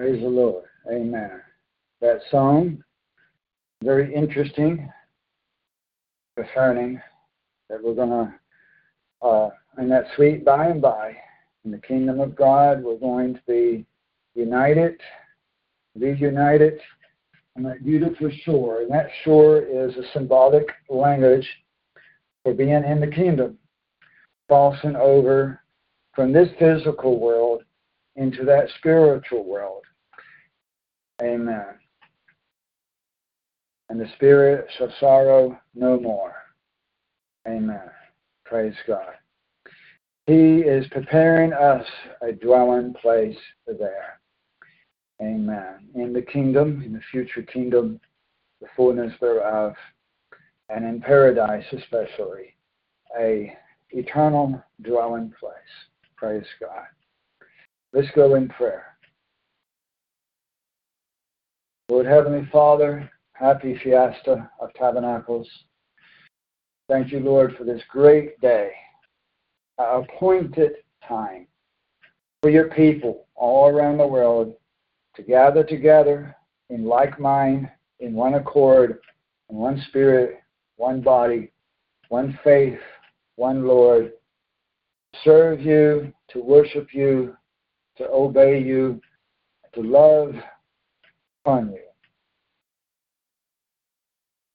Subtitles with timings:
[0.00, 0.64] Praise the Lord.
[0.90, 1.42] Amen.
[2.00, 2.82] That song,
[3.84, 4.90] very interesting,
[6.42, 7.00] concerning
[7.68, 11.16] that we're going to, uh, in that sweet by and by,
[11.64, 13.84] in the kingdom of God, we're going to be
[14.34, 15.00] united,
[15.94, 16.80] reunited
[17.56, 18.82] on that beautiful shore.
[18.82, 21.48] And that shore is a symbolic language
[22.42, 23.58] for being in the kingdom,
[24.48, 25.60] crossing over
[26.14, 27.62] from this physical world
[28.16, 29.82] into that spiritual world.
[31.22, 31.66] Amen.
[33.90, 36.32] And the spirit shall sorrow no more.
[37.46, 37.90] Amen.
[38.44, 39.14] Praise God.
[40.26, 41.84] He is preparing us
[42.22, 43.36] a dwelling place
[43.66, 44.20] there.
[45.20, 45.88] Amen.
[45.96, 48.00] In the kingdom, in the future kingdom,
[48.60, 49.74] the fullness thereof,
[50.68, 52.54] and in paradise especially,
[53.18, 53.52] a
[53.90, 55.54] eternal dwelling place.
[56.16, 56.84] Praise God.
[57.92, 58.84] Let's go in prayer.
[61.88, 65.48] Lord Heavenly Father, happy fiesta of tabernacles.
[66.90, 68.70] Thank you, Lord, for this great day,
[69.78, 70.72] appointed
[71.08, 71.46] time
[72.42, 74.54] for your people all around the world
[75.16, 76.36] to gather together
[76.68, 78.98] in like mind, in one accord,
[79.48, 80.40] in one spirit,
[80.76, 81.50] one body,
[82.08, 82.78] one faith,
[83.36, 84.12] one Lord,
[85.24, 87.34] serve you, to worship you,
[87.96, 89.00] to obey you,
[89.74, 90.34] to love
[91.42, 91.89] upon you.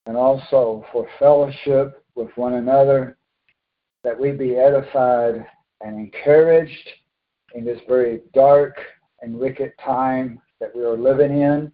[0.06, 3.18] And also for fellowship with one another,
[4.04, 5.46] that we be edified
[5.82, 6.90] and encouraged
[7.56, 8.78] in this very dark
[9.22, 11.72] and wicked time that we are living in.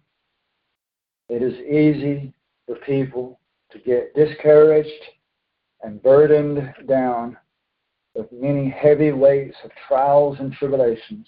[1.28, 2.32] It is easy
[2.66, 3.38] for people
[3.70, 4.88] to get discouraged
[5.82, 7.36] and burdened down
[8.14, 11.26] with many heavy weights of trials and tribulations.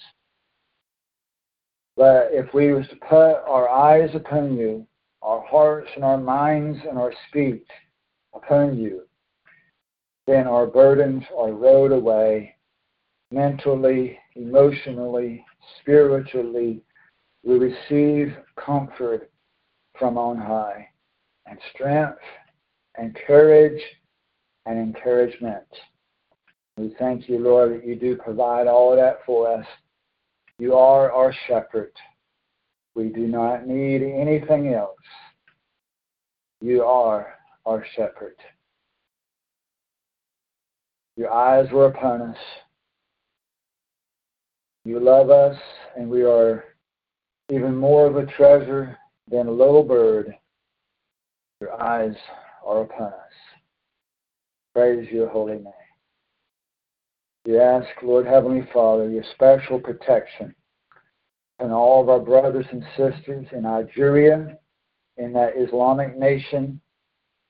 [1.97, 4.87] But if we was to put our eyes upon you,
[5.25, 7.67] our hearts and our minds and our speech
[8.35, 9.03] upon you,
[10.27, 12.55] then our burdens are rolled away
[13.31, 15.45] mentally, emotionally,
[15.81, 16.83] spiritually.
[17.43, 19.31] We receive comfort
[19.99, 20.89] from on high
[21.47, 22.19] and strength
[22.97, 23.81] and courage
[24.67, 25.65] and encouragement.
[26.77, 29.67] We thank you, Lord, that you do provide all that for us
[30.59, 31.93] you are our shepherd.
[32.95, 34.97] We do not need anything else.
[36.61, 37.35] You are
[37.67, 38.37] our shepherd.
[41.17, 42.37] Your eyes were upon us.
[44.85, 45.57] You love us,
[45.97, 46.65] and we are
[47.51, 48.97] even more of a treasure
[49.31, 50.35] than a little bird.
[51.61, 52.15] Your eyes
[52.65, 53.35] are upon us.
[54.75, 55.73] Praise your holy name.
[57.47, 60.55] We ask, Lord Heavenly Father, your special protection
[61.59, 64.59] and all of our brothers and sisters in Nigeria,
[65.17, 66.81] in that Islamic nation,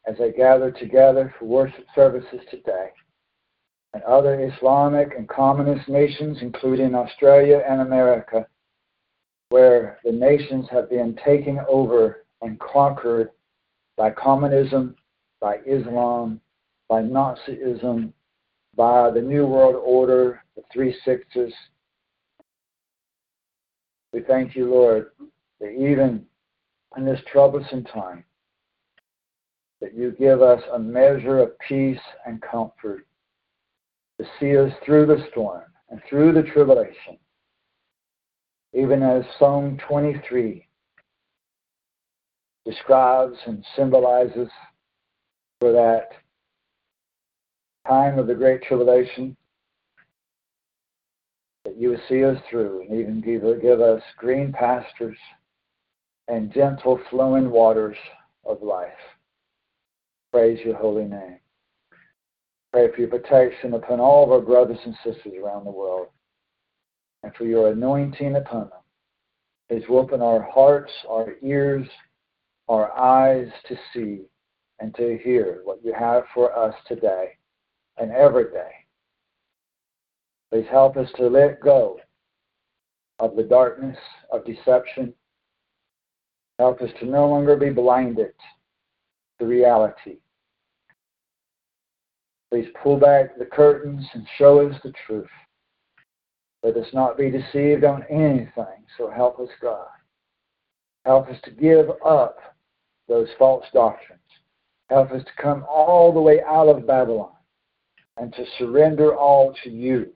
[0.06, 2.88] as they gather together for worship services today,
[3.94, 8.46] and other Islamic and communist nations, including Australia and America,
[9.48, 13.30] where the nations have been taken over and conquered
[13.96, 14.96] by communism
[15.44, 16.40] by Islam,
[16.88, 18.12] by Nazism,
[18.74, 21.52] by the New World Order, the Three Sixes.
[24.14, 25.10] We thank you, Lord,
[25.58, 26.24] that even
[26.96, 28.22] in this troublesome time,
[29.80, 33.08] that you give us a measure of peace and comfort
[34.20, 37.18] to see us through the storm and through the tribulation.
[38.72, 40.64] Even as Psalm 23
[42.64, 44.48] describes and symbolizes
[45.60, 46.10] for that
[47.88, 49.36] time of the great tribulation,
[51.74, 55.16] that you would see us through and even give, give us green pastures
[56.28, 57.96] and gentle flowing waters
[58.44, 58.92] of life.
[60.32, 61.38] Praise your holy name.
[62.72, 66.08] Pray for your protection upon all of our brothers and sisters around the world
[67.22, 68.80] and for your anointing upon them.
[69.68, 71.86] Please open our hearts, our ears,
[72.68, 74.22] our eyes to see
[74.80, 77.30] and to hear what you have for us today
[77.98, 78.83] and every day.
[80.54, 81.98] Please help us to let go
[83.18, 83.98] of the darkness
[84.30, 85.12] of deception.
[86.60, 88.32] Help us to no longer be blinded
[89.40, 90.18] to reality
[92.54, 95.26] Please pull back the curtains and show us the truth.
[96.62, 99.88] Let us not be deceived on anything, so help us, God.
[101.04, 102.38] Help us to give up
[103.08, 104.20] those false doctrines.
[104.88, 107.32] Help us to come all the way out of Babylon
[108.18, 110.12] and to surrender all to you.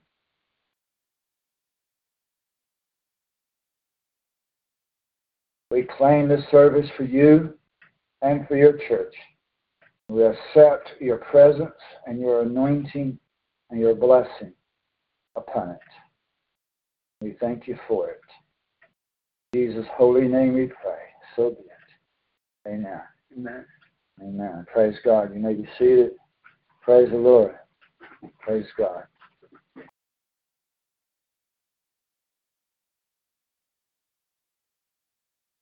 [5.71, 7.55] We claim this service for you
[8.23, 9.15] and for your church.
[10.09, 11.71] We accept your presence
[12.07, 13.19] and your anointing
[13.71, 14.53] and your blessing
[15.37, 15.81] upon it.
[17.21, 18.21] We thank you for it.
[19.53, 20.99] In Jesus' holy name we pray.
[21.37, 22.69] So be it.
[22.69, 23.01] Amen.
[23.37, 23.67] Amen.
[24.23, 24.67] Amen.
[24.73, 25.35] Praise God.
[25.35, 26.13] You may be seated.
[26.83, 27.55] Praise the Lord.
[28.41, 29.05] Praise God.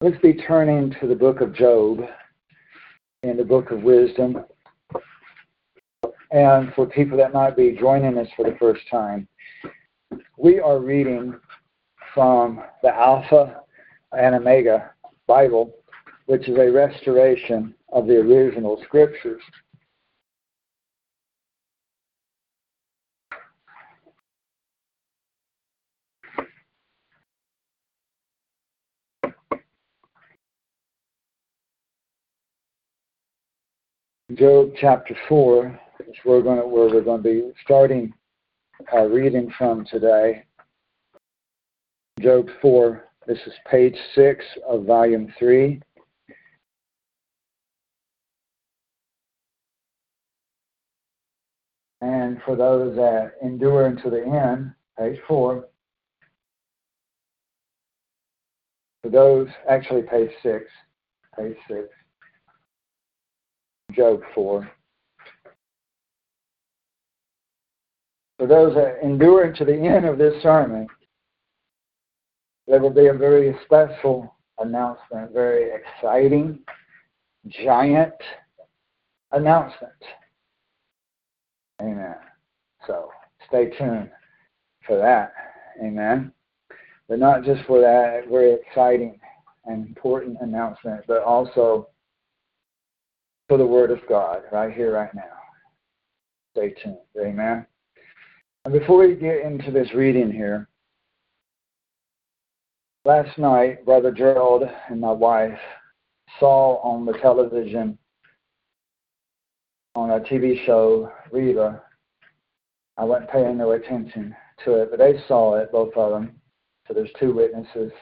[0.06, 1.98] Let's be turning to the book of Job
[3.24, 4.44] in the book of wisdom.
[6.30, 9.26] And for people that might be joining us for the first time,
[10.38, 11.34] we are reading
[12.14, 13.62] from the Alpha
[14.16, 14.92] and Omega
[15.26, 15.74] Bible,
[16.26, 19.42] which is a restoration of the original scriptures.
[34.36, 38.12] Job chapter 4 is where we're going to, where we're going to be starting
[38.92, 40.44] our reading from today.
[42.20, 45.80] Job 4, this is page 6 of volume 3.
[52.02, 55.64] And for those that endure until the end, page 4.
[59.02, 60.64] For those, actually page 6,
[61.38, 61.88] page 6.
[63.96, 64.70] Job 4.
[68.38, 70.86] For those that endure to the end of this sermon,
[72.66, 76.58] there will be a very special announcement, very exciting,
[77.48, 78.12] giant
[79.32, 79.92] announcement.
[81.80, 82.16] Amen.
[82.86, 83.10] So
[83.48, 84.10] stay tuned
[84.86, 85.32] for that.
[85.82, 86.32] Amen.
[87.08, 89.18] But not just for that very exciting
[89.64, 91.88] and important announcement, but also
[93.48, 95.22] for the Word of God right here, right now.
[96.56, 96.98] Stay tuned.
[97.20, 97.66] Amen.
[98.64, 100.68] And before we get into this reading here,
[103.04, 105.58] last night, Brother Gerald and my wife
[106.40, 107.96] saw on the television
[109.94, 111.82] on a TV show, Reba.
[112.98, 114.34] I wasn't paying no attention
[114.64, 116.32] to it, but they saw it, both of them.
[116.88, 117.92] So there's two witnesses.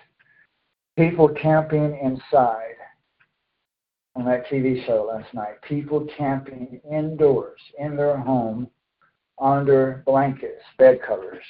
[0.97, 2.77] People camping inside
[4.17, 5.61] on that TV show last night.
[5.63, 8.69] People camping indoors in their home
[9.41, 11.43] under blankets, bed covers.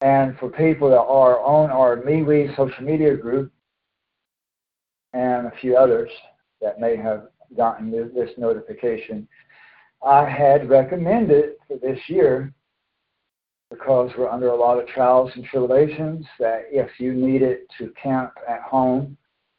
[0.00, 3.52] And for people that are on our MeWe social media group
[5.12, 6.10] and a few others
[6.60, 9.28] that may have gotten this notification,
[10.04, 12.52] I had recommended for this year
[13.72, 18.32] because we're under a lot of trials and tribulations that if you needed to camp
[18.48, 19.16] at home,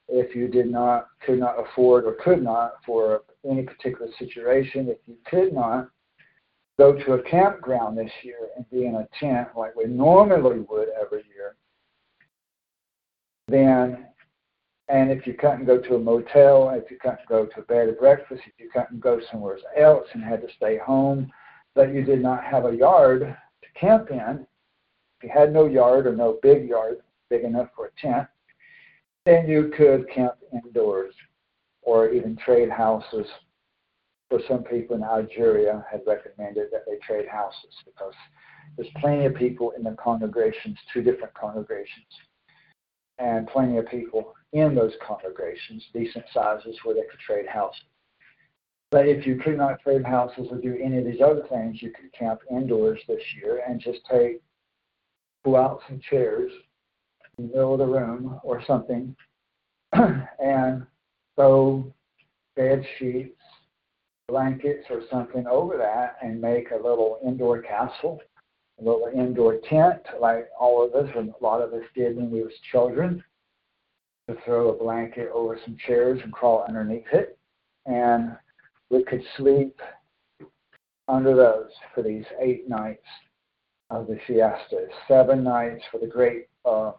[0.07, 4.97] if you did not, could not afford or could not for any particular situation, if
[5.07, 5.89] you could not
[6.77, 10.89] go to a campground this year and be in a tent like we normally would
[11.01, 11.55] every year,
[13.47, 14.07] then
[14.89, 17.87] And if you couldn't go to a motel, if you couldn't go to a bed
[17.89, 21.31] and breakfast, if you couldn't go somewhere else and had to stay home,
[21.73, 23.35] but you did not have a yard
[23.79, 24.45] camp in,
[25.17, 26.97] if you had no yard or no big yard
[27.29, 28.27] big enough for a tent,
[29.25, 31.13] then you could camp indoors
[31.81, 33.27] or even trade houses.
[34.29, 38.13] For some people in Algeria had recommended that they trade houses because
[38.75, 42.07] there's plenty of people in the congregations, two different congregations,
[43.19, 47.81] and plenty of people in those congregations, decent sizes where they could trade houses.
[48.93, 51.89] But if you could not trade houses or do any of these other things, you
[51.89, 54.39] could camp indoors this year and just take
[55.43, 56.51] pull out some chairs
[57.39, 59.15] in the middle of the room or something
[59.93, 60.85] and
[61.35, 61.91] throw
[62.55, 63.41] bed sheets,
[64.27, 68.21] blankets, or something over that and make a little indoor castle,
[68.79, 72.29] a little indoor tent, like all of us, and a lot of us did when
[72.29, 73.23] we was children,
[74.29, 77.39] to throw a blanket over some chairs and crawl underneath it.
[77.87, 78.37] And
[78.93, 79.81] we could sleep
[81.07, 83.07] under those for these eight nights
[83.89, 86.91] of the fiesta, seven nights for the great uh,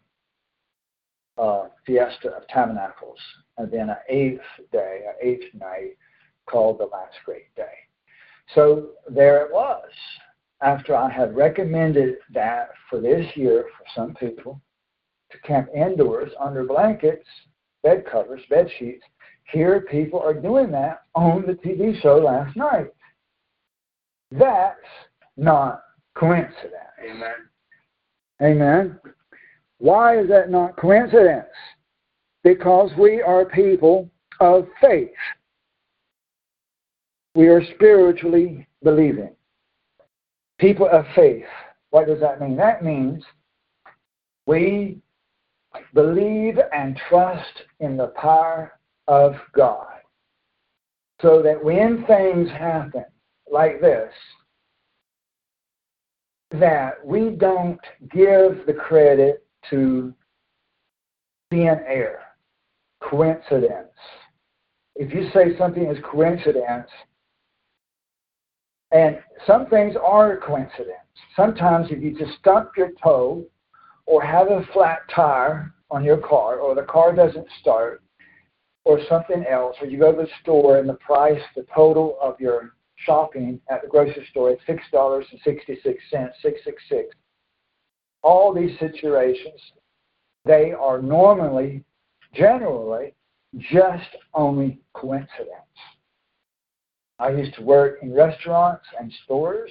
[1.38, 3.18] uh, Fiesta of Tabernacles,
[3.58, 5.96] and then an eighth day, an eighth night
[6.46, 7.64] called the Last Great Day.
[8.54, 9.88] So there it was.
[10.60, 14.60] After I had recommended that for this year for some people
[15.30, 17.26] to camp indoors under blankets,
[17.82, 19.04] bed covers, bed sheets,
[19.52, 22.92] here people are doing that on the TV show last night.
[24.30, 24.78] That's
[25.36, 25.82] not
[26.14, 26.72] coincidence.
[27.08, 27.34] Amen.
[28.42, 29.00] Amen.
[29.78, 31.46] Why is that not coincidence?
[32.42, 34.10] Because we are people
[34.40, 35.10] of faith.
[37.34, 39.34] We are spiritually believing.
[40.58, 41.44] People of faith.
[41.90, 42.56] What does that mean?
[42.56, 43.24] That means
[44.46, 44.98] we
[45.92, 48.73] believe and trust in the power
[49.08, 49.86] of God.
[51.20, 53.04] So that when things happen
[53.50, 54.12] like this,
[56.52, 57.80] that we don't
[58.12, 60.14] give the credit to
[61.50, 62.20] thin air,
[63.02, 63.88] coincidence.
[64.96, 66.88] If you say something is coincidence,
[68.92, 70.98] and some things are coincidence.
[71.34, 73.44] Sometimes if you just stump your toe
[74.06, 78.02] or have a flat tire on your car or the car doesn't start
[78.84, 82.38] or something else, or you go to the store and the price, the total of
[82.38, 86.82] your shopping at the grocery store is six dollars and sixty six cents, six six
[86.88, 87.14] six
[88.24, 89.60] all these situations,
[90.44, 91.84] they are normally,
[92.32, 93.14] generally,
[93.56, 95.50] just only coincidence.
[97.20, 99.70] I used to work in restaurants and stores,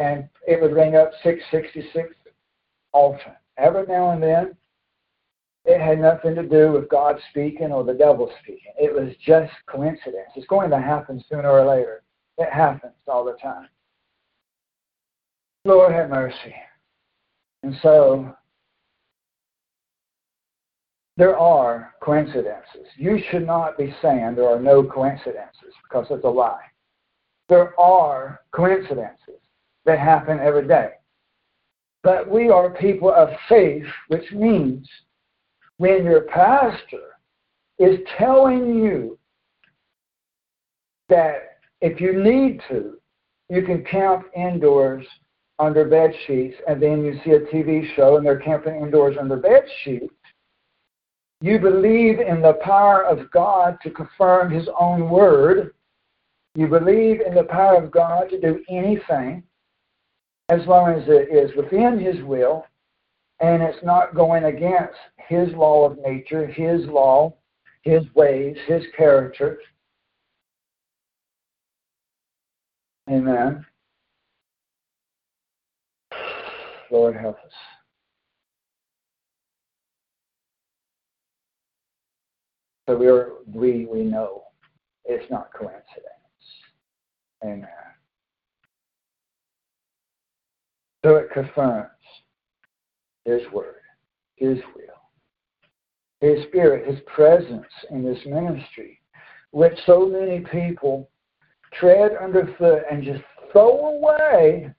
[0.00, 2.14] and it would ring up 666
[2.92, 3.32] often.
[3.58, 4.56] Every now and then,
[5.66, 8.72] it had nothing to do with God speaking or the devil speaking.
[8.78, 10.30] It was just coincidence.
[10.36, 12.02] It's going to happen sooner or later.
[12.38, 13.68] It happens all the time.
[15.64, 16.54] Lord have mercy.
[17.64, 18.32] And so
[21.16, 22.86] there are coincidences.
[22.96, 26.60] You should not be saying there are no coincidences because it's a lie.
[27.48, 29.40] There are coincidences
[29.84, 30.90] that happen every day.
[32.04, 34.88] But we are people of faith, which means
[35.78, 37.16] when your pastor
[37.78, 39.18] is telling you
[41.08, 42.98] that if you need to,
[43.48, 45.06] you can camp indoors
[45.58, 49.36] under bed sheets, and then you see a TV show and they're camping indoors under
[49.36, 50.12] bed sheets,
[51.40, 55.74] you believe in the power of God to confirm His own word.
[56.54, 59.42] You believe in the power of God to do anything
[60.48, 62.64] as long as it is within His will
[63.40, 64.94] and it's not going against
[65.28, 67.34] His law of nature, His law,
[67.82, 69.58] His ways, His character.
[73.10, 73.64] Amen.
[76.90, 77.52] Lord, help us.
[82.88, 84.44] So we are, we we know
[85.04, 85.82] it's not coincidence.
[87.44, 87.68] Amen.
[91.04, 91.90] So it confirms
[93.26, 93.82] His word,
[94.36, 95.00] His will,
[96.20, 99.00] His Spirit, His presence in this ministry,
[99.50, 101.10] which so many people
[101.72, 104.70] tread underfoot and just throw away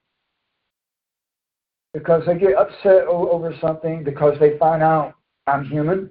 [1.94, 6.10] because they get upset over something because they find out I'm human,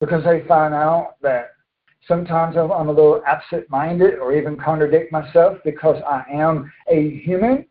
[0.00, 1.50] because they find out that
[2.06, 7.66] sometimes I'm a little absent minded or even contradict myself because I am a human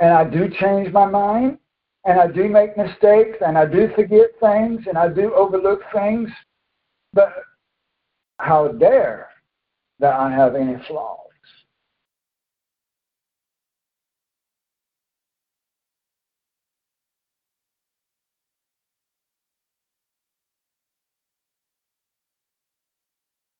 [0.00, 1.58] and I do change my mind
[2.04, 6.28] and I do make mistakes, and I do forget things, and I do overlook things,
[7.14, 7.32] but
[8.38, 9.28] how dare
[10.00, 11.18] that I have any flaws?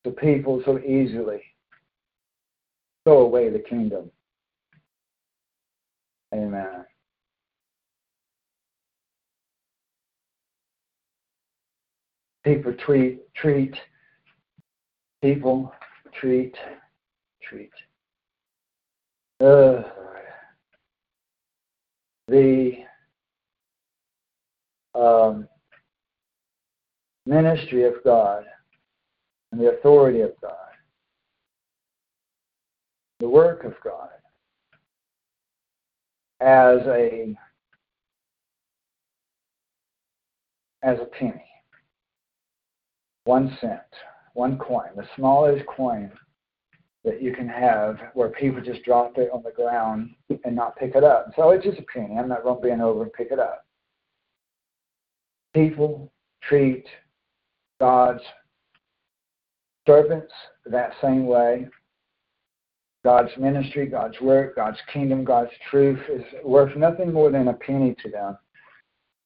[0.03, 1.41] The people so easily
[3.05, 4.11] throw away the kingdom.
[6.35, 6.83] Amen.
[12.43, 13.73] People treat treat
[15.21, 15.73] people
[16.19, 16.55] treat
[17.41, 17.71] treat.
[19.39, 19.83] Uh,
[22.27, 22.79] the
[24.93, 25.47] um,
[27.25, 28.43] ministry of God
[29.51, 30.51] and the authority of God,
[33.19, 34.09] the work of God
[36.41, 37.35] as a
[40.83, 41.45] as a penny,
[43.23, 43.81] one cent,
[44.33, 46.11] one coin, the smallest coin
[47.03, 50.11] that you can have where people just drop it on the ground
[50.43, 51.31] and not pick it up.
[51.35, 52.17] So it's just a penny.
[52.17, 53.65] I'm not going to bend over and pick it up.
[55.53, 56.11] People
[56.41, 56.85] treat
[57.79, 58.21] God's
[59.87, 60.33] servants
[60.65, 61.67] that same way.
[63.05, 67.95] God's ministry, God's work, God's kingdom, God's truth is worth nothing more than a penny
[68.01, 68.35] to them,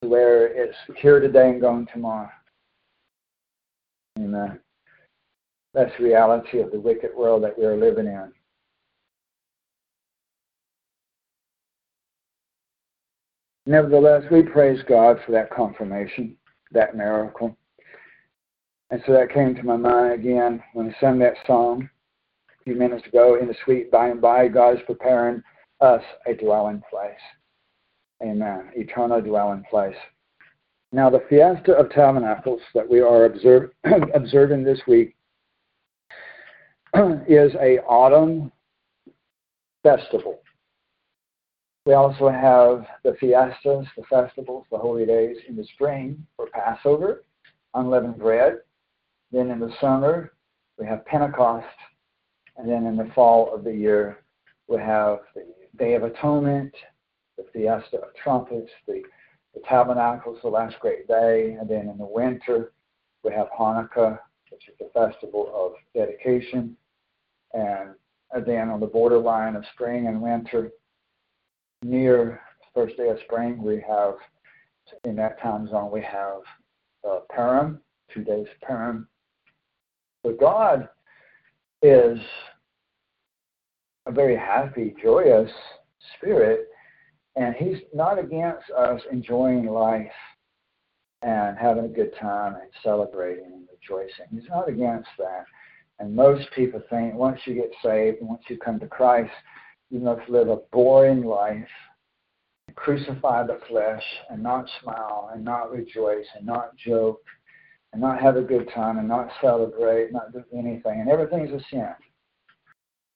[0.01, 2.29] where it's here today and gone tomorrow.
[4.19, 4.59] Amen.
[5.73, 8.33] That's the reality of the wicked world that we are living in.
[13.65, 16.35] Nevertheless, we praise God for that confirmation,
[16.73, 17.55] that miracle.
[18.91, 21.89] And so that came to my mind again when I sang that song
[22.69, 23.37] few minutes ago.
[23.41, 25.41] In the sweet by and by, God is preparing
[25.81, 27.11] us a dwelling place.
[28.21, 28.69] Amen.
[28.75, 29.95] Eternal dwelling place.
[30.91, 33.71] Now, the Fiesta of Tabernacles that we are observe,
[34.13, 35.15] observing this week
[37.27, 38.51] is a autumn
[39.81, 40.39] festival.
[41.85, 47.23] We also have the fiestas, the festivals, the holy days in the spring for Passover,
[47.73, 48.57] unleavened bread.
[49.31, 50.33] Then in the summer,
[50.77, 51.65] we have Pentecost.
[52.59, 54.19] And then in the fall of the year,
[54.67, 55.45] we have the
[55.77, 56.75] Day of Atonement,
[57.37, 59.01] the Fiesta of Trumpets, the,
[59.53, 61.55] the Tabernacles, the last great day.
[61.59, 62.73] And then in the winter,
[63.23, 64.19] we have Hanukkah,
[64.51, 66.75] which is the festival of dedication.
[67.53, 67.95] And
[68.45, 70.71] then on the borderline of spring and winter,
[71.81, 72.41] near
[72.75, 74.15] first day of spring, we have,
[75.05, 76.41] in that time zone, we have
[77.09, 77.79] uh, Purim,
[78.13, 79.07] two days Purim.
[80.23, 80.89] But God
[81.81, 82.19] is
[84.09, 85.51] a very happy, joyous
[86.17, 86.67] spirit,
[87.35, 90.11] and He's not against us enjoying life
[91.21, 94.25] and having a good time and celebrating and rejoicing.
[94.31, 95.45] He's not against that.
[95.99, 99.31] And most people think once you get saved, and once you come to Christ,
[99.91, 101.67] you must live a boring life,
[102.75, 107.21] crucify the flesh, and not smile, and not rejoice, and not joke,
[107.91, 111.01] and not have a good time, and not celebrate, not do anything.
[111.01, 111.93] And everything's a sin.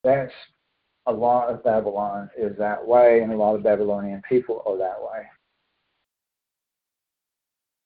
[0.04, 0.34] That's
[1.06, 5.02] a lot of Babylon is that way, and a lot of Babylonian people are that
[5.02, 5.24] way.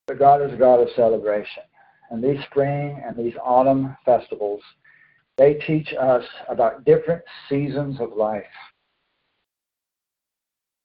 [0.07, 1.63] But God is a God of celebration.
[2.09, 4.61] And these spring and these autumn festivals
[5.37, 8.43] they teach us about different seasons of life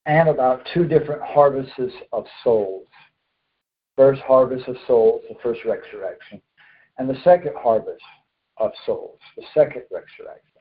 [0.05, 1.73] and about two different harvests
[2.13, 2.87] of souls.
[3.97, 6.41] First harvest of souls, the first resurrection,
[6.99, 8.03] and the second harvest
[8.59, 10.52] of souls, the second resurrection.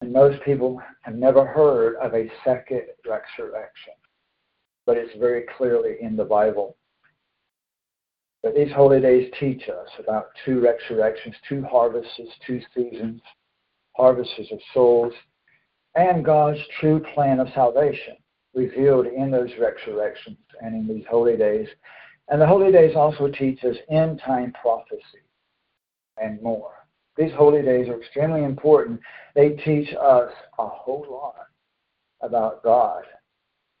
[0.00, 3.94] And most people have never heard of a second resurrection,
[4.84, 6.76] but it's very clearly in the Bible.
[8.42, 13.20] But these holy days teach us about two resurrections, two harvests, two seasons,
[13.96, 15.12] harvests of souls,
[15.94, 18.16] and God's true plan of salvation
[18.54, 21.68] revealed in those resurrections and in these holy days.
[22.28, 25.24] And the holy days also teach us end time prophecy
[26.18, 26.85] and more.
[27.16, 29.00] These holy days are extremely important.
[29.34, 31.46] They teach us a whole lot
[32.20, 33.04] about God,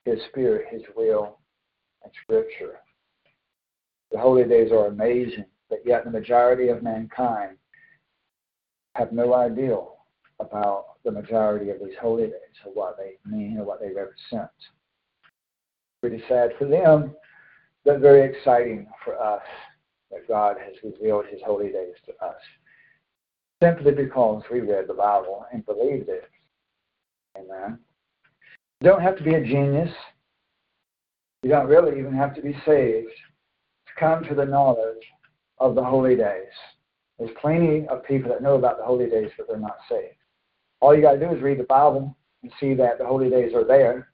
[0.04, 1.38] His Spirit, His will,
[2.02, 2.80] and Scripture.
[4.10, 7.58] The holy days are amazing, but yet the majority of mankind
[8.94, 9.76] have no idea
[10.40, 14.50] about the majority of these holy days or what they mean or what they represent.
[16.00, 17.14] Pretty sad for them,
[17.84, 19.42] but very exciting for us
[20.10, 22.40] that God has revealed his holy days to us.
[23.62, 26.28] Simply because we read the Bible and believed it.
[27.36, 27.78] Amen.
[28.80, 29.90] You don't have to be a genius.
[31.42, 33.08] You don't really even have to be saved
[33.86, 35.04] to come to the knowledge
[35.58, 36.52] of the holy days.
[37.18, 40.16] There's plenty of people that know about the holy days, but they're not saved.
[40.80, 43.54] All you got to do is read the Bible and see that the holy days
[43.54, 44.10] are there,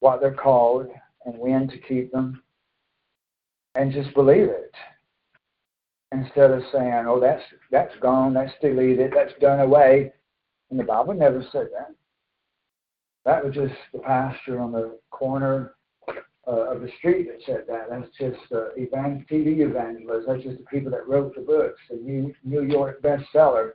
[0.00, 0.88] what they're called,
[1.24, 2.42] and when to keep them,
[3.76, 4.74] and just believe it.
[6.12, 10.12] Instead of saying, "Oh, that's that's gone, that's deleted, that's done away,"
[10.70, 11.94] and the Bible never said that.
[13.24, 15.74] That was just the pastor on the corner
[16.46, 17.90] uh, of the street that said that.
[17.90, 20.26] That's just uh, TV evangelists.
[20.28, 23.72] That's just the people that wrote the books, the New, New York bestseller.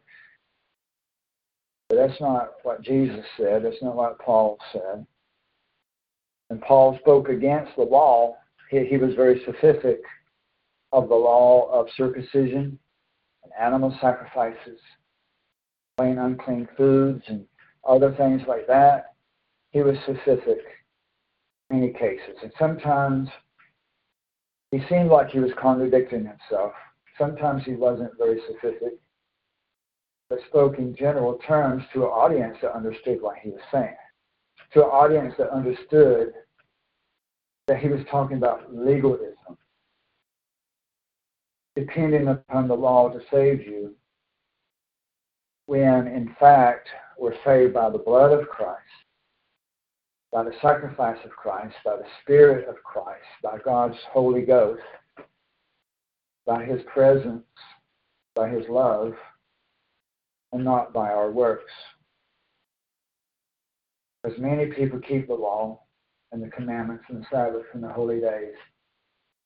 [1.90, 3.66] But that's not what Jesus said.
[3.66, 5.06] That's not what Paul said.
[6.50, 8.38] And Paul spoke against the law.
[8.70, 10.00] He, he was very specific
[10.92, 12.78] of the law of circumcision
[13.44, 14.80] and animal sacrifices,
[15.98, 17.46] plain unclean foods, and
[17.88, 19.14] other things like that.
[19.72, 20.60] He was specific
[21.70, 22.38] in many cases.
[22.44, 23.30] And sometimes
[24.72, 26.74] he seemed like he was contradicting himself.
[27.18, 28.94] Sometimes he wasn't very specific,
[30.30, 33.96] but spoke in general terms to an audience that understood what he was saying,
[34.74, 36.34] to an audience that understood
[37.68, 39.36] that he was talking about legalism,
[41.76, 43.96] depending upon the law to save you,
[45.66, 48.82] when in fact we're saved by the blood of Christ
[50.32, 54.82] by the sacrifice of Christ, by the Spirit of Christ, by God's Holy Ghost,
[56.46, 57.44] by His presence,
[58.34, 59.14] by His love,
[60.54, 61.72] and not by our works.
[64.24, 65.82] Because many people keep the law
[66.32, 68.56] and the commandments and the Sabbath and the holy days,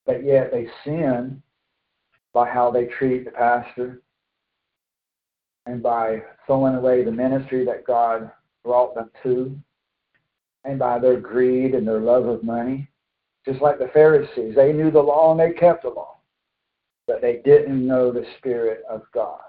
[0.06, 1.42] but yet they sin
[2.36, 4.02] by how they treat the pastor
[5.66, 8.30] and by throwing away the ministry that God
[8.62, 9.58] brought them to
[10.66, 12.90] and by their greed and their love of money.
[13.48, 16.18] Just like the Pharisees, they knew the law and they kept the law,
[17.08, 19.40] but they didn't know the Spirit of God.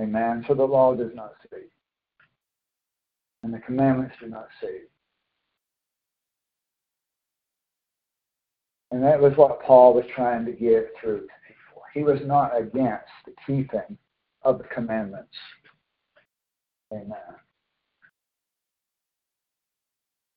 [0.00, 0.44] Amen.
[0.48, 1.70] So the law does not save,
[3.44, 4.88] and the commandments do not save.
[8.90, 11.82] And that was what Paul was trying to get through to people.
[11.92, 13.98] He was not against the keeping
[14.42, 15.36] of the commandments.
[16.92, 17.18] Amen.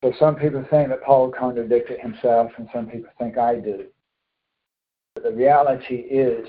[0.04, 3.86] So some people think that Paul contradicted himself, and some people think I do.
[5.14, 6.48] But the reality is,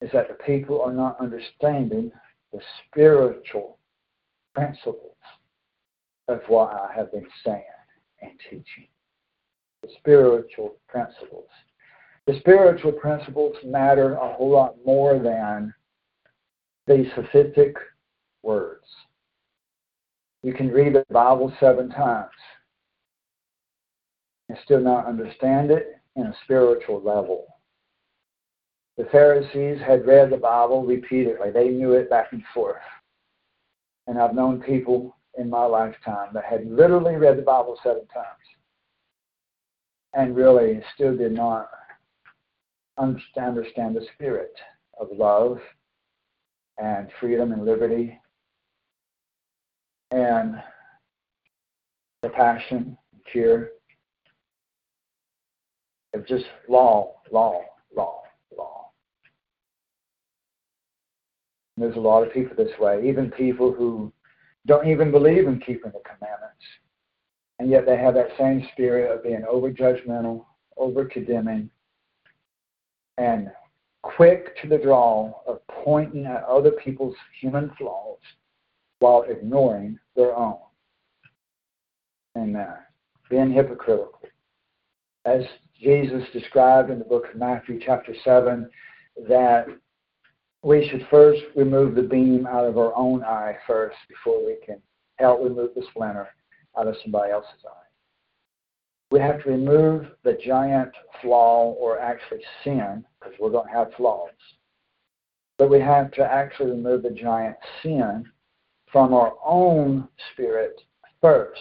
[0.00, 2.12] is that the people are not understanding
[2.52, 3.78] the spiritual
[4.54, 5.16] principles
[6.28, 7.62] of what I have been saying
[8.22, 8.88] and teaching.
[9.98, 11.48] Spiritual principles.
[12.26, 15.72] The spiritual principles matter a whole lot more than
[16.86, 17.76] the sophistic
[18.42, 18.84] words.
[20.42, 22.30] You can read the Bible seven times
[24.48, 27.46] and still not understand it in a spiritual level.
[28.96, 32.76] The Pharisees had read the Bible repeatedly, they knew it back and forth.
[34.06, 38.26] And I've known people in my lifetime that had literally read the Bible seven times
[40.14, 41.68] and really still did not
[42.98, 44.54] understand, the spirit
[44.98, 45.58] of love
[46.78, 48.18] and freedom and liberty
[50.10, 50.56] and
[52.22, 52.96] the passion,
[53.30, 53.70] cure
[56.14, 57.60] of just law, law,
[57.94, 58.22] law,
[58.56, 58.90] law.
[61.76, 64.12] And there's a lot of people this way, even people who
[64.66, 66.64] don't even believe in keeping the commandments.
[67.58, 70.44] And yet they have that same spirit of being over judgmental,
[70.76, 71.70] over condemning,
[73.16, 73.50] and
[74.02, 78.18] quick to the draw of pointing at other people's human flaws
[78.98, 80.58] while ignoring their own.
[82.36, 82.56] Amen.
[82.56, 82.76] Uh,
[83.30, 84.20] being hypocritical.
[85.24, 85.42] As
[85.80, 88.68] Jesus described in the book of Matthew, chapter 7,
[89.28, 89.66] that
[90.62, 94.80] we should first remove the beam out of our own eye first before we can
[95.16, 96.28] help remove the splinter
[96.78, 97.86] out of somebody else's eye.
[99.10, 100.90] We have to remove the giant
[101.22, 104.30] flaw or actually sin, because we're going to have flaws.
[105.58, 108.24] But we have to actually remove the giant sin
[108.90, 110.80] from our own spirit
[111.20, 111.60] first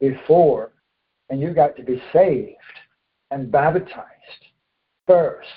[0.00, 0.72] before,
[1.28, 2.56] and you've got to be saved
[3.30, 4.46] and baptized
[5.06, 5.48] first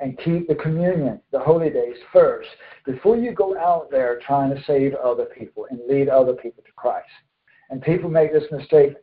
[0.00, 2.48] and keep the communion, the holy days first,
[2.84, 6.72] before you go out there trying to save other people and lead other people to
[6.76, 7.06] Christ.
[7.72, 8.96] And people make this mistake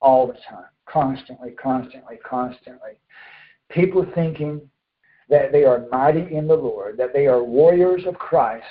[0.00, 2.98] all the time, constantly, constantly, constantly.
[3.70, 4.60] People thinking
[5.28, 8.66] that they are mighty in the Lord, that they are warriors of Christ,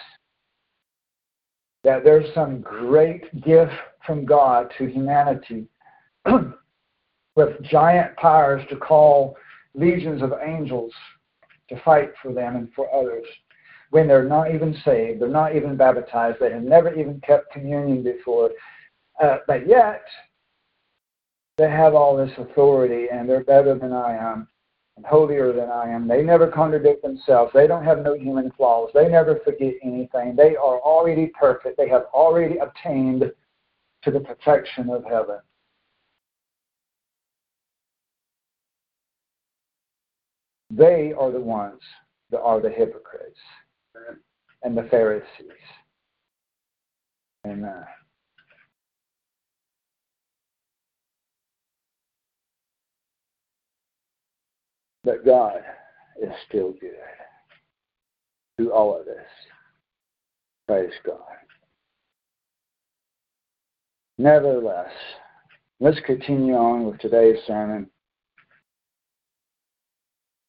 [1.86, 3.72] that there's some great gift
[4.06, 5.66] from God to humanity
[7.36, 9.38] with giant powers to call
[9.74, 10.92] legions of angels
[11.70, 13.26] to fight for them and for others
[13.92, 18.04] when they're not even saved, they're not even baptized, they have never even kept communion
[18.04, 18.50] before,
[19.22, 20.04] uh, but yet
[21.58, 24.48] they have all this authority and they're better than I am
[24.98, 26.08] and holier than I am.
[26.08, 27.52] They never contradict themselves.
[27.54, 28.90] They don't have no human flaws.
[28.94, 30.36] They never forget anything.
[30.36, 31.78] They are already perfect.
[31.78, 33.32] They have already obtained
[34.04, 35.38] to the perfection of heaven.
[40.72, 41.82] They are the ones
[42.32, 43.40] that are the hypocrites
[44.64, 45.28] and the Pharisees.
[47.46, 47.84] Amen.
[55.04, 55.62] But God
[56.22, 56.92] is still good
[58.60, 59.26] to all of us.
[60.68, 61.20] Praise God.
[64.18, 64.92] Nevertheless,
[65.80, 67.90] let's continue on with today's sermon.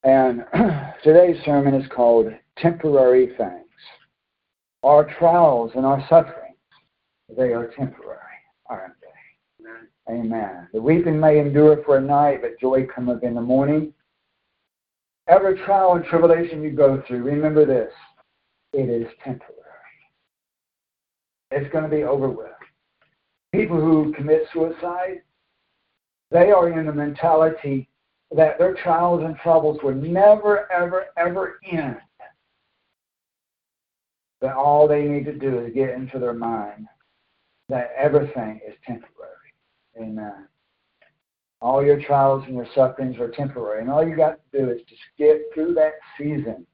[0.04, 0.44] And
[1.04, 2.26] today's sermon is called
[2.58, 3.66] Temporary Things.
[4.82, 6.56] Our trials and our sufferings,
[7.34, 8.18] they are temporary,
[8.66, 9.64] aren't they?
[9.64, 9.88] Amen.
[10.10, 10.68] Amen.
[10.72, 13.94] The weeping may endure for a night, but joy cometh in the morning.
[15.28, 17.92] Every trial and tribulation you go through, remember this
[18.72, 19.56] it is temporary.
[21.50, 22.48] It's going to be over with.
[23.52, 25.20] People who commit suicide,
[26.30, 27.88] they are in the mentality
[28.34, 31.98] that their trials and troubles will never, ever, ever end.
[34.40, 36.88] That all they need to do is get into their mind
[37.68, 39.52] that everything is temporary.
[40.00, 40.48] Amen.
[41.62, 43.82] All your trials and your sufferings are temporary.
[43.82, 46.66] And all you got to do is just get through that season,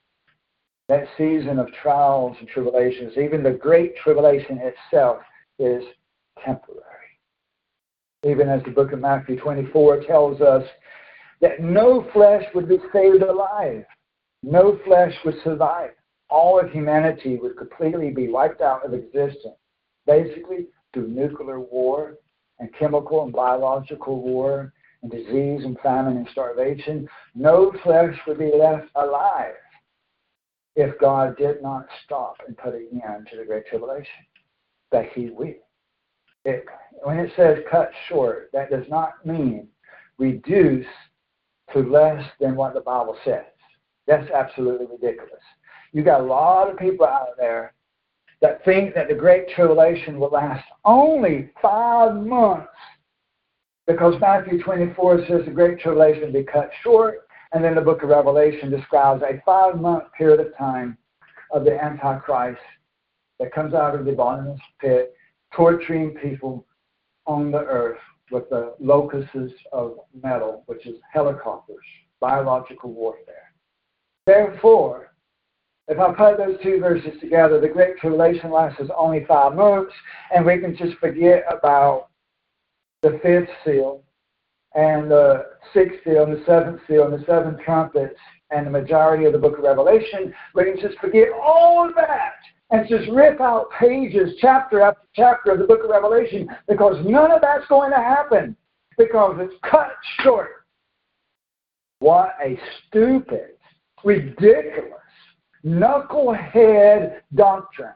[0.89, 3.13] that season of trials and tribulations.
[3.19, 5.19] Even the great tribulation itself
[5.59, 5.85] is
[6.43, 6.83] temporary.
[8.27, 10.65] Even as the book of Matthew 24 tells us
[11.43, 13.85] that no flesh would be saved alive,
[14.43, 15.91] no flesh would survive.
[16.31, 19.55] All of humanity would completely be wiped out of existence,
[20.07, 22.15] basically through nuclear war
[22.59, 27.09] and chemical and biological war and disease and famine and starvation.
[27.35, 29.55] No flesh would be left alive
[30.77, 34.25] if God did not stop and put an end to the Great Tribulation.
[34.91, 35.55] That He will.
[36.45, 36.65] It,
[37.03, 39.69] when it says cut short, that does not mean
[40.19, 40.87] reduce
[41.73, 43.45] to less than what the Bible says.
[44.07, 45.43] That's absolutely ridiculous.
[45.93, 47.75] You got a lot of people out there
[48.41, 52.69] that think that the Great Tribulation will last only five months
[53.89, 58.11] because Matthew 24 says the Great Tribulation be cut short, and then the book of
[58.11, 60.99] Revelation describes a five month period of time
[61.51, 62.61] of the Antichrist
[63.41, 65.15] that comes out of the bottomless pit,
[65.55, 66.67] torturing people
[67.27, 67.99] on the earth
[68.31, 71.77] with the locusts of metal, which is helicopters,
[72.21, 73.55] biological warfare.
[74.27, 75.15] Therefore,
[75.89, 79.95] if I put those two verses together, the Great Tribulation lasts only five months,
[80.35, 82.08] and we can just forget about
[83.03, 84.03] the fifth seal
[84.75, 88.19] and the sixth seal and the seventh seal and the seven trumpets
[88.51, 90.35] and the majority of the book of Revelation.
[90.55, 92.35] We can just forget all of that
[92.71, 97.31] and just rip out pages, chapter after chapter of the book of Revelation, because none
[97.31, 98.57] of that's going to happen
[98.99, 100.65] because it's cut short.
[102.01, 103.57] What a stupid,
[104.05, 104.93] ridiculous,
[105.65, 107.95] knucklehead doctrine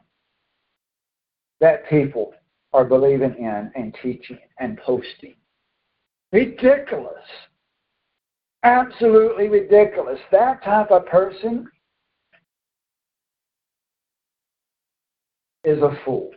[1.59, 2.33] that people
[2.73, 5.35] are believing in and teaching and posting.
[6.31, 7.23] Ridiculous.
[8.63, 10.19] Absolutely ridiculous.
[10.31, 11.69] That type of person
[15.63, 16.31] is a fool.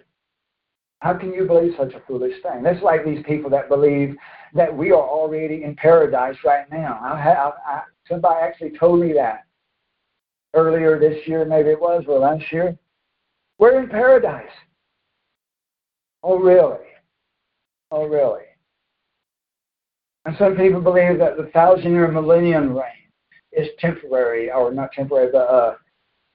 [1.00, 2.62] How can you believe such a foolish thing?
[2.62, 4.16] That's like these people that believe
[4.54, 6.98] that we are already in paradise right now.
[7.02, 9.44] I have, I, somebody actually told me that
[10.54, 12.76] earlier this year, maybe it was, or last year.
[13.58, 14.50] We're in paradise.
[16.22, 16.84] Oh, really?
[17.90, 18.42] Oh, really?
[20.24, 22.82] And some people believe that the thousand year millennium reign
[23.52, 25.74] is temporary, or not temporary, but uh,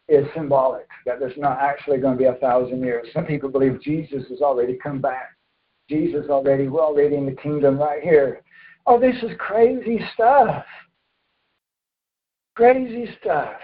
[0.08, 3.08] is symbolic, that there's not actually going to be a thousand years.
[3.13, 5.30] Some people believe Jesus has already come back.
[5.89, 8.41] Jesus already, we're already in the kingdom right here.
[8.88, 10.65] Oh, this is crazy stuff.
[12.56, 13.60] Crazy stuff.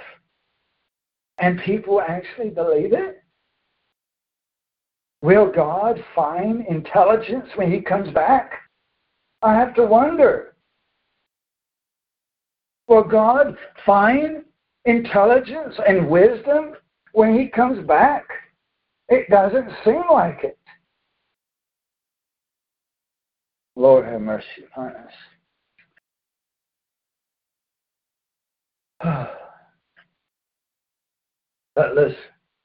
[1.37, 3.16] And people actually believe it?
[5.21, 8.51] Will God find intelligence when he comes back?
[9.41, 10.53] I have to wonder.
[12.87, 14.43] Will God find
[14.85, 16.73] intelligence and wisdom
[17.13, 18.23] when he comes back?
[19.09, 20.57] It doesn't seem like it.
[23.75, 25.11] Lord have mercy upon us.
[31.75, 32.15] but let's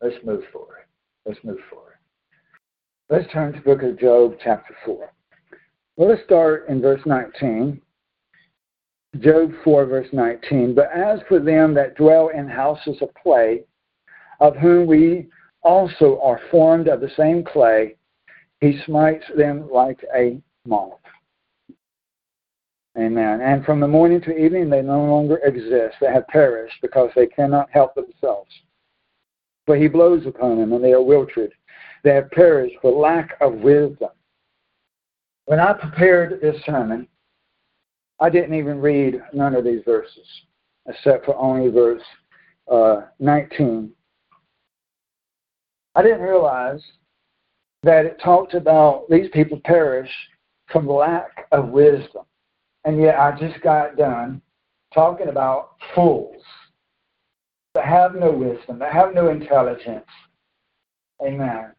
[0.01, 0.87] let's move forward.
[1.27, 1.92] Let's move forward.
[3.13, 5.13] Let's turn to the book of Job, chapter 4.
[5.97, 7.79] Well, let's start in verse 19.
[9.19, 10.75] Job 4, verse 19.
[10.75, 13.65] But as for them that dwell in houses of clay,
[14.41, 15.29] of whom we
[15.61, 17.97] also are formed of the same clay,
[18.63, 20.99] he smites them like a moth.
[22.99, 23.43] Amen.
[23.43, 25.97] And from the morning to evening, they no longer exist.
[26.01, 28.51] They have perished because they cannot help themselves.
[29.67, 31.53] For he blows upon them, and they are wilted.
[32.05, 34.11] They perish for lack of wisdom.
[35.47, 37.07] When I prepared this sermon,
[38.21, 40.27] I didn't even read none of these verses,
[40.87, 42.03] except for only verse
[42.71, 43.91] uh, 19.
[45.95, 46.81] I didn't realize
[47.83, 50.11] that it talked about these people perish
[50.71, 52.25] from lack of wisdom.
[52.85, 54.41] And yet I just got done
[54.95, 56.43] talking about fools
[57.75, 60.07] that have no wisdom, that have no intelligence.
[61.25, 61.73] Amen.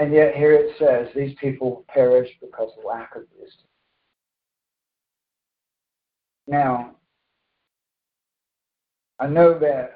[0.00, 3.66] And yet here it says these people perish because of lack of wisdom.
[6.46, 6.92] Now,
[9.18, 9.92] I know that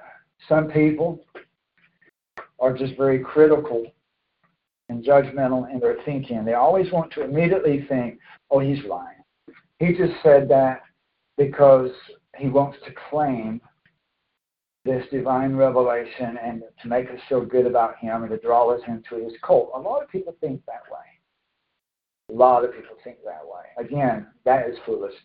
[0.47, 1.25] some people
[2.61, 3.87] are just very critical
[4.91, 6.45] and judgmental in their thinking.
[6.45, 8.19] They always want to immediately think,
[8.51, 9.25] oh, he's lying.
[9.79, 10.83] He just said that
[11.39, 11.91] because
[12.37, 13.59] he wants to claim
[14.85, 18.81] this divine revelation and to make us feel good about him and to draw us
[18.87, 19.71] into his cult.
[19.75, 21.07] A lot of people think that way.
[22.31, 23.85] A lot of people think that way.
[23.85, 25.21] Again, that is foolishness.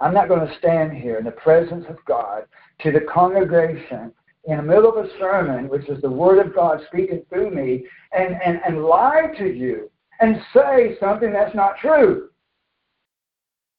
[0.00, 2.44] I'm not going to stand here in the presence of God
[2.80, 4.12] to the congregation
[4.44, 7.86] in the middle of a sermon, which is the Word of God speaking through me,
[8.12, 12.30] and, and, and lie to you and say something that's not true.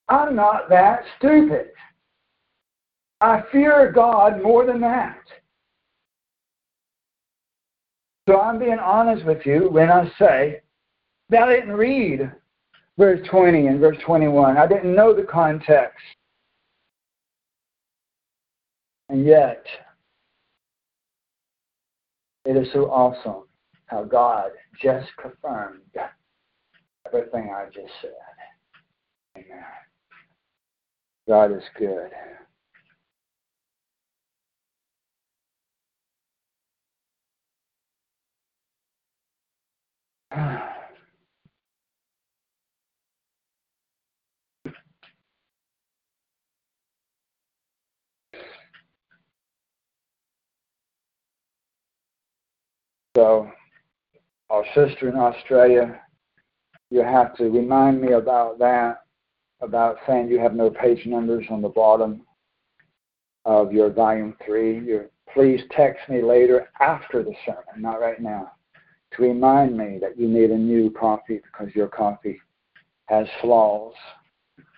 [0.08, 1.68] I'm not that stupid.
[3.24, 5.16] I fear God more than that.
[8.28, 10.60] So I'm being honest with you when I say
[11.30, 12.30] that I didn't read
[12.98, 14.58] verse 20 and verse 21.
[14.58, 16.04] I didn't know the context.
[19.08, 19.64] And yet,
[22.44, 23.44] it is so awesome
[23.86, 24.50] how God
[24.82, 25.80] just confirmed
[27.06, 28.10] everything I just said.
[29.38, 29.64] Amen.
[31.26, 32.10] God is good.
[53.16, 53.48] So,
[54.50, 56.00] our sister in Australia,
[56.90, 59.02] you have to remind me about that,
[59.60, 62.22] about saying you have no page numbers on the bottom
[63.44, 64.80] of your volume three.
[64.80, 68.50] You're, please text me later after the sermon, not right now
[69.16, 72.40] to remind me that you need a new copy because your copy
[73.06, 73.94] has flaws.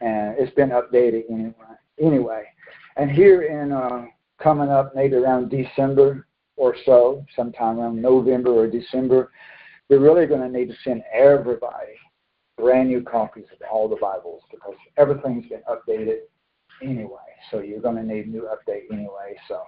[0.00, 1.52] And it's been updated anyway.
[2.00, 2.44] Anyway,
[2.96, 4.06] and here in uh,
[4.42, 9.30] coming up maybe around December or so, sometime around November or December,
[9.88, 11.94] we're really going to need to send everybody
[12.56, 16.20] brand new copies of all the Bibles because everything's been updated
[16.82, 17.18] anyway.
[17.50, 19.36] So you're going to need new update anyway.
[19.48, 19.62] So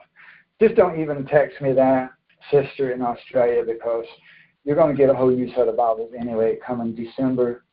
[0.61, 2.11] just don't even text me that,
[2.51, 4.07] sister in Australia, because
[4.65, 7.65] you're going to get a whole new set of Bibles anyway coming December,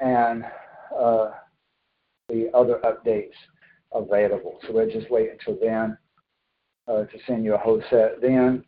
[0.00, 0.44] and
[0.98, 1.30] uh,
[2.28, 3.34] the other updates
[3.92, 4.58] available.
[4.66, 5.96] So we'll just wait until then
[6.88, 8.64] uh, to send you a whole set then.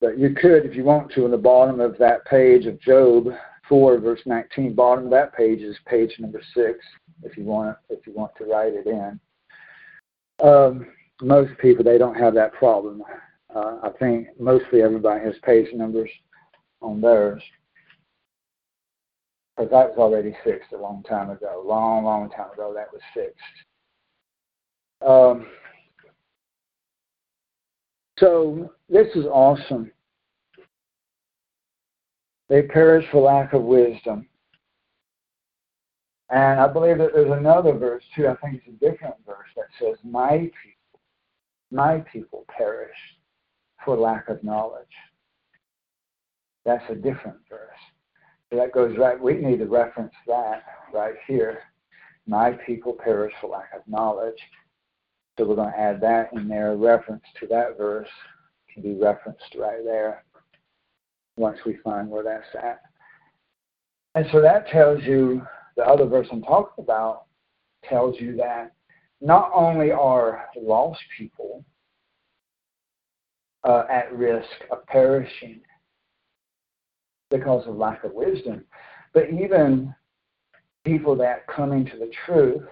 [0.00, 3.28] But you could, if you want to, in the bottom of that page of Job
[3.68, 6.78] 4, verse 19, bottom of that page is page number 6,
[7.22, 9.20] if you want, if you want to write it in.
[10.44, 10.88] Um,
[11.20, 13.02] most people, they don't have that problem.
[13.54, 16.10] Uh, I think mostly everybody has page numbers
[16.80, 17.42] on theirs.
[19.56, 21.62] But that was already fixed a long time ago.
[21.66, 23.36] Long, long time ago, that was fixed.
[25.06, 25.46] Um,
[28.18, 29.90] so this is awesome.
[32.48, 34.26] They perish for lack of wisdom.
[36.30, 38.26] And I believe that there's another verse too.
[38.26, 41.00] I think it's a different verse that says, "My people,
[41.70, 42.96] my people perish
[43.84, 44.86] for lack of knowledge.
[46.64, 47.68] That's a different verse.
[48.50, 50.62] So that goes right, we need to reference that
[50.92, 51.60] right here.
[52.26, 54.38] My people perish for lack of knowledge.
[55.38, 56.76] So we're going to add that in there.
[56.76, 58.08] Reference to that verse
[58.72, 60.24] can be referenced right there
[61.36, 62.82] once we find where that's at.
[64.14, 65.42] And so that tells you,
[65.76, 67.24] the other verse I'm talking about
[67.88, 68.72] tells you that
[69.22, 71.64] not only are lost people
[73.64, 75.60] uh, at risk of perishing
[77.30, 78.64] because of lack of wisdom,
[79.14, 79.94] but even
[80.84, 82.62] people that come into the truth,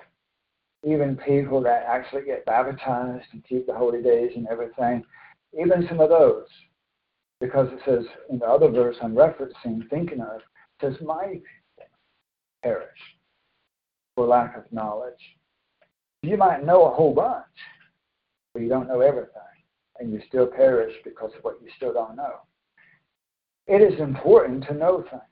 [0.84, 5.04] even people that actually get baptized and keep the holy days and everything,
[5.58, 6.46] even some of those,
[7.40, 10.40] because it says in the other verse I'm referencing, thinking of,
[10.80, 11.44] says, My people
[12.62, 12.88] perish
[14.14, 15.14] for lack of knowledge.
[16.22, 17.44] You might know a whole bunch,
[18.52, 19.40] but you don't know everything,
[20.00, 22.40] and you still perish because of what you still don't know.
[23.66, 25.22] It is important to know things.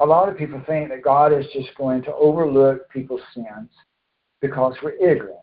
[0.00, 3.70] A lot of people think that God is just going to overlook people's sins
[4.40, 5.38] because we're ignorant.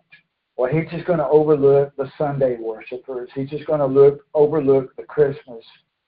[0.58, 3.30] Well, he's just going to overlook the Sunday worshipers.
[3.34, 5.64] He's just going to look overlook the Christmas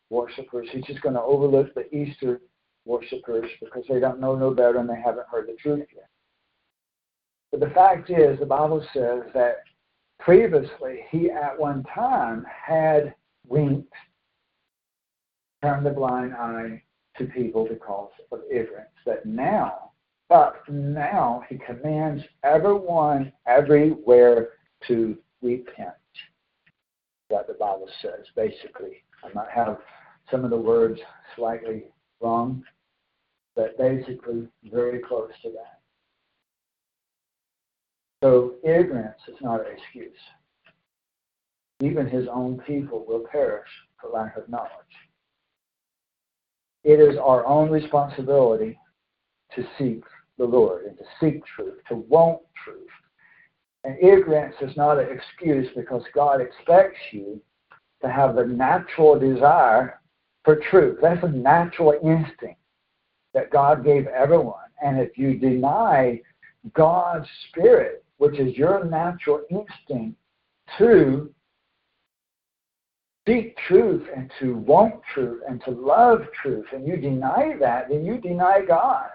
[0.10, 0.68] worshipers.
[0.72, 2.42] He's just going to overlook the Easter
[2.86, 6.10] worshipers because they don't know no better and they haven't heard the truth yet.
[7.52, 9.64] But the fact is, the Bible says that
[10.20, 13.14] previously he at one time had
[13.48, 13.94] winked,
[15.62, 16.82] turned the blind eye
[17.18, 18.90] to people because of ignorance.
[19.06, 19.92] That now,
[20.30, 24.50] but now he commands everyone everywhere
[24.88, 25.94] to repent.
[27.30, 29.04] That the Bible says, basically.
[29.24, 29.80] I might have
[30.30, 31.00] some of the words
[31.36, 31.86] slightly
[32.22, 32.64] wrong,
[33.56, 35.75] but basically very close to that.
[38.24, 40.18] So ignorance is not an excuse.
[41.82, 43.68] Even his own people will perish
[44.00, 44.72] for lack of knowledge.
[46.84, 48.80] It is our own responsibility
[49.56, 50.04] to seek
[50.38, 52.88] the Lord and to seek truth, to want truth.
[53.84, 57.42] And ignorance is not an excuse because God expects you
[58.02, 60.00] to have the natural desire
[60.44, 61.00] for truth.
[61.02, 62.60] That's a natural instinct
[63.34, 64.64] that God gave everyone.
[64.84, 66.22] And if you deny
[66.74, 70.18] God's Spirit, which is your natural instinct
[70.78, 71.34] to
[73.28, 78.06] seek truth and to want truth and to love truth, and you deny that, then
[78.06, 79.10] you deny God.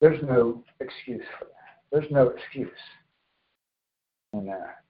[0.00, 1.82] There's no excuse for that.
[1.90, 2.70] There's no excuse
[4.32, 4.82] in that.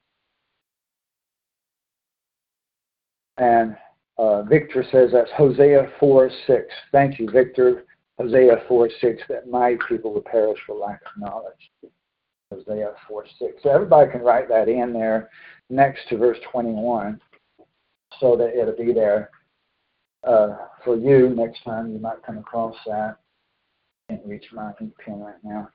[3.38, 3.76] And
[4.18, 6.64] uh, Victor says that's Hosea 4 6.
[6.90, 7.84] Thank you, Victor.
[8.18, 11.70] Hosea 4 6, that my people will perish for lack of knowledge.
[12.50, 13.62] Hosea 4 6.
[13.62, 15.30] So everybody can write that in there
[15.68, 17.20] next to verse 21
[18.20, 19.30] so that it'll be there
[20.26, 23.16] uh, for you next time you might come across that.
[24.08, 25.68] Can't reach my ink pen right now.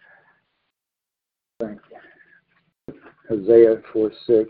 [1.59, 2.95] Thank you.
[3.29, 4.49] Hosea 4 6.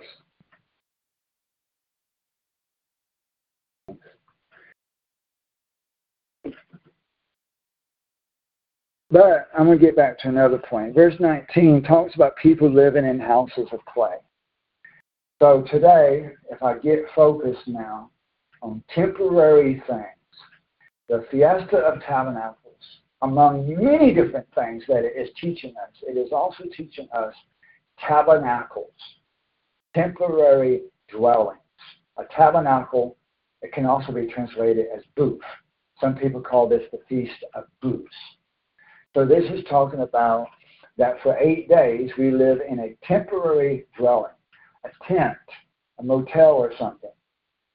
[9.12, 10.96] But I'm going to get back to another point.
[10.96, 14.16] Verse 19 talks about people living in houses of clay.
[15.42, 18.10] So today, if I get focused now
[18.62, 20.06] on temporary things,
[21.10, 22.56] the Fiesta of Tabernacles,
[23.22, 27.34] among many different things that it is teaching us, it is also teaching us
[28.00, 28.94] tabernacles,
[29.94, 31.58] temporary dwellings.
[32.18, 33.18] A tabernacle,
[33.62, 35.42] it can also be translated as booth.
[36.00, 38.16] Some people call this the Feast of Booths.
[39.14, 40.48] So this is talking about
[40.98, 44.32] that for eight days we live in a temporary dwelling,
[44.86, 45.38] a tent,
[46.00, 47.10] a motel or something.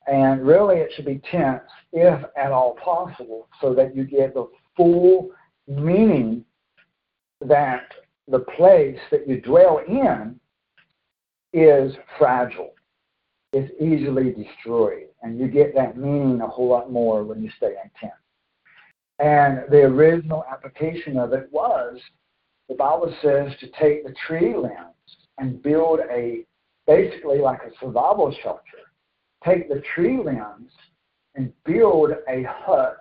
[0.07, 4.49] And really it should be tents if at all possible so that you get the
[4.77, 5.31] full
[5.67, 6.45] meaning
[7.41, 7.93] that
[8.29, 10.39] the place that you dwell in
[11.53, 12.73] is fragile.
[13.53, 15.09] It's easily destroyed.
[15.23, 18.17] And you get that meaning a whole lot more when you stay in tents.
[19.19, 21.99] And the original application of it was
[22.69, 24.95] the Bible says to take the tree limbs
[25.39, 26.45] and build a
[26.87, 28.61] basically like a survival shelter.
[29.45, 30.71] Take the tree limbs
[31.35, 32.99] and build a hut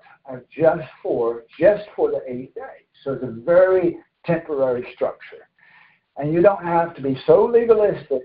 [0.52, 2.86] just for just for the eight days.
[3.04, 5.48] So it's a very temporary structure.
[6.18, 8.24] And you don't have to be so legalistic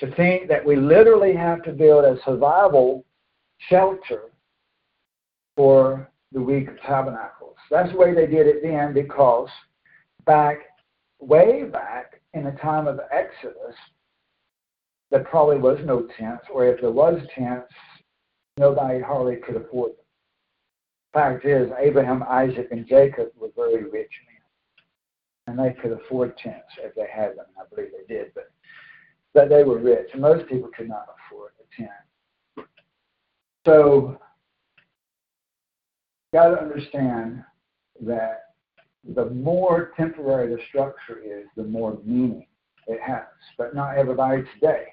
[0.00, 3.04] to think that we literally have to build a survival
[3.70, 4.24] shelter
[5.56, 7.56] for the Week of Tabernacles.
[7.70, 9.48] That's the way they did it then because
[10.26, 10.58] back,
[11.18, 13.74] way back in the time of Exodus,
[15.10, 17.72] there probably was no tents, or if there was tents,
[18.58, 20.04] nobody hardly could afford them.
[21.14, 26.68] Fact is, Abraham, Isaac, and Jacob were very rich men, and they could afford tents
[26.78, 27.46] if they had them.
[27.58, 28.50] I believe they did, but
[29.32, 32.68] but they were rich, most people could not afford a tent.
[33.64, 34.18] So
[36.32, 37.42] got to understand
[38.00, 38.42] that
[39.14, 42.46] the more temporary the structure is, the more meaning
[42.86, 43.24] it has.
[43.56, 44.86] But not everybody today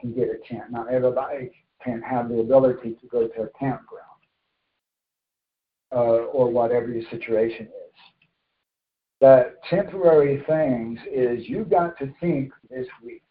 [0.00, 0.70] can get a tent.
[0.70, 1.50] Not everybody
[1.82, 4.04] can have the ability to go to a campground
[5.92, 8.00] uh, or whatever your situation is.
[9.20, 13.22] That temporary things is you got to think this week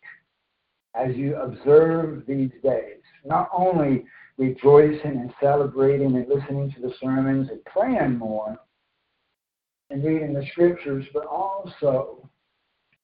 [0.96, 4.06] as you observe these days, not only
[4.40, 8.58] rejoicing and celebrating and listening to the sermons and praying more
[9.90, 12.28] and reading the scriptures, but also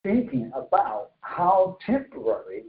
[0.01, 2.63] thinking about how temporary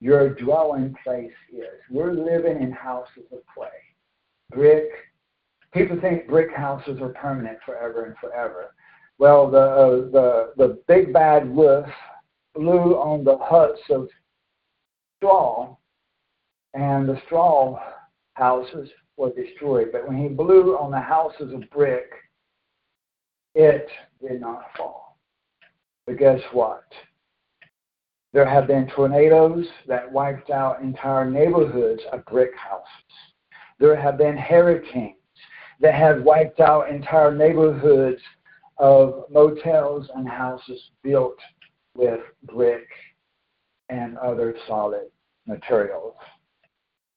[0.00, 1.78] your dwelling place is.
[1.88, 3.68] We're living in houses of clay,
[4.50, 4.88] brick.
[5.72, 8.74] People think brick houses are permanent forever and forever.
[9.18, 11.86] Well, the uh, the the big bad wolf
[12.54, 14.08] blew on the huts of
[15.18, 15.76] straw,
[16.74, 17.78] and the straw
[18.40, 19.90] houses were destroyed.
[19.92, 22.10] But when he blew on the houses of brick,
[23.54, 23.86] it
[24.20, 25.18] did not fall.
[26.06, 26.84] But guess what?
[28.32, 32.86] There have been tornadoes that wiped out entire neighborhoods of brick houses.
[33.78, 35.16] There have been hurricanes
[35.80, 38.20] that have wiped out entire neighborhoods
[38.78, 41.38] of motels and houses built
[41.94, 42.86] with brick
[43.88, 45.10] and other solid
[45.46, 46.14] materials.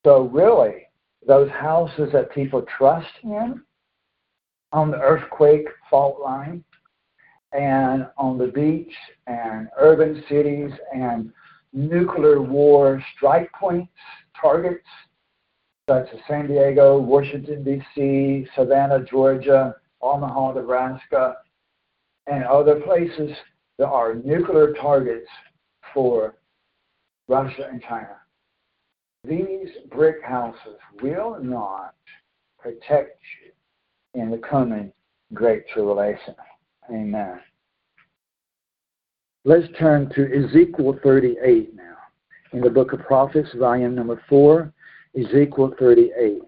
[0.04, 0.88] So, really,
[1.28, 3.62] those houses that people trust in
[4.72, 6.64] on the earthquake fault line
[7.54, 8.94] and on the beach
[9.28, 11.32] and urban cities and
[11.72, 13.92] nuclear war strike points,
[14.40, 14.86] targets,
[15.88, 21.36] such as San Diego, Washington, D.C., Savannah, Georgia, Omaha, Nebraska,
[22.28, 23.32] and other places
[23.78, 25.28] that are nuclear targets
[25.94, 26.36] for
[27.28, 28.18] Russia and China.
[29.26, 31.96] These brick houses will not
[32.60, 34.92] protect you in the coming
[35.34, 36.36] Great Tribulation.
[36.90, 37.40] Amen.
[39.46, 41.96] Let's turn to Ezekiel 38 now.
[42.52, 44.72] In the book of Prophets, volume number 4,
[45.18, 46.42] Ezekiel 38.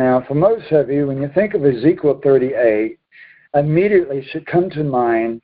[0.00, 2.98] Now, for most of you, when you think of Ezekiel 38,
[3.52, 5.42] immediately should come to mind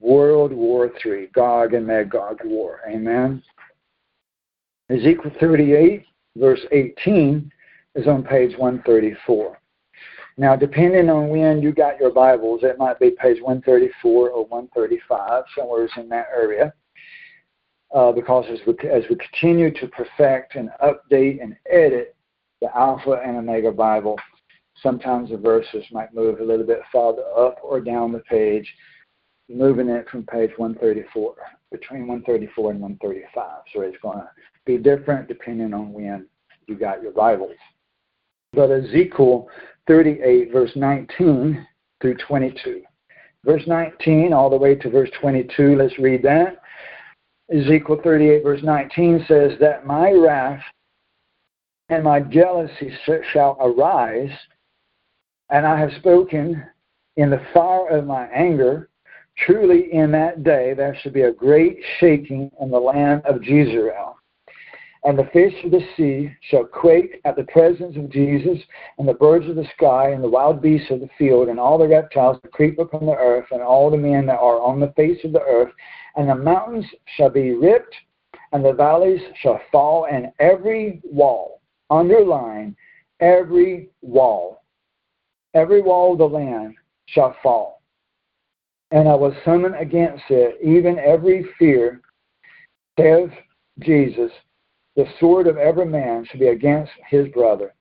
[0.00, 2.80] World War III, Gog and Magog war.
[2.88, 3.42] Amen.
[4.88, 6.06] Ezekiel 38,
[6.36, 7.52] verse 18,
[7.96, 9.58] is on page 134.
[10.38, 15.44] Now, depending on when you got your Bibles, it might be page 134 or 135,
[15.54, 16.72] somewhere in that area.
[17.94, 22.16] Uh, because as we, as we continue to perfect and update and edit
[22.60, 24.16] the Alpha and Omega Bible,
[24.82, 28.72] sometimes the verses might move a little bit farther up or down the page,
[29.48, 31.34] moving it from page 134,
[31.70, 33.62] between 134 and 135.
[33.72, 34.28] So it's going to
[34.66, 36.26] be different depending on when
[36.66, 37.56] you got your Bibles.
[38.52, 39.48] But Ezekiel
[39.86, 41.66] 38, verse 19
[42.00, 42.82] through 22.
[43.44, 46.60] Verse 19 all the way to verse 22, let's read that.
[47.50, 50.62] Ezekiel 38, verse 19 says, That my wrath
[51.88, 52.92] and my jealousy
[53.32, 54.30] shall arise
[55.50, 56.62] and I have spoken
[57.16, 58.90] in the fire of my anger.
[59.36, 64.16] Truly, in that day there shall be a great shaking in the land of Jezreel.
[65.04, 68.58] And the fish of the sea shall quake at the presence of Jesus,
[68.98, 71.78] and the birds of the sky, and the wild beasts of the field, and all
[71.78, 74.92] the reptiles that creep upon the earth, and all the men that are on the
[74.96, 75.72] face of the earth.
[76.16, 76.84] And the mountains
[77.16, 77.94] shall be ripped,
[78.52, 81.57] and the valleys shall fall, and every wall,
[81.90, 82.76] underline,
[83.20, 84.58] every wall
[85.54, 86.74] every wall of the land
[87.06, 87.82] shall fall.
[88.90, 92.00] And I will summon against it even every fear,
[92.98, 93.28] says
[93.80, 94.30] Jesus.
[94.96, 97.74] The sword of every man shall be against his brother.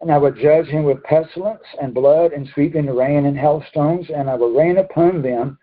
[0.00, 4.28] And I will judge him with pestilence and blood and sweeping rain and hailstones, and
[4.28, 5.58] I will rain upon them,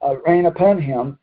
[0.00, 1.18] uh, rain upon him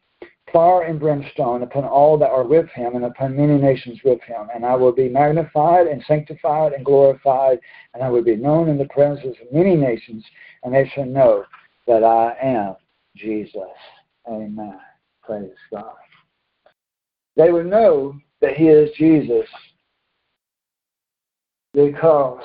[0.51, 4.47] fire and brimstone upon all that are with him and upon many nations with him.
[4.53, 7.59] And I will be magnified and sanctified and glorified,
[7.93, 10.23] and I will be known in the presence of many nations,
[10.63, 11.43] and they shall know
[11.85, 12.75] that I am
[13.15, 13.61] Jesus.
[14.27, 14.79] Amen.
[15.21, 15.95] Praise God.
[17.35, 19.47] They will know that he is Jesus
[21.73, 22.43] because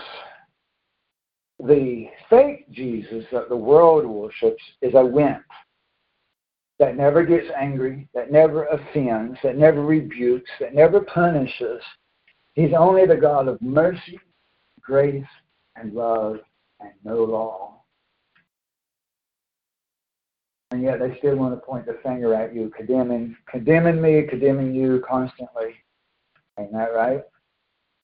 [1.59, 5.43] the fake Jesus that the world worships is a wimp
[6.83, 11.81] that never gets angry, that never offends, that never rebukes, that never punishes.
[12.55, 14.19] He's only the God of mercy,
[14.81, 15.25] grace,
[15.77, 16.41] and love,
[16.81, 17.85] and no law.
[20.73, 24.75] And yet they still want to point the finger at you, condemning, condemning me, condemning
[24.75, 25.77] you constantly.
[26.59, 27.23] Ain't that right?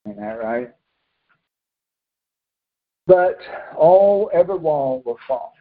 [0.07, 0.70] Ain't that right?
[3.09, 3.39] But
[3.76, 5.55] all every wall will fall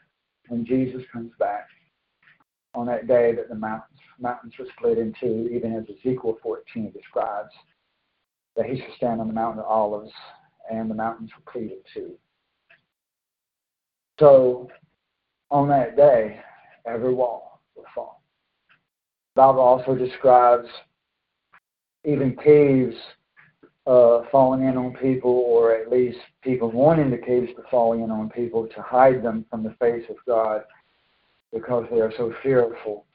[0.49, 1.65] when Jesus comes back
[2.77, 6.91] on that day that the mountains mountains were split in two, even as Ezekiel 14
[6.91, 7.51] describes
[8.55, 10.11] that he should stand on the mountain of olives
[10.71, 12.11] and the mountains were cleaved in two.
[14.19, 14.69] So
[15.51, 16.39] on that day,
[16.85, 18.23] every wall will fall.
[19.35, 20.67] The Bible also describes
[22.03, 22.95] even caves
[23.85, 28.11] uh, falling in on people, or at least people wanting the caves to fall in
[28.11, 30.61] on people to hide them from the face of God
[31.53, 33.05] because they are so fearful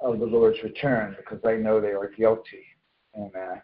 [0.00, 2.64] of the Lord's return because they know they are guilty.
[3.16, 3.60] Amen.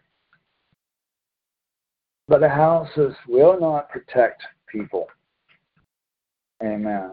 [2.27, 5.07] But the houses will not protect people.
[6.63, 7.11] Amen.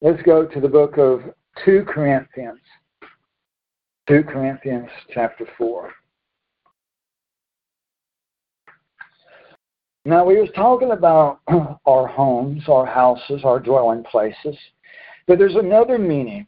[0.00, 1.22] Let's go to the book of
[1.64, 2.60] 2 Corinthians.
[4.08, 5.90] 2 Corinthians chapter 4.
[10.04, 11.40] Now we was talking about
[11.86, 14.56] our homes, our houses, our dwelling places,
[15.26, 16.46] but there's another meaning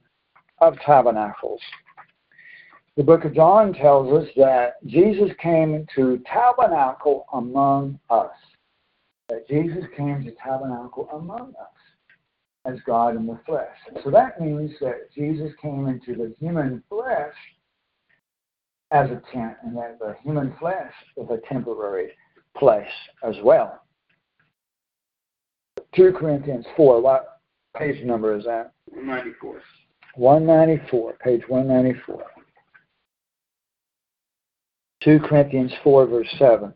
[0.59, 1.61] of tabernacles.
[2.97, 8.31] The book of John tells us that Jesus came to tabernacle among us.
[9.29, 11.69] That Jesus came to tabernacle among us
[12.65, 13.77] as God in the flesh.
[14.03, 17.35] So that means that Jesus came into the human flesh
[18.93, 22.13] as a tent, and that the human flesh is a temporary
[22.57, 22.87] place
[23.23, 23.83] as well.
[25.95, 27.36] 2 Corinthians 4, what
[27.79, 28.73] page number is that?
[28.87, 29.61] 194.
[30.15, 32.25] 194, page 194.
[35.03, 36.73] 2 Corinthians 4, verse 7.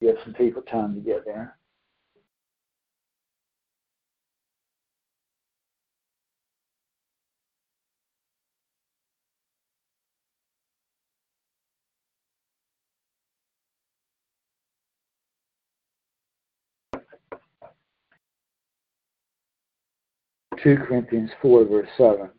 [0.00, 1.57] Give some people time to get there.
[20.62, 22.30] Two Corinthians four verse seven.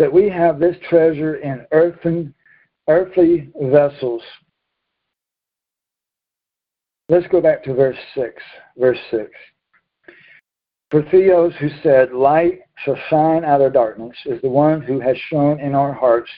[0.00, 2.32] that we have this treasure in earthen,
[2.88, 4.22] earthly vessels.
[7.10, 8.42] Let's go back to verse 6.
[8.78, 9.30] Verse 6.
[10.90, 15.18] For Theos, who said, Light shall shine out of darkness, is the one who has
[15.28, 16.30] shone in our hearts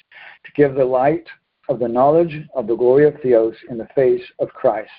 [0.45, 1.29] to give the light
[1.69, 4.91] of the knowledge of the glory of Theos in the face of Christ.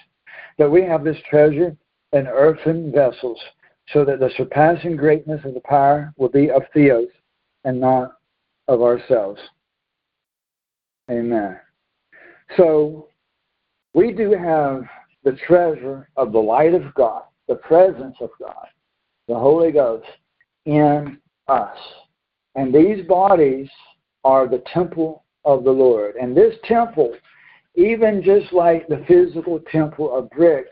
[0.58, 1.76] That we have this treasure
[2.14, 3.40] in earthen vessels,
[3.92, 7.10] so that the surpassing greatness of the power will be of Theos
[7.66, 8.14] and not
[8.68, 9.42] of ourselves.
[11.12, 11.60] Amen.
[12.56, 13.10] So
[13.94, 14.84] we do have
[15.24, 18.68] the treasure of the light of God, the presence of God,
[19.28, 20.08] the Holy Ghost
[20.66, 21.78] in us.
[22.56, 23.70] And these bodies
[24.24, 26.16] are the temple of the Lord.
[26.16, 27.14] And this temple,
[27.76, 30.70] even just like the physical temple of bricks,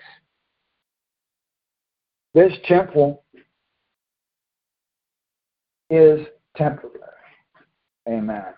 [2.33, 3.23] this temple
[5.89, 6.25] is
[6.55, 6.97] temporary.
[8.07, 8.53] Amen.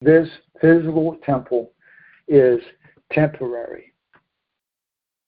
[0.00, 0.28] This
[0.60, 1.72] physical temple
[2.26, 2.60] is
[3.12, 3.92] temporary.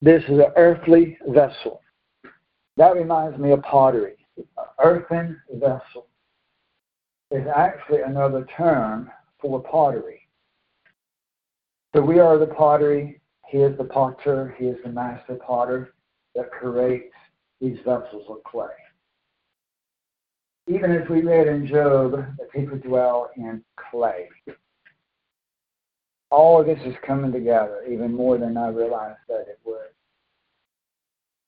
[0.00, 1.80] This is an earthly vessel.
[2.76, 4.16] That reminds me of pottery.
[4.36, 6.08] An earthen vessel
[7.30, 9.10] is actually another term
[9.40, 10.22] for pottery.
[11.94, 13.20] So we are the pottery.
[13.46, 14.56] He is the potter.
[14.58, 15.92] He is the master potter
[16.34, 17.14] that creates
[17.60, 18.66] these vessels of clay
[20.68, 24.28] even as we read in Job, that people dwell in clay.
[26.30, 29.78] All of this is coming together even more than I realized that it would.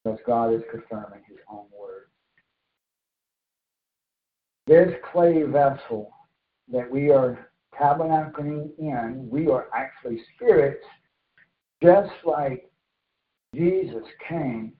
[0.03, 2.09] Because God is confirming his own word.
[4.67, 6.11] This clay vessel
[6.71, 7.49] that we are
[7.81, 10.85] tabernacling in, we are actually spirits,
[11.83, 12.71] just like
[13.55, 14.73] Jesus came,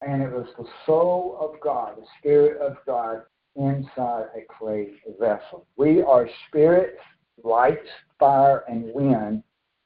[0.00, 3.22] and it was the soul of God, the Spirit of God,
[3.56, 4.88] inside a clay
[5.18, 5.66] vessel.
[5.76, 6.98] We are spirit,
[7.42, 7.78] light,
[8.18, 9.42] fire, and wind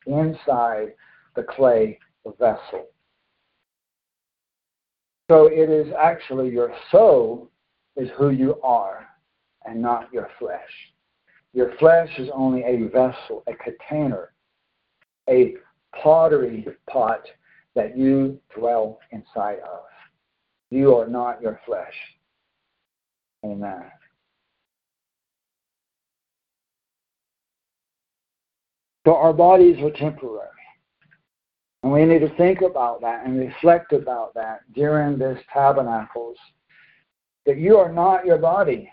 [0.07, 0.95] inside
[1.37, 1.99] the clay
[2.39, 2.87] vessel.
[5.31, 7.51] So it is actually your soul
[7.97, 9.07] is who you are
[9.67, 10.61] and not your flesh.
[11.53, 14.33] Your flesh is only a vessel, a container,
[15.29, 15.55] a
[16.03, 17.23] pottery pot
[17.79, 19.85] that you dwell inside of.
[20.71, 21.95] You are not your flesh.
[23.45, 23.85] Amen.
[29.07, 30.49] So our bodies are temporary.
[31.85, 36.37] And we need to think about that and reflect about that during this tabernacles.
[37.47, 38.91] That you are not your body,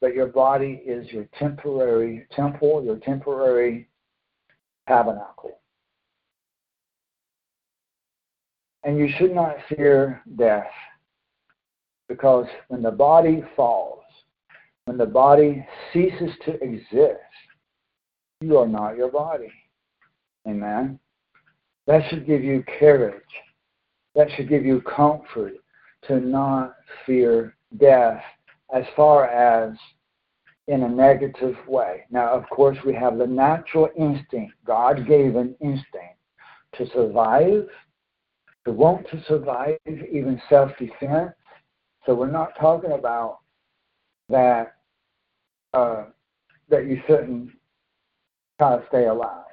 [0.00, 3.86] but your body is your temporary temple, your temporary
[4.88, 5.60] tabernacle.
[8.84, 10.70] And you should not fear death
[12.08, 14.02] because when the body falls,
[14.84, 17.20] when the body ceases to exist,
[18.40, 19.50] you are not your body.
[20.46, 20.98] Amen.
[21.86, 23.22] That should give you courage.
[24.14, 25.54] That should give you comfort
[26.06, 26.74] to not
[27.06, 28.22] fear death
[28.74, 29.76] as far as
[30.68, 32.04] in a negative way.
[32.10, 36.18] Now, of course, we have the natural instinct, God gave an instinct
[36.76, 37.66] to survive,
[38.64, 41.32] to want to survive, even self defense.
[42.06, 43.38] So we're not talking about
[44.28, 44.76] that
[45.72, 46.04] uh,
[46.68, 47.50] that you shouldn't
[48.58, 49.44] try to stay alive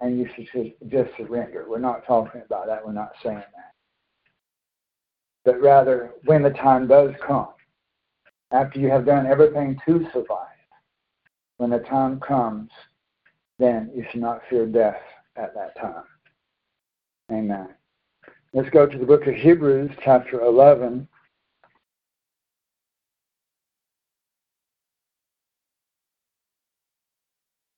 [0.00, 1.66] and you should just surrender.
[1.68, 2.84] We're not talking about that.
[2.84, 3.72] We're not saying that.
[5.44, 7.48] But rather, when the time does come,
[8.52, 10.46] after you have done everything to survive,
[11.58, 12.70] when the time comes,
[13.58, 15.00] then you should not fear death
[15.36, 16.04] at that time.
[17.30, 17.68] Amen.
[18.52, 21.06] Let's go to the book of Hebrews, chapter 11.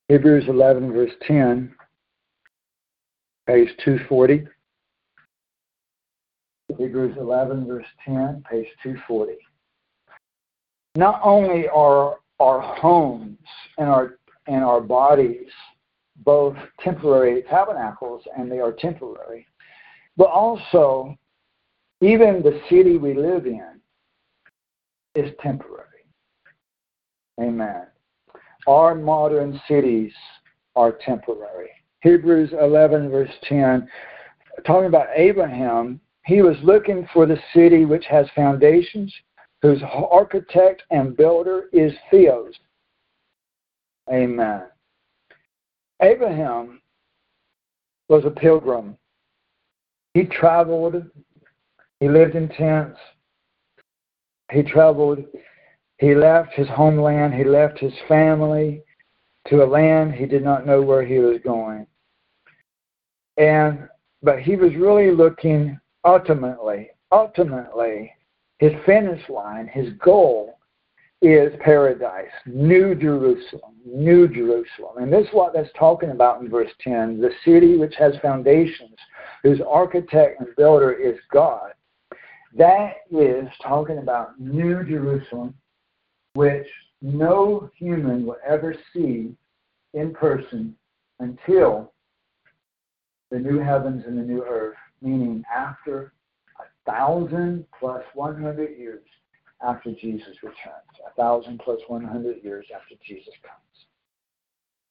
[0.08, 1.74] Hebrews 11, verse 10,
[3.46, 4.46] page 240.
[6.78, 9.34] Hebrews 11, verse 10, page 240.
[10.96, 13.38] Not only are our homes
[13.76, 15.48] and our and our bodies
[16.24, 19.46] both temporary tabernacles, and they are temporary,
[20.16, 21.16] but also
[22.00, 23.80] even the city we live in
[25.14, 25.86] is temporary.
[27.40, 27.86] Amen.
[28.66, 30.12] Our modern cities
[30.76, 31.70] are temporary.
[32.02, 33.88] Hebrews 11, verse 10,
[34.66, 39.12] talking about Abraham, he was looking for the city which has foundations,
[39.60, 42.54] whose architect and builder is Theos.
[44.12, 44.62] Amen.
[46.00, 46.80] Abraham
[48.08, 48.96] was a pilgrim.
[50.14, 51.02] He traveled,
[52.00, 52.98] he lived in tents,
[54.50, 55.24] he traveled
[56.02, 58.82] he left his homeland, he left his family
[59.46, 61.86] to a land he did not know where he was going.
[63.36, 63.88] And
[64.20, 68.12] but he was really looking ultimately, ultimately,
[68.58, 70.58] his finish line, his goal
[71.20, 74.98] is paradise, New Jerusalem, New Jerusalem.
[74.98, 78.96] And this is what that's talking about in verse 10 the city which has foundations,
[79.42, 81.72] whose architect and builder is God.
[82.56, 85.54] That is talking about New Jerusalem,
[86.34, 86.66] which
[87.00, 89.34] no human will ever see
[89.94, 90.74] in person
[91.18, 91.92] until
[93.30, 96.12] the new heavens and the new earth, meaning after
[96.60, 99.02] a thousand plus 100 years
[99.62, 103.86] after Jesus returns, a thousand plus 100 years after Jesus comes.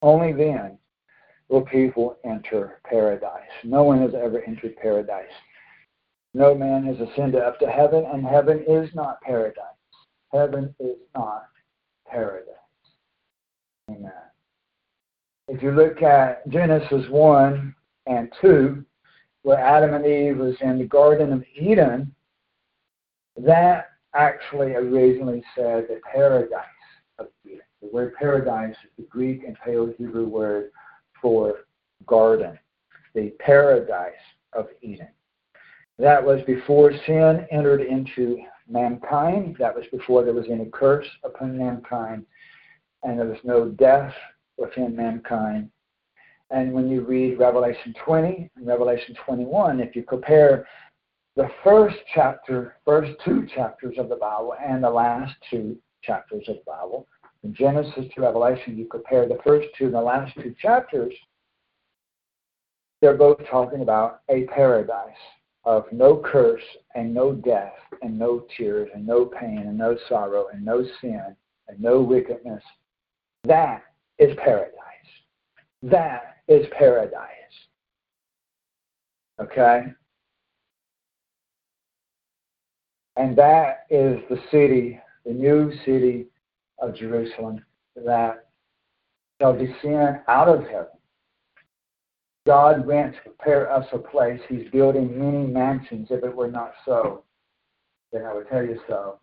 [0.02, 0.78] Only then
[1.52, 3.42] will people enter paradise.
[3.66, 5.26] No one has ever entered paradise.
[6.34, 9.66] No man has ascended up to heaven, and heaven is not paradise.
[10.32, 11.48] Heaven is not
[12.10, 12.48] paradise.
[13.90, 14.12] Amen.
[15.50, 17.76] If you look at Genesis 1
[18.06, 18.86] and 2,
[19.44, 22.16] where Adam and Eve was in the Garden of Eden,
[23.36, 26.64] that actually originally said the paradise
[27.20, 27.60] of Eden.
[27.82, 30.72] The word paradise is the Greek and Paleo Hebrew word
[31.22, 31.66] for
[32.06, 32.58] garden,
[33.14, 34.14] the paradise
[34.54, 35.10] of Eden.
[35.98, 39.56] That was before sin entered into mankind.
[39.60, 42.26] That was before there was any curse upon mankind,
[43.04, 44.14] and there was no death
[44.58, 45.70] within mankind.
[46.50, 50.68] And when you read Revelation 20 and Revelation 21, if you compare
[51.36, 56.56] the first chapter, first two chapters of the Bible, and the last two chapters of
[56.56, 57.08] the Bible,
[57.42, 61.14] from Genesis to Revelation, you compare the first two and the last two chapters,
[63.02, 65.10] they're both talking about a paradise
[65.66, 66.62] of no curse
[66.96, 71.36] and no death and no tears and no pain and no sorrow and no sin
[71.68, 72.64] and no wickedness.
[73.44, 73.84] That
[74.20, 74.76] is paradise.
[75.82, 77.28] That is paradise.
[79.42, 79.86] Okay?
[83.16, 86.28] And that is the city, the new city
[86.82, 87.64] of Jerusalem
[87.96, 88.48] that
[89.40, 90.88] shall descend out of heaven
[92.46, 94.40] God went to prepare us a place.
[94.50, 96.08] He's building many mansions.
[96.10, 97.24] If it were not so,
[98.12, 99.20] then I would tell you so.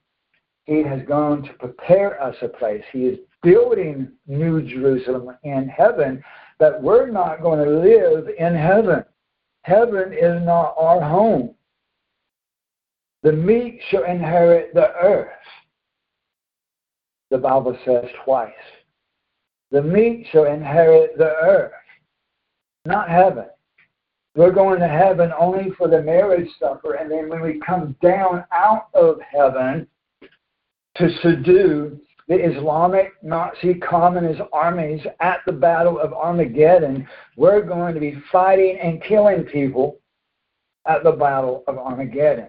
[0.67, 2.85] He has gone to prepare us a place.
[2.93, 6.23] He is building New Jerusalem in heaven,
[6.59, 9.05] but we're not going to live in heaven.
[9.63, 11.55] Heaven is not our home.
[13.23, 15.29] The meek shall inherit the earth.
[17.31, 18.53] The Bible says twice.
[19.71, 21.73] The meek shall inherit the earth,
[22.87, 23.47] not heaven.
[24.35, 28.45] We're going to heaven only for the marriage supper, and then when we come down
[28.53, 29.87] out of heaven
[30.97, 37.07] to subdue the Islamic Nazi communist armies at the Battle of Armageddon,
[37.37, 39.99] we're going to be fighting and killing people
[40.87, 42.49] at the Battle of Armageddon.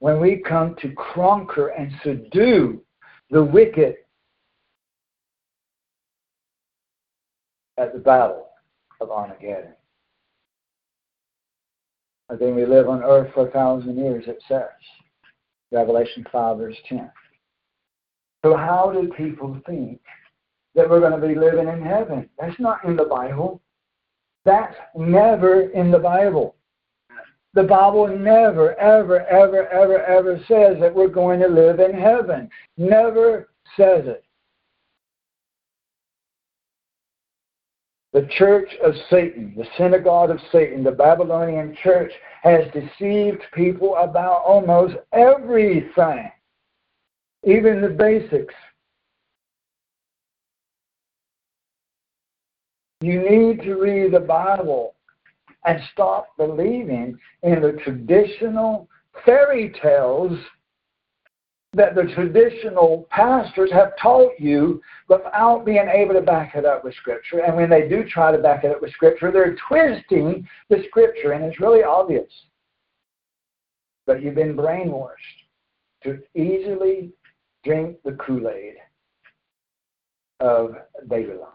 [0.00, 2.82] When we come to conquer and subdue
[3.30, 3.96] the wicked
[7.80, 8.48] at the Battle
[9.00, 9.72] of Armageddon.
[12.28, 14.68] And then we live on earth for a thousand years, it says.
[15.72, 17.10] Revelation 5, verse 10.
[18.44, 20.00] So, how do people think
[20.74, 22.28] that we're going to be living in heaven?
[22.38, 23.60] That's not in the Bible.
[24.44, 26.56] That's never in the Bible.
[27.54, 32.48] The Bible never, ever, ever, ever, ever says that we're going to live in heaven.
[32.76, 34.24] Never says it.
[38.12, 44.42] The church of Satan, the synagogue of Satan, the Babylonian church has deceived people about
[44.44, 46.30] almost everything,
[47.44, 48.54] even the basics.
[53.00, 54.94] You need to read the Bible
[55.64, 58.88] and stop believing in the traditional
[59.24, 60.36] fairy tales
[61.72, 66.94] that the traditional pastors have taught you without being able to back it up with
[66.96, 67.40] Scripture.
[67.40, 71.32] And when they do try to back it up with Scripture, they're twisting the Scripture,
[71.32, 72.30] and it's really obvious.
[74.06, 75.10] But you've been brainwashed
[76.02, 77.12] to easily
[77.64, 78.74] drink the Kool Aid
[80.40, 80.74] of
[81.06, 81.48] Babylon.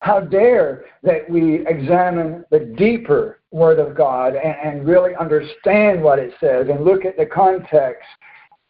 [0.00, 6.18] How dare that we examine the deeper Word of God and, and really understand what
[6.18, 8.06] it says and look at the context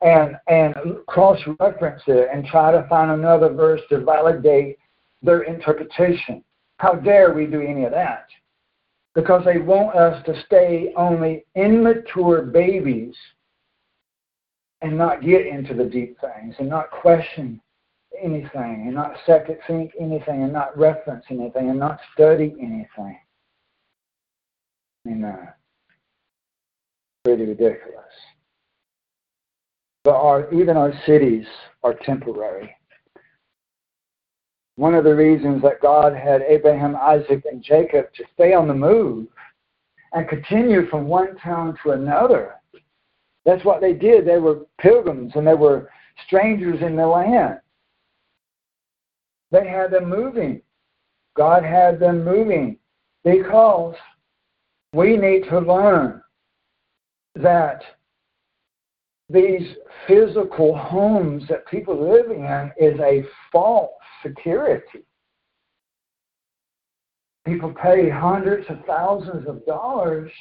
[0.01, 0.75] and, and
[1.09, 4.79] cross reference it and try to find another verse to validate
[5.23, 6.45] their interpretation.
[6.77, 8.29] How dare we do any of that?
[9.17, 13.17] Because they want us to stay only immature babies
[14.83, 17.61] and not get into the deep things and not question
[18.23, 23.19] anything and not second think anything and not reference anything and not study anything.
[25.07, 25.49] Amen.
[27.25, 28.05] Pretty ridiculous.
[30.05, 31.45] But our, even our cities
[31.83, 32.75] are temporary.
[34.77, 38.75] One of the reasons that God had Abraham, Isaac, and Jacob to stay on the
[38.75, 39.27] move
[40.13, 42.55] and continue from one town to another.
[43.45, 44.27] That's what they did.
[44.27, 45.91] They were pilgrims and they were
[46.27, 47.61] strangers in the land.
[49.51, 50.61] They had them moving.
[51.37, 52.79] God had them moving
[53.25, 53.95] because
[54.97, 56.23] we need to learn
[57.35, 57.83] that
[59.29, 59.75] these
[60.07, 63.23] physical homes that people live in is a
[63.53, 63.91] false
[64.23, 65.05] security.
[67.45, 70.33] People pay hundreds of thousands of dollars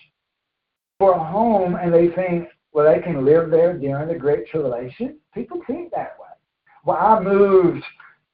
[0.99, 5.17] for a home and they think, well, they can live there during the Great Tribulation.
[5.33, 6.29] People think that way.
[6.85, 7.83] Well, I moved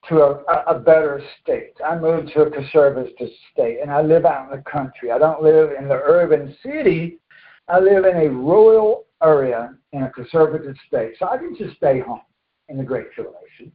[0.09, 1.73] to a, a better state.
[1.85, 5.11] I moved to a conservative state, and I live out in the country.
[5.11, 7.19] I don't live in the urban city.
[7.67, 11.99] I live in a rural area in a conservative state, so I can just stay
[11.99, 12.21] home
[12.69, 13.71] in the Great Tribulation.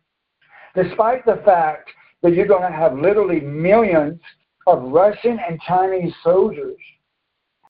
[0.74, 1.90] Despite the fact
[2.22, 4.20] that you're going to have literally millions
[4.66, 6.76] of Russian and Chinese soldiers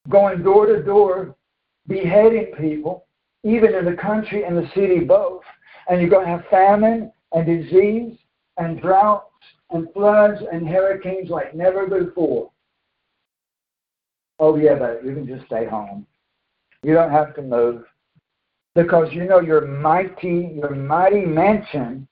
[0.09, 1.37] going door to door,
[1.89, 3.07] beheading people,
[3.45, 5.43] even in the country and the city both,
[5.89, 8.17] and you're going to have famine and disease
[8.59, 9.33] and droughts
[9.71, 12.51] and floods and hurricanes like never before.
[14.39, 16.07] Oh, yeah, but you can just stay home.
[16.83, 17.85] You don't have to move.
[18.75, 22.07] Because you know your mighty, your mighty mansion,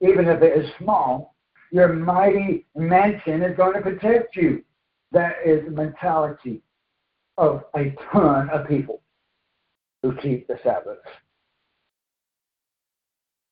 [0.00, 1.34] even if it is small,
[1.70, 4.64] your mighty mansion is going to protect you.
[5.12, 6.62] That is the mentality
[7.36, 9.02] of a ton of people
[10.02, 10.98] who keep the Sabbath.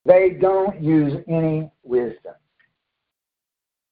[0.05, 2.35] They don't use any wisdom.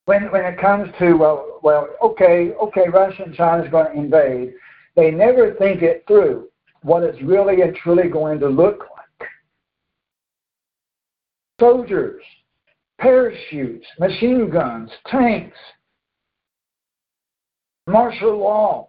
[0.05, 3.99] When, when it comes to, well, well, okay, okay, Russia and China is going to
[3.99, 4.53] invade,
[4.97, 6.49] they never think it through
[6.83, 9.29] what it's really and truly going to look like.
[11.61, 12.23] Soldiers,
[13.01, 15.57] parachutes, machine guns, tanks,
[17.87, 18.89] martial law,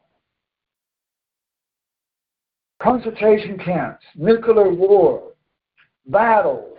[2.81, 5.33] concentration camps, nuclear war,
[6.07, 6.77] battles,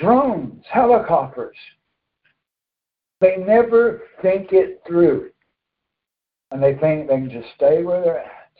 [0.00, 1.56] drones, helicopters.
[3.20, 5.30] They never think it through.
[6.52, 8.50] and they think they can just stay where they're at.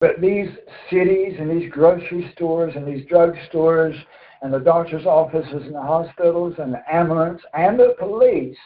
[0.00, 0.48] But these
[0.90, 3.94] cities and these grocery stores and these drug stores
[4.40, 8.56] and the doctor's offices and the hospitals and the ambulance and the police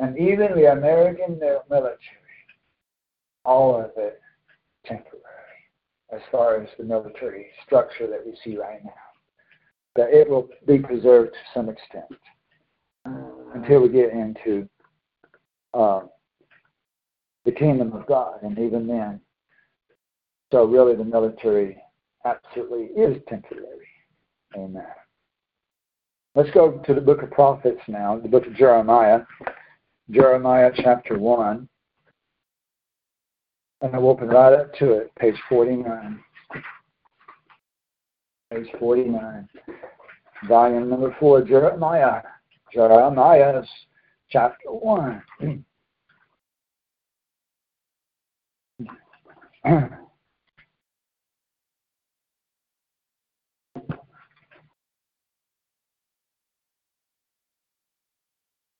[0.00, 1.38] and even the American
[1.70, 1.98] military,
[3.44, 4.20] all of it
[4.84, 5.23] temporary
[6.14, 8.92] as far as the military structure that we see right now.
[9.96, 12.04] That it will be preserved to some extent
[13.54, 14.68] until we get into
[15.72, 16.02] uh,
[17.44, 19.20] the kingdom of God, and even then.
[20.52, 21.76] So, really, the military
[22.24, 23.88] absolutely is temporary.
[24.56, 24.86] Amen.
[26.34, 29.20] Let's go to the book of prophets now, the book of Jeremiah.
[30.10, 31.68] Jeremiah chapter 1.
[33.84, 36.18] And I'll open right up to it, page 49.
[38.50, 39.46] Page 49.
[40.48, 42.22] Volume number 4, Jeremiah.
[42.72, 43.62] Jeremiah
[44.30, 45.22] chapter 1.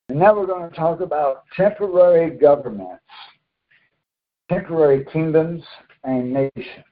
[0.08, 3.03] And now we're going to talk about temporary governments,
[4.54, 5.62] temporary kingdoms,
[6.04, 6.84] and nations.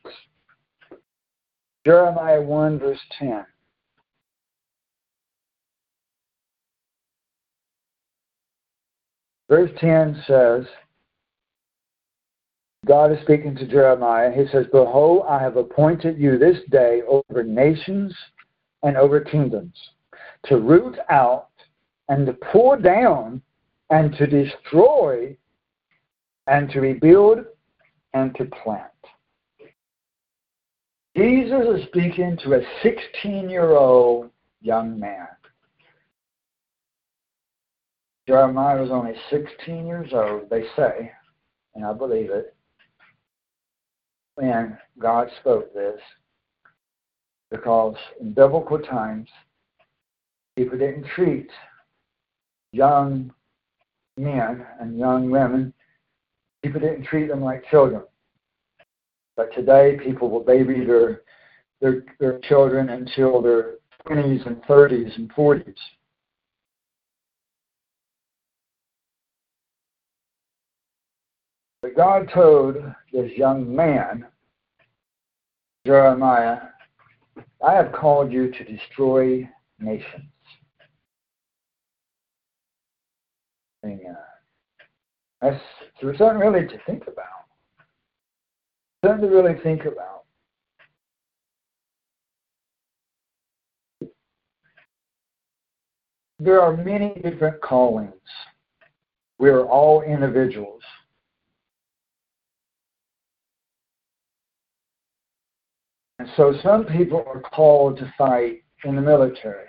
[1.87, 3.45] Jeremiah 1, verse 10.
[9.49, 10.65] Verse 10 says,
[12.87, 14.33] God is speaking to Jeremiah.
[14.33, 18.15] He says, Behold, I have appointed you this day over nations
[18.83, 19.77] and over kingdoms
[20.47, 21.51] to root out
[22.09, 23.41] and to pour down
[23.91, 25.37] and to destroy
[26.47, 27.45] and to rebuild
[28.15, 28.91] and to plant.
[31.17, 35.29] Jesus is speaking to a 16 year old young man.
[38.27, 41.11] Jeremiah was only 16 years old, they say,
[41.75, 42.55] and I believe it,
[44.37, 46.01] when God spoke this,
[47.51, 49.29] because in biblical times,
[50.57, 51.51] people didn't treat
[52.73, 53.33] young
[54.17, 55.75] men and young women,
[56.63, 58.03] people didn't treat them like children.
[59.37, 61.23] But today, people will baby their
[61.81, 63.75] their their children until their
[64.07, 65.75] 20s and 30s and 40s.
[71.83, 72.77] But God told
[73.13, 74.27] this young man,
[75.85, 76.59] Jeremiah,
[77.65, 79.49] I have called you to destroy
[79.81, 80.31] nations.
[83.85, 84.17] Amen.
[85.43, 85.61] That's
[86.01, 87.27] so something really to think about.
[89.05, 90.23] Something to really think about.
[96.39, 98.15] There are many different callings.
[99.39, 100.83] We are all individuals.
[106.21, 109.67] And so some people are called to fight in the military.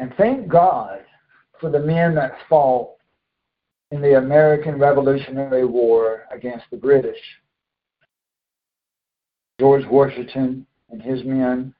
[0.00, 1.04] And thank God
[1.60, 2.96] for the men that fought
[3.92, 7.20] in the American Revolutionary War against the British.
[9.60, 11.74] George Washington and his men,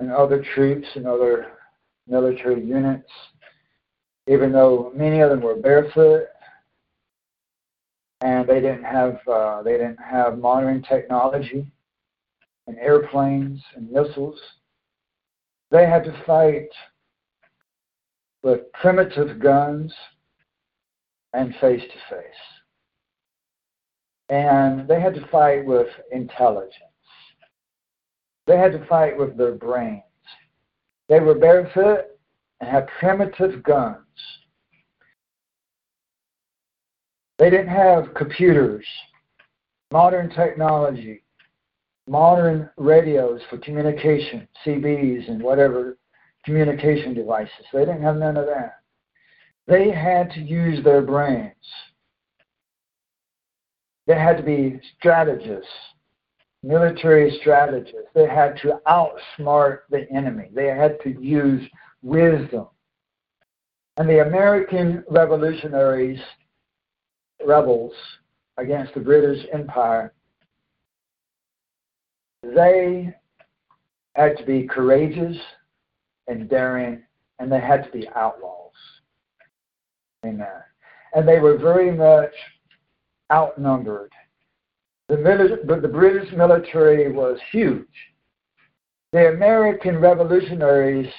[0.00, 1.52] and other troops and other
[2.08, 3.08] military units,
[4.28, 6.26] even though many of them were barefoot
[8.22, 11.64] and they didn't have uh, they didn't have modern technology
[12.66, 14.40] and airplanes and missiles.
[15.70, 16.68] They had to fight
[18.42, 19.92] with primitive guns
[21.34, 22.34] and face to face.
[24.30, 26.74] And they had to fight with intelligence.
[28.46, 30.02] They had to fight with their brains.
[31.08, 32.06] They were barefoot
[32.60, 33.98] and had primitive guns.
[37.38, 38.86] They didn't have computers,
[39.90, 41.24] modern technology,
[42.06, 45.98] modern radios for communication, CBs and whatever
[46.44, 47.66] communication devices.
[47.72, 48.83] They didn't have none of that.
[49.66, 51.54] They had to use their brains.
[54.06, 55.66] They had to be strategists,
[56.62, 58.10] military strategists.
[58.14, 60.50] They had to outsmart the enemy.
[60.52, 61.66] They had to use
[62.02, 62.66] wisdom.
[63.96, 66.20] And the American revolutionaries,
[67.46, 67.92] rebels
[68.58, 70.12] against the British Empire,
[72.42, 73.14] they
[74.14, 75.36] had to be courageous
[76.28, 77.02] and daring,
[77.38, 78.63] and they had to be outlaws.
[80.24, 80.62] Amen.
[81.14, 82.32] And they were very much
[83.32, 84.12] outnumbered.
[85.08, 87.86] The, but the British military was huge.
[89.12, 91.12] The American revolutionaries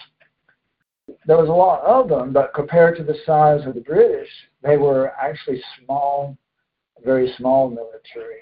[1.26, 4.30] there was a lot of them, but compared to the size of the British,
[4.64, 6.38] they were actually small,
[7.04, 8.42] very small military.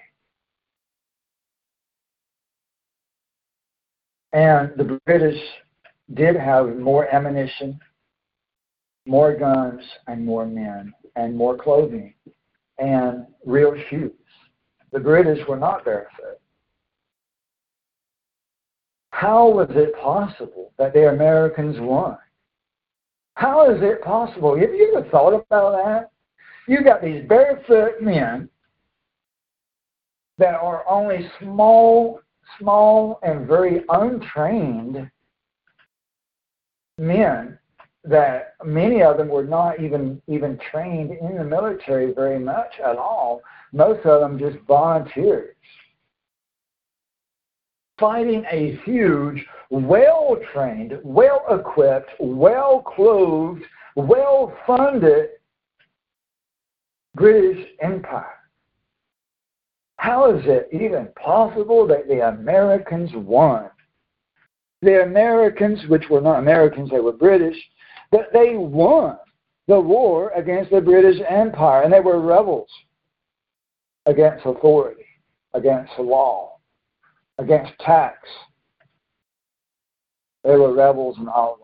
[4.31, 5.39] And the British
[6.13, 7.79] did have more ammunition,
[9.05, 12.13] more guns, and more men, and more clothing,
[12.77, 14.11] and real shoes.
[14.91, 16.39] The British were not barefoot.
[19.11, 22.17] How was it possible that the Americans won?
[23.35, 24.57] How is it possible?
[24.57, 26.11] Have you ever thought about that?
[26.67, 28.49] You got these barefoot men
[30.37, 32.21] that are only small,
[32.59, 35.09] small and very untrained
[36.97, 37.57] men
[38.03, 42.97] that many of them were not even even trained in the military very much at
[42.97, 43.41] all.
[43.71, 45.55] Most of them just volunteers.
[47.99, 53.63] Fighting a huge, well trained, well equipped, well clothed,
[53.95, 55.29] well funded
[57.15, 58.25] British Empire.
[59.97, 63.69] How is it even possible that the Americans won?
[64.81, 67.55] The Americans, which were not Americans, they were British,
[68.13, 69.17] but they won
[69.67, 72.69] the war against the British Empire, and they were rebels
[74.05, 75.05] against authority,
[75.55, 76.59] against the law,
[77.39, 78.19] against tax.
[80.43, 81.57] They were rebels and outlaws.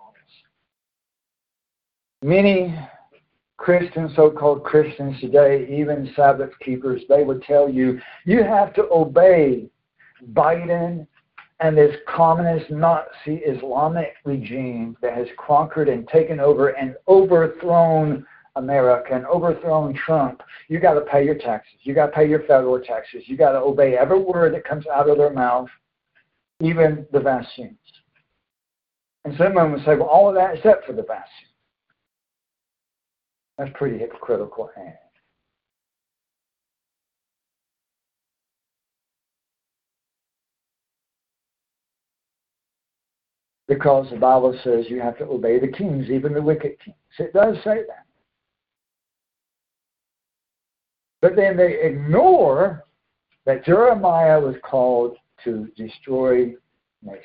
[2.23, 2.75] Many
[3.57, 8.87] Christians, so called Christians today, even Sabbath keepers, they would tell you, you have to
[8.91, 9.69] obey
[10.33, 11.05] Biden
[11.59, 19.13] and this communist Nazi Islamic regime that has conquered and taken over and overthrown America
[19.13, 21.79] and overthrown Trump, you got to pay your taxes.
[21.81, 23.23] You got to pay your federal taxes.
[23.25, 25.69] You got to obey every word that comes out of their mouth,
[26.61, 27.77] even the vaccines.
[29.25, 31.49] And some someone would say, well, all of that except for the vaccine.
[33.57, 34.69] That's pretty hypocritical.
[43.69, 46.97] Because the Bible says you have to obey the kings, even the wicked kings.
[47.19, 48.05] It does say that.
[51.21, 52.83] But then they ignore
[53.45, 56.55] that Jeremiah was called to destroy
[57.03, 57.23] nations,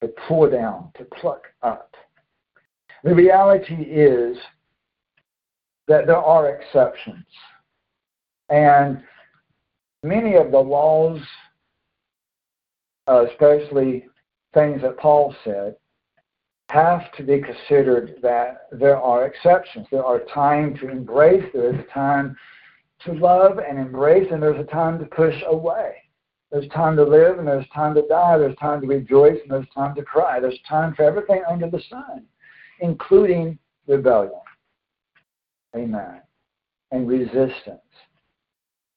[0.00, 1.94] to pull down, to pluck up.
[3.02, 4.36] The reality is
[5.88, 7.26] that there are exceptions.
[8.50, 9.02] And
[10.04, 11.20] many of the laws,
[13.08, 14.04] uh, especially
[14.54, 15.76] things that Paul said
[16.70, 19.86] have to be considered that there are exceptions.
[19.90, 22.36] There are time to embrace, there is a time
[23.04, 25.94] to love and embrace, and there's a time to push away.
[26.50, 28.38] There's time to live and there's time to die.
[28.38, 30.40] There's time to rejoice and there's time to cry.
[30.40, 32.24] There's time for everything under the sun,
[32.80, 34.32] including rebellion.
[35.76, 36.22] Amen.
[36.90, 37.80] And resistance.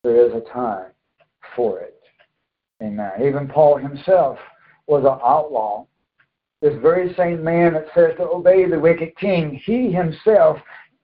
[0.04, 0.92] There is a time
[1.56, 2.00] for it.
[2.82, 3.12] Amen.
[3.24, 4.40] Even Paul himself
[4.88, 5.86] was an outlaw.
[6.62, 10.58] This very same man that says to obey the wicked king, he himself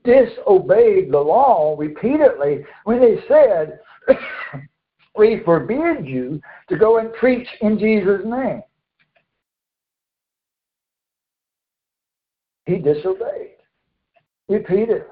[0.03, 3.80] disobeyed the law repeatedly when he said,
[5.15, 8.61] We forbid you to go and preach in Jesus' name.
[12.65, 13.57] He disobeyed
[14.47, 15.03] repeatedly.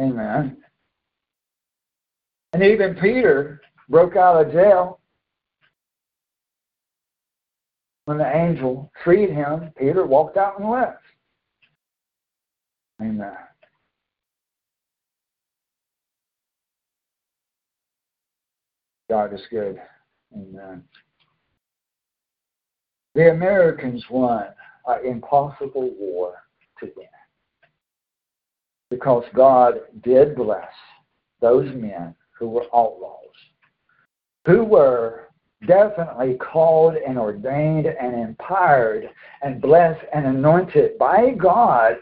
[0.00, 0.58] Amen.
[2.52, 5.00] And even Peter broke out of jail
[8.06, 11.02] when the angel freed him, Peter walked out and left.
[13.00, 13.36] Amen.
[19.10, 19.80] God is good.
[20.34, 20.82] Amen.
[23.14, 24.46] The Americans won
[24.86, 26.34] an impossible war
[26.80, 27.06] to win
[28.90, 30.68] because God did bless
[31.40, 33.34] those men who were outlaws,
[34.46, 35.28] who were
[35.66, 39.10] definitely called and ordained and empowered
[39.42, 41.98] and blessed and anointed by God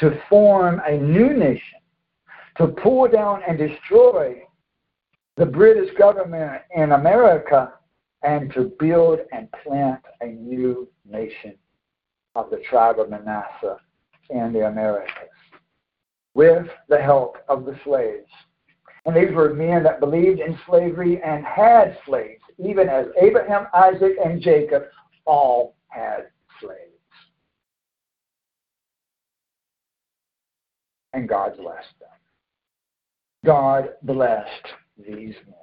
[0.00, 1.78] to form a new nation,
[2.58, 4.42] to pull down and destroy
[5.36, 7.72] the British government in America
[8.22, 11.54] and to build and plant a new nation
[12.34, 13.78] of the tribe of Manasseh
[14.30, 15.28] in the Americas
[16.34, 18.28] with the help of the slaves.
[19.06, 24.12] And these were men that believed in slavery and had slaves even as Abraham, Isaac,
[24.24, 24.84] and Jacob
[25.24, 26.28] all had
[26.60, 26.80] slaves.
[31.12, 32.08] And God blessed them.
[33.44, 34.66] God blessed
[34.98, 35.54] these men.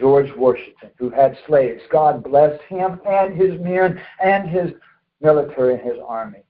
[0.00, 4.72] George Washington, who had slaves, God blessed him and his men and his
[5.20, 6.43] military and his army.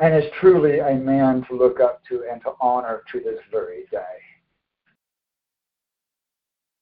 [0.00, 3.84] And is truly a man to look up to and to honor to this very
[3.90, 3.98] day.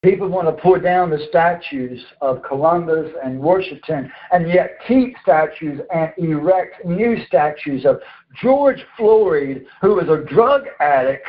[0.05, 5.81] People want to pull down the statues of Columbus and Washington and yet keep statues
[5.93, 8.01] and erect new statues of
[8.41, 11.29] George Floyd, who was a drug addict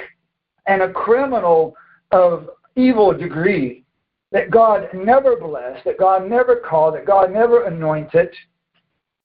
[0.67, 1.75] and a criminal
[2.11, 3.83] of evil degree
[4.31, 8.29] that God never blessed, that God never called, that God never anointed,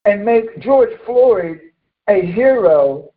[0.06, 1.60] and make George Floyd
[2.08, 3.12] a hero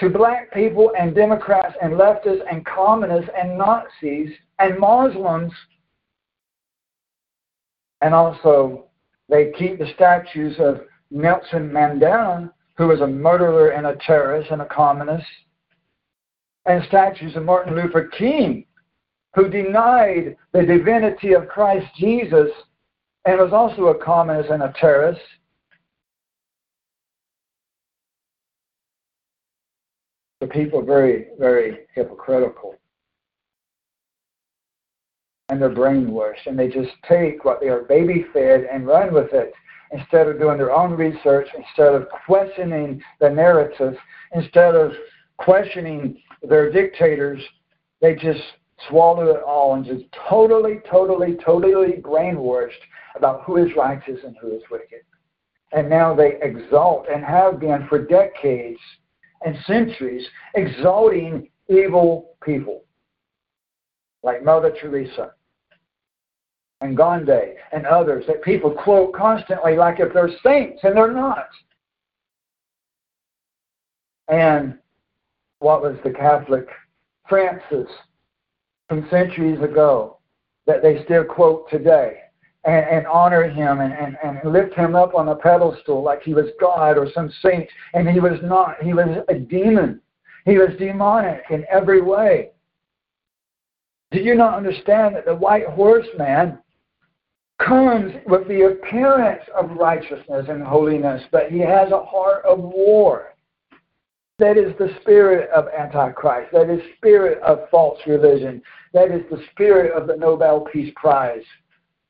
[0.00, 5.52] to black people and Democrats and leftists and communists and Nazis and Muslims.
[8.00, 8.86] And also,
[9.28, 10.80] they keep the statues of
[11.10, 15.26] Nelson Mandela, who was a murderer and a terrorist and a communist,
[16.66, 18.66] and statues of Martin Luther King,
[19.34, 22.50] who denied the divinity of Christ Jesus
[23.24, 25.20] and was also a communist and a terrorist.
[30.46, 32.76] People are very, very hypocritical.
[35.48, 39.32] And they're brainwashed, and they just take what they are baby fed and run with
[39.32, 39.52] it
[39.92, 43.94] instead of doing their own research, instead of questioning the narrative,
[44.32, 44.92] instead of
[45.36, 47.40] questioning their dictators,
[48.00, 48.42] they just
[48.88, 52.70] swallow it all and just totally, totally, totally brainwashed
[53.16, 55.00] about who is righteous and who is wicked.
[55.72, 58.80] And now they exalt and have been for decades
[59.44, 62.84] and centuries exalting evil people
[64.22, 65.32] like Mother Teresa
[66.80, 71.48] and Gandhi and others that people quote constantly like if they're saints, and they're not.
[74.28, 74.78] And
[75.58, 76.66] what was the Catholic
[77.28, 77.88] Francis
[78.88, 80.18] from centuries ago
[80.66, 82.18] that they still quote today
[82.64, 86.34] and, and honor him and, and, and lift him up on a pedestal like he
[86.34, 87.68] was God or some saint.
[87.92, 88.82] And he was not.
[88.82, 90.00] He was a demon.
[90.44, 92.50] He was demonic in every way.
[94.10, 96.58] Do you not understand that the white horseman
[97.58, 103.34] comes with the appearance of righteousness and holiness, but he has a heart of war?
[104.38, 106.50] That is the spirit of Antichrist.
[106.52, 108.62] That is spirit of false religion.
[108.92, 111.44] That is the spirit of the Nobel Peace Prize,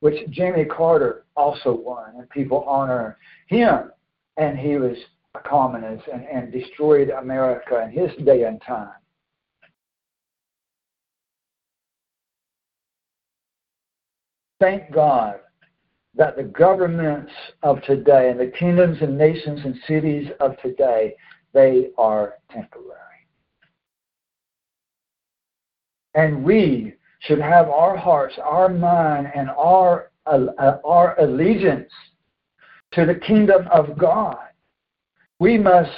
[0.05, 3.17] which Jimmy Carter also won, and people honor
[3.47, 3.89] him.
[4.37, 4.95] And he was
[5.33, 8.91] a communist and, and destroyed America in his day and time.
[14.59, 15.39] Thank God
[16.13, 17.31] that the governments
[17.63, 21.15] of today and the kingdoms and nations and cities of today
[21.51, 23.01] they are temporary.
[26.13, 26.93] And we
[27.25, 31.91] should have our hearts, our mind, and our, uh, our allegiance
[32.91, 34.37] to the kingdom of God.
[35.39, 35.91] We must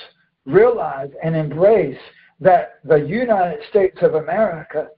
[0.46, 2.00] realize and embrace
[2.40, 4.90] that the United States of America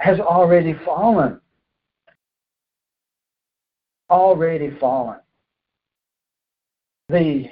[0.00, 1.40] has already fallen.
[4.10, 5.20] Already fallen.
[7.08, 7.46] The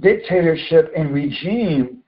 [0.00, 2.02] dictatorship and regime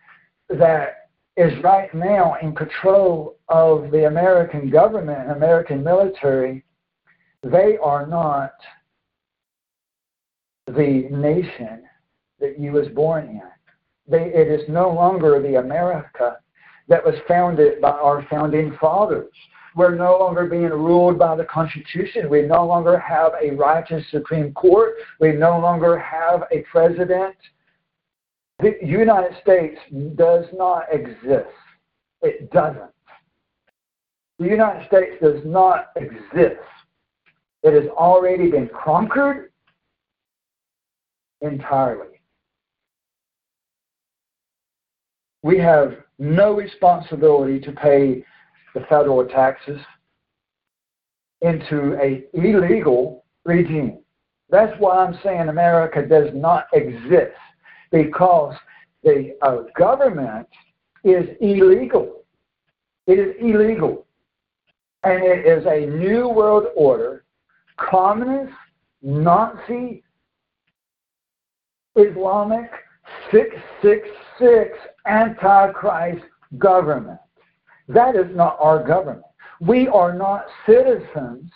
[0.49, 6.65] that is right now in control of the American government and American military,
[7.43, 8.53] they are not
[10.67, 11.83] the nation
[12.39, 13.43] that you was born in.
[14.09, 16.39] They, it is no longer the America
[16.89, 19.33] that was founded by our founding fathers.
[19.77, 22.29] We're no longer being ruled by the Constitution.
[22.29, 24.95] We no longer have a righteous Supreme Court.
[25.21, 27.37] We no longer have a president
[28.63, 29.79] the United States
[30.17, 31.49] does not exist.
[32.23, 32.91] It doesn't.
[34.41, 36.57] The United States does not exist.
[37.63, 39.53] It has already been conquered
[41.43, 42.23] entirely.
[45.43, 48.25] We have no responsibility to pay
[48.75, 49.79] the federal taxes
[51.43, 53.99] into a illegal regime.
[54.49, 57.37] That's why I'm saying America does not exist
[57.93, 58.55] because
[59.03, 60.49] the uh, government
[61.05, 62.23] is illegal.
[63.07, 64.07] It is illegal.
[65.03, 67.25] And it is a New World Order,
[67.77, 68.53] communist,
[69.03, 70.03] Nazi,
[71.97, 72.71] Islamic,
[73.31, 76.25] 666 Antichrist
[76.59, 77.19] government.
[77.89, 79.25] That is not our government.
[79.61, 81.51] We are not citizens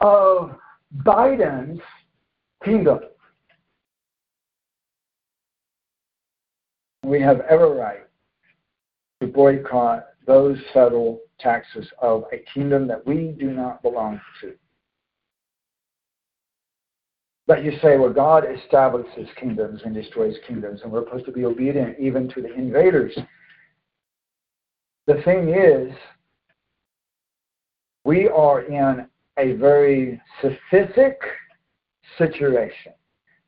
[0.00, 0.56] of
[1.04, 1.80] Biden's
[2.64, 3.00] kingdom.
[7.04, 8.06] we have every right
[9.20, 14.54] to boycott those federal taxes of a kingdom that we do not belong to.
[17.46, 21.44] But you say, well, God establishes kingdoms and destroys kingdoms, and we're supposed to be
[21.44, 23.16] obedient even to the invaders.
[25.06, 25.92] The thing is,
[28.04, 29.06] we are in
[29.38, 31.20] a very specific
[32.16, 32.92] situation,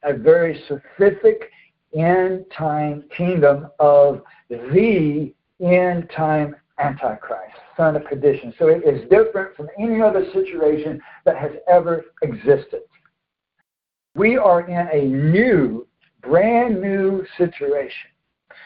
[0.03, 1.51] a very specific
[1.97, 8.53] end time kingdom of the end time Antichrist, son of perdition.
[8.59, 12.83] So it is different from any other situation that has ever existed.
[14.17, 15.87] We are in a new,
[16.23, 18.11] brand new situation.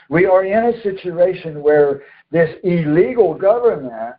[0.08, 4.16] We are in a situation where this illegal government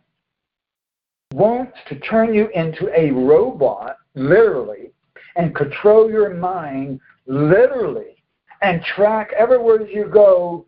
[1.32, 4.92] wants to turn you into a robot, literally,
[5.36, 8.22] and control your mind, literally,
[8.62, 10.66] and track everywhere you go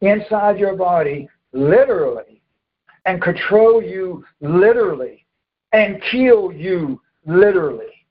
[0.00, 2.39] inside your body, literally,
[3.10, 5.26] and control you, literally,
[5.72, 8.06] and kill you, literally.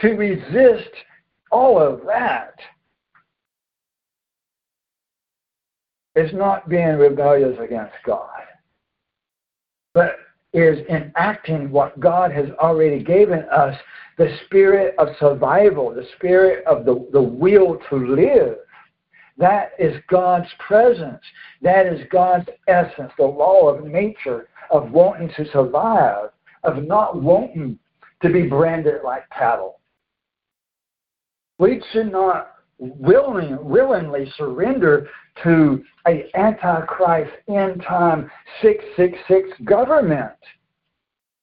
[0.00, 0.90] To resist
[1.50, 2.54] all of that
[6.14, 8.28] is not being rebellious against God
[9.94, 10.16] but
[10.52, 13.76] is enacting what God has already given us
[14.16, 18.58] the spirit of survival, the spirit of the, the will to live.
[19.38, 21.22] That is God's presence.
[21.62, 26.30] That is God's essence, the law of nature of wanting to survive,
[26.64, 27.78] of not wanting
[28.20, 29.78] to be branded like cattle.
[31.58, 35.08] We should not willing, willingly surrender
[35.44, 40.32] to a antichrist end time 666 government.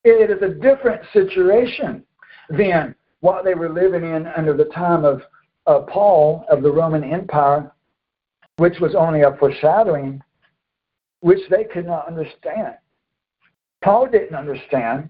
[0.03, 2.03] It is a different situation
[2.49, 5.22] than what they were living in under the time of,
[5.65, 7.72] of Paul of the Roman Empire,
[8.57, 10.22] which was only a foreshadowing,
[11.22, 12.76] which they could not understand.
[13.84, 15.10] Paul didn't understand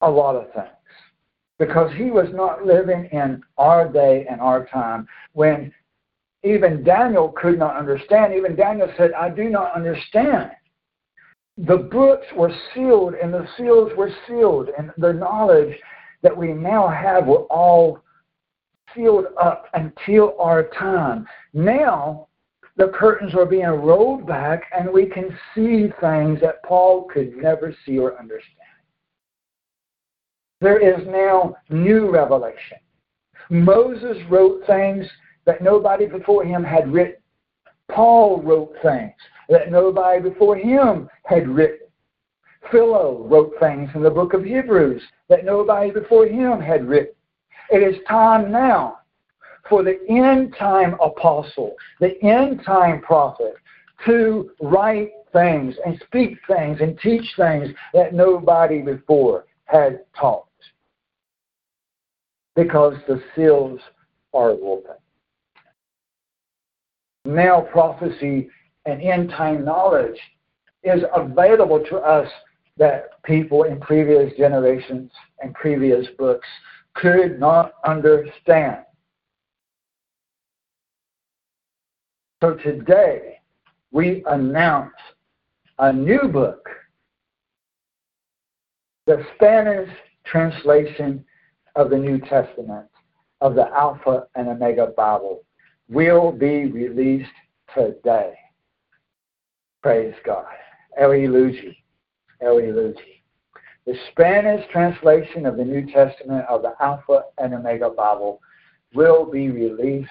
[0.00, 0.68] a lot of things
[1.58, 5.72] because he was not living in our day and our time when
[6.44, 8.32] even Daniel could not understand.
[8.34, 10.50] Even Daniel said, I do not understand.
[11.56, 15.76] The books were sealed and the seals were sealed, and the knowledge
[16.22, 18.00] that we now have were all
[18.94, 21.26] sealed up until our time.
[21.52, 22.28] Now,
[22.76, 27.74] the curtains are being rolled back, and we can see things that Paul could never
[27.84, 28.54] see or understand.
[30.60, 32.78] There is now new revelation.
[33.50, 35.06] Moses wrote things
[35.44, 37.22] that nobody before him had written.
[37.90, 39.14] Paul wrote things
[39.48, 41.88] that nobody before him had written.
[42.70, 47.14] Philo wrote things in the book of Hebrews that nobody before him had written.
[47.70, 49.00] It is time now
[49.68, 53.54] for the end time apostle, the end time prophet,
[54.06, 60.46] to write things and speak things and teach things that nobody before had taught
[62.56, 63.80] because the seals
[64.32, 64.96] are open.
[67.24, 68.48] Now, prophecy
[68.86, 70.18] and end time knowledge
[70.82, 72.28] is available to us
[72.78, 76.48] that people in previous generations and previous books
[77.00, 78.78] could not understand.
[82.42, 83.38] So today,
[83.90, 84.94] we announce
[85.78, 86.68] a new book,
[89.06, 89.88] the Spanish
[90.24, 91.24] translation
[91.76, 92.86] of the New Testament,
[93.40, 95.44] of the Alpha and Omega Bible,
[95.88, 97.30] will be released
[97.74, 98.34] today.
[99.82, 100.46] Praise God.
[101.00, 101.76] Elugi.
[102.42, 103.17] Elugi.
[103.88, 108.38] The Spanish translation of the New Testament of the Alpha and Omega Bible
[108.92, 110.10] will be released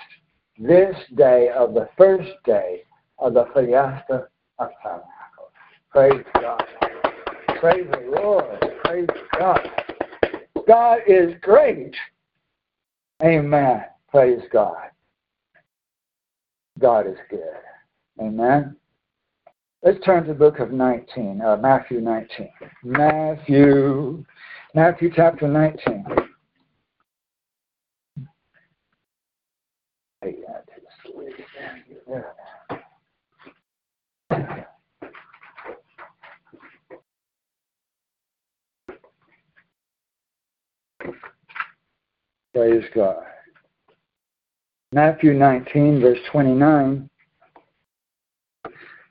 [0.58, 2.82] this day of the first day
[3.20, 5.52] of the Fiesta of Tabernacles.
[5.92, 6.64] Praise God.
[7.60, 8.66] Praise the Lord.
[8.84, 9.70] Praise God.
[10.68, 11.96] God is great.
[13.24, 13.84] Amen.
[14.10, 14.88] Praise God.
[16.80, 17.62] God is good.
[18.20, 18.76] Amen.
[19.88, 22.50] Let's turn to the book of 19, uh, Matthew 19.
[22.84, 24.26] Matthew,
[24.76, 26.06] Matthew chapter 19.
[42.54, 43.24] Praise God.
[44.92, 47.10] Matthew 19, verse 29.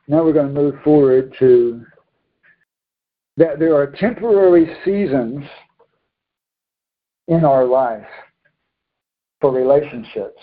[0.08, 1.84] Now we're going to move forward to
[3.36, 5.44] that there are temporary seasons
[7.28, 8.06] in our life
[9.40, 10.40] for relationships.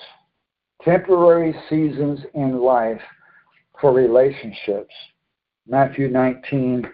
[0.83, 3.01] Temporary seasons in life
[3.79, 4.93] for relationships.
[5.67, 6.85] Matthew 19,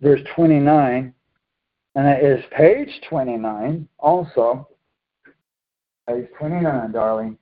[0.00, 1.12] verse 29
[1.96, 4.68] And it is page 29 also.
[6.08, 7.36] Page 29, darling.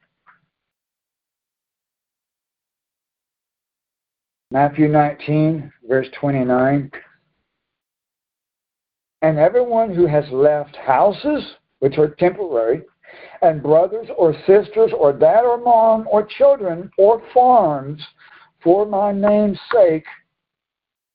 [4.55, 6.89] Matthew 19, verse 29.
[9.21, 11.43] And everyone who has left houses,
[11.81, 12.83] which are temporary,
[13.43, 18.01] and brothers or sisters or dad or mom or children or farms
[18.63, 20.05] for my name's sake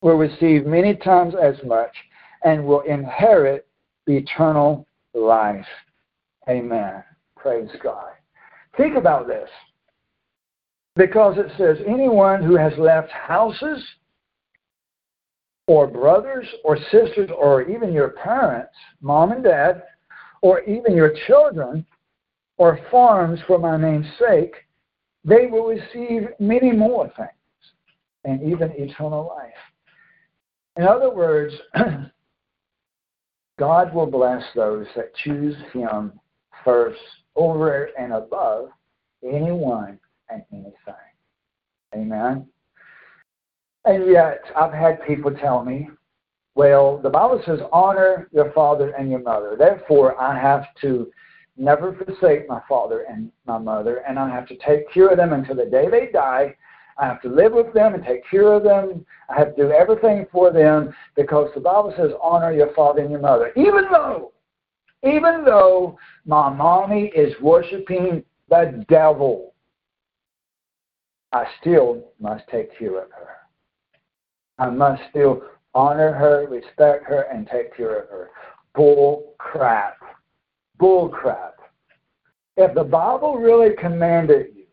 [0.02, 1.96] will receive many times as much
[2.44, 3.66] and will inherit
[4.06, 5.66] eternal life.
[6.50, 7.06] Amen.
[7.38, 8.10] Praise God.
[8.76, 9.50] Think about this.
[10.96, 13.84] Because it says, anyone who has left houses
[15.68, 19.84] or brothers or sisters or even your parents, mom and dad,
[20.42, 21.86] or even your children
[22.58, 24.56] or farms for my name's sake,
[25.24, 27.30] they will receive many more things
[28.26, 29.54] and even eternal life.
[30.76, 31.54] In other words,
[33.60, 36.14] God will bless those that choose Him
[36.64, 37.00] first
[37.36, 38.70] over and above
[39.24, 40.00] anyone
[40.30, 40.74] and anything.
[41.96, 42.48] Amen.
[43.86, 45.90] And yet, I've had people tell me,
[46.56, 49.56] well, the Bible says, honor your father and your mother.
[49.58, 51.10] Therefore, I have to
[51.58, 55.34] never forsake my father and my mother, and I have to take care of them
[55.34, 56.56] until the day they die.
[56.98, 59.06] I have to live with them and take care of them.
[59.30, 63.12] I have to do everything for them because the Bible says, honor your father and
[63.12, 63.54] your mother.
[63.56, 64.34] Even though,
[65.04, 69.54] even though my mommy is worshiping the devil,
[71.32, 73.30] I still must take care of her.
[74.58, 75.44] I must still
[75.74, 78.30] honor her, respect her, and take care of her.
[78.76, 79.98] Bull crap.
[80.78, 81.56] Bull crap.
[82.58, 84.66] If the Bible really commanded you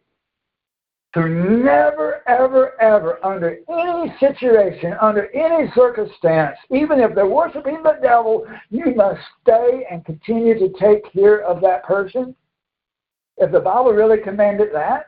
[1.14, 7.98] to never, ever, ever, under any situation, under any circumstance, even if they're worshiping the
[8.02, 12.34] devil, you must stay and continue to take care of that person.
[13.38, 15.06] If the Bible really commanded that,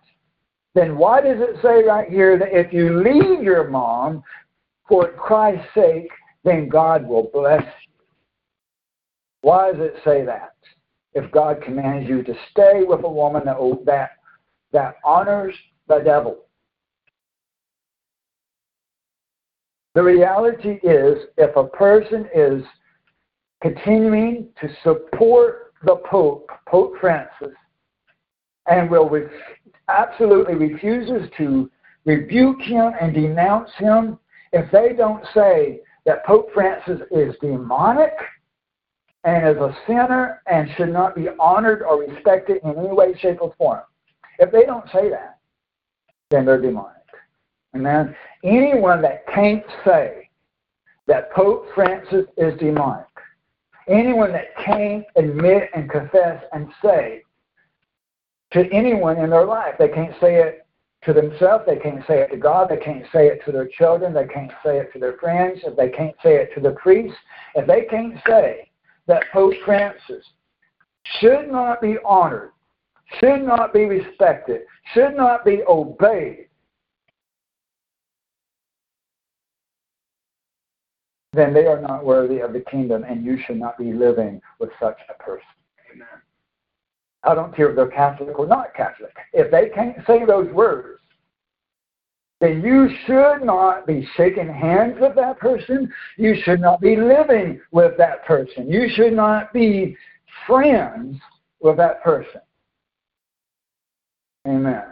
[0.75, 4.23] then why does it say right here that if you leave your mom
[4.89, 6.11] for Christ's sake,
[6.45, 8.05] then God will bless you?
[9.41, 10.55] Why does it say that?
[11.15, 14.11] If God commands you to stay with a woman that, that,
[14.73, 15.55] that honors
[15.89, 16.45] the devil.
[19.95, 22.63] The reality is, if a person is
[23.63, 27.57] continuing to support the Pope, Pope Francis,
[28.67, 29.27] and will re-
[29.89, 31.71] absolutely refuses to
[32.05, 34.19] rebuke him and denounce him,
[34.53, 38.13] if they don't say that Pope Francis is demonic
[39.25, 43.39] and is a sinner and should not be honored or respected in any way, shape,
[43.41, 43.83] or form,
[44.39, 45.39] if they don't say that,
[46.31, 46.95] then they're demonic.
[47.75, 50.31] And then anyone that can't say
[51.07, 53.07] that Pope Francis is demonic,
[53.89, 57.23] anyone that can't admit and confess and say
[58.53, 59.75] to anyone in their life.
[59.79, 60.67] They can't say it
[61.05, 61.65] to themselves.
[61.67, 62.69] They can't say it to God.
[62.71, 64.15] They can't say it to their children.
[64.15, 65.61] They can't say it to their friends.
[65.65, 67.17] If they can't say it to the priest,
[67.55, 68.71] if they can't say
[69.07, 70.25] that Pope Francis
[71.21, 72.53] should not be honored,
[73.21, 74.63] should not be respected,
[74.93, 76.49] should not be obeyed,
[81.33, 84.71] then they are not worthy of the kingdom, and you should not be living with
[84.81, 85.47] such a person.
[85.95, 86.09] Amen.
[87.25, 89.15] I don't care if they're Catholic or not Catholic.
[89.33, 91.01] If they can't say those words,
[92.41, 95.93] then you should not be shaking hands with that person.
[96.17, 98.71] You should not be living with that person.
[98.71, 99.97] You should not be
[100.47, 101.19] friends
[101.61, 102.41] with that person.
[104.47, 104.85] Amen.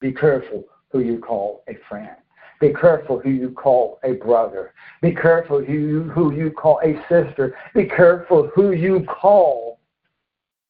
[0.00, 2.16] Be careful who you call a friend.
[2.62, 4.72] Be careful who you call a brother.
[5.02, 7.56] Be careful who you, who you call a sister.
[7.74, 9.80] Be careful who you call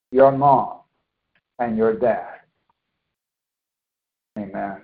[0.09, 0.79] your mom
[1.59, 2.39] and your dad.
[4.39, 4.81] Amen.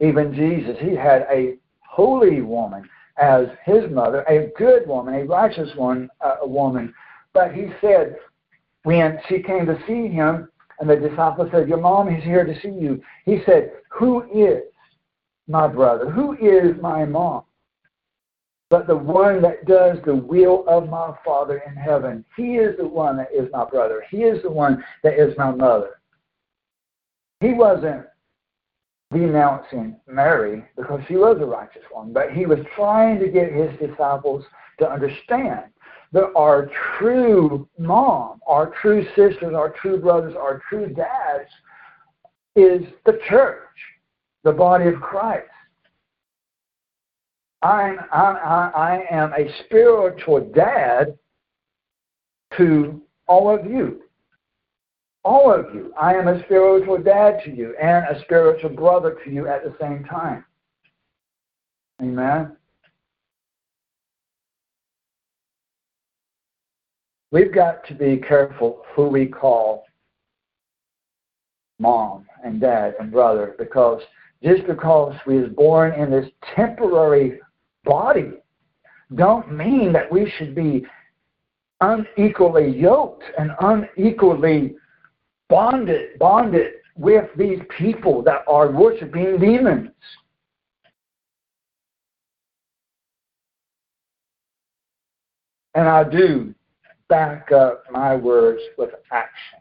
[0.00, 1.58] Even Jesus, he had a
[1.88, 2.88] holy woman
[3.18, 6.92] as his mother, a good woman, a righteous one, uh, a woman.
[7.34, 8.16] But he said,
[8.82, 10.48] when she came to see him,
[10.80, 13.00] and the disciple said, Your mom is here to see you.
[13.24, 14.71] He said, Who is
[15.48, 16.10] my brother?
[16.10, 17.42] Who is my mom?
[18.70, 22.24] But the one that does the will of my Father in heaven.
[22.36, 24.02] He is the one that is my brother.
[24.10, 26.00] He is the one that is my mother.
[27.40, 28.06] He wasn't
[29.12, 33.70] denouncing Mary because she was a righteous one, but he was trying to get his
[33.78, 34.44] disciples
[34.78, 35.64] to understand
[36.12, 41.48] that our true mom, our true sisters, our true brothers, our true dads
[42.54, 43.68] is the church
[44.44, 45.48] the body of Christ.
[47.62, 51.16] I'm, I'm, I am a spiritual dad
[52.56, 54.02] to all of you.
[55.24, 55.94] All of you.
[56.00, 59.74] I am a spiritual dad to you and a spiritual brother to you at the
[59.80, 60.44] same time.
[62.02, 62.56] Amen.
[67.30, 69.84] We've got to be careful who we call
[71.78, 74.02] mom and dad and brother because
[74.42, 77.40] just because we was born in this temporary
[77.84, 78.32] body
[79.14, 80.84] don't mean that we should be
[81.80, 84.74] unequally yoked and unequally
[85.48, 89.90] bonded bonded with these people that are worshiping demons.
[95.74, 96.54] And I do
[97.08, 99.58] back up my words with action.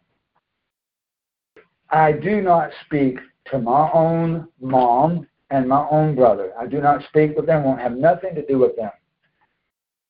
[1.89, 3.17] I do not speak
[3.51, 6.53] to my own mom and my own brother.
[6.57, 8.91] I do not speak with them, won't have nothing to do with them.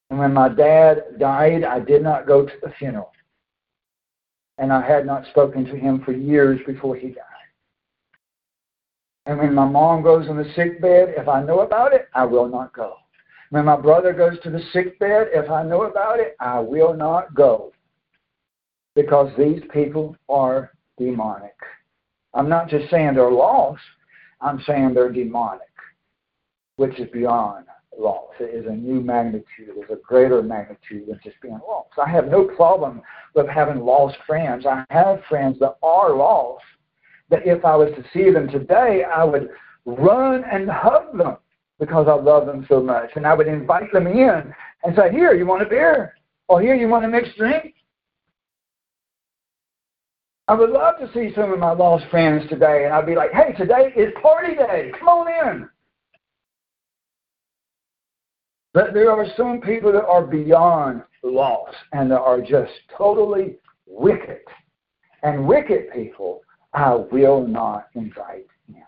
[0.09, 3.11] And when my dad died, I did not go to the funeral.
[4.57, 7.25] And I had not spoken to him for years before he died.
[9.25, 12.25] And when my mom goes on the sick bed, if I know about it, I
[12.25, 12.95] will not go.
[13.49, 16.93] When my brother goes to the sick bed, if I know about it, I will
[16.93, 17.71] not go.
[18.95, 21.55] Because these people are demonic.
[22.33, 23.81] I'm not just saying they're lost,
[24.39, 25.61] I'm saying they're demonic,
[26.77, 27.65] which is beyond
[27.97, 28.31] loss.
[28.39, 31.89] It is a new magnitude, it is a greater magnitude than just being lost.
[32.03, 33.01] I have no problem
[33.35, 34.65] with having lost friends.
[34.65, 36.63] I have friends that are lost,
[37.29, 39.49] that if I was to see them today, I would
[39.85, 41.37] run and hug them
[41.79, 43.09] because I love them so much.
[43.15, 44.53] And I would invite them in
[44.83, 46.13] and say, Here, you want a beer?
[46.47, 47.73] Or here, you want a mixed drink?
[50.47, 53.31] I would love to see some of my lost friends today, and I'd be like,
[53.31, 54.91] hey, today is party day.
[54.99, 55.69] Come on in.
[58.73, 64.41] But there are some people that are beyond lost and that are just totally wicked.
[65.23, 66.41] And wicked people,
[66.73, 68.81] I will not invite in.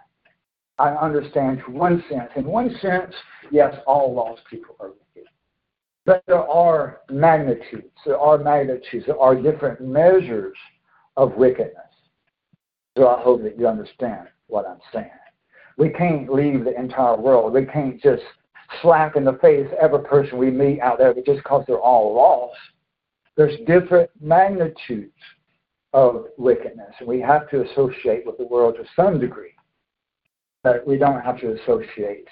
[0.80, 2.32] I understand to one sense.
[2.36, 3.14] In one sense,
[3.52, 5.30] yes, all lost people are wicked.
[6.06, 7.92] But there are magnitudes.
[8.06, 9.06] There are magnitudes.
[9.06, 10.56] There are different measures
[11.18, 11.78] of wickedness.
[12.98, 15.10] So I hope that you understand what I'm saying.
[15.78, 17.54] We can't leave the entire world.
[17.54, 18.22] We can't just
[18.82, 22.58] slap in the face every person we meet out there just because they're all lost.
[23.36, 25.12] There's different magnitudes
[25.94, 29.54] of wickedness, and we have to associate with the world to some degree.
[30.64, 32.28] But we don't have to associate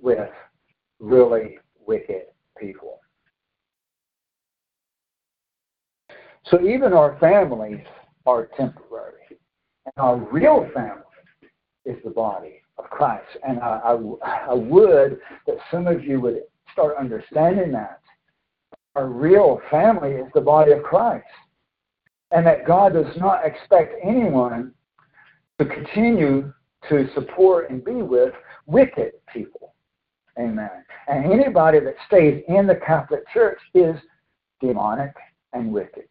[0.00, 0.30] with
[1.00, 2.24] really wicked
[2.58, 3.00] people.
[6.46, 7.84] So even our families
[8.26, 9.38] are temporary.
[9.86, 11.02] And our real family
[11.84, 13.26] is the body of Christ.
[13.46, 13.80] And I,
[14.22, 16.42] I, I would that some of you would
[16.72, 18.00] start understanding that.
[18.96, 21.26] Our real family is the body of Christ.
[22.30, 24.72] And that God does not expect anyone
[25.58, 26.52] to continue
[26.88, 28.32] to support and be with
[28.66, 29.74] wicked people.
[30.38, 30.70] Amen.
[31.06, 33.94] And anybody that stays in the Catholic Church is
[34.60, 35.12] demonic
[35.52, 36.04] and wicked.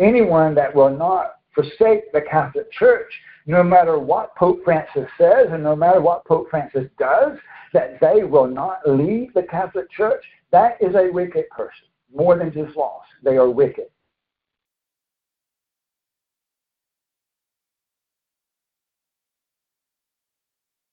[0.00, 3.12] Anyone that will not forsake the Catholic Church,
[3.46, 7.38] no matter what Pope Francis says and no matter what Pope Francis does,
[7.72, 11.88] that they will not leave the Catholic Church, that is a wicked person.
[12.14, 13.08] More than just lost.
[13.22, 13.86] They are wicked.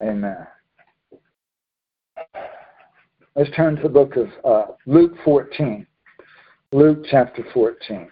[0.04, 0.46] Amen.
[3.36, 5.86] Let's turn to the book of uh, Luke 14.
[6.72, 8.10] Luke chapter 14.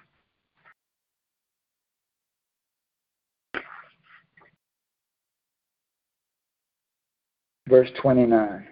[7.68, 8.68] Verse 29.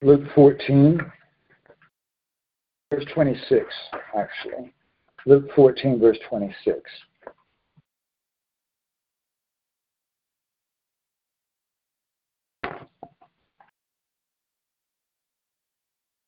[0.00, 1.00] Luke 14,
[2.90, 3.64] verse 26,
[4.16, 4.72] actually.
[5.26, 6.80] Luke 14, verse 26.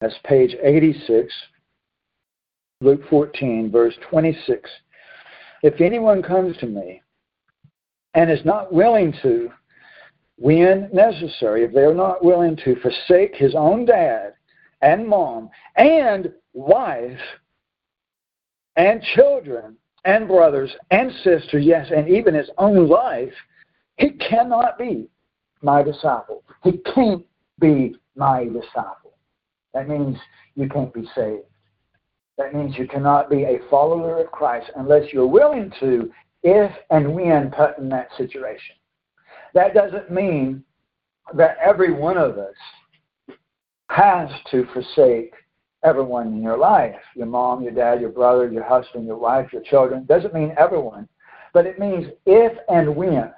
[0.01, 1.33] That's page 86,
[2.81, 4.69] Luke 14, verse 26.
[5.63, 7.03] If anyone comes to me
[8.15, 9.51] and is not willing to,
[10.37, 14.33] when necessary, if they are not willing to forsake his own dad
[14.81, 17.21] and mom and wife
[18.77, 23.35] and children and brothers and sisters, yes, and even his own life,
[23.99, 25.11] he cannot be
[25.61, 26.43] my disciple.
[26.65, 27.27] He can't
[27.61, 29.00] be my disciple.
[29.75, 30.17] That means
[30.55, 31.45] you can't be saved.
[32.39, 36.11] That means you cannot be a follower of Christ unless you're willing to,
[36.43, 38.77] if and when put in that situation.
[39.55, 40.65] That doesn't mean
[41.35, 42.55] that every one of us
[43.91, 45.35] has to forsake
[45.85, 49.63] everyone in your life your mom, your dad, your brother, your husband, your wife, your
[49.63, 50.05] children.
[50.07, 51.09] Doesn't mean everyone,
[51.53, 53.33] but it means if and when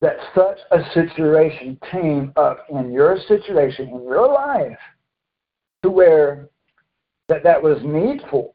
[0.00, 4.78] that such a situation came up in your situation, in your life,
[5.84, 6.48] to where
[7.28, 8.54] that that was needful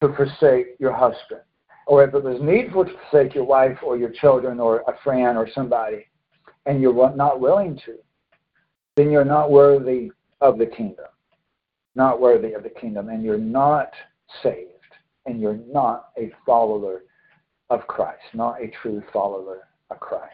[0.00, 1.42] to forsake your husband,
[1.86, 5.36] or if it was needful to forsake your wife or your children or a friend
[5.36, 6.06] or somebody,
[6.64, 7.96] and you're not willing to,
[8.96, 10.10] then you're not worthy
[10.40, 11.04] of the kingdom.
[11.94, 13.90] Not worthy of the kingdom, and you're not
[14.42, 14.70] saved,
[15.26, 17.02] and you're not a follower
[17.68, 20.32] of Christ, not a true follower of Christ.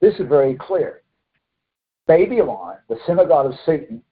[0.00, 1.02] This is very clear.
[2.06, 4.02] Babylon, the synagogue of Satan,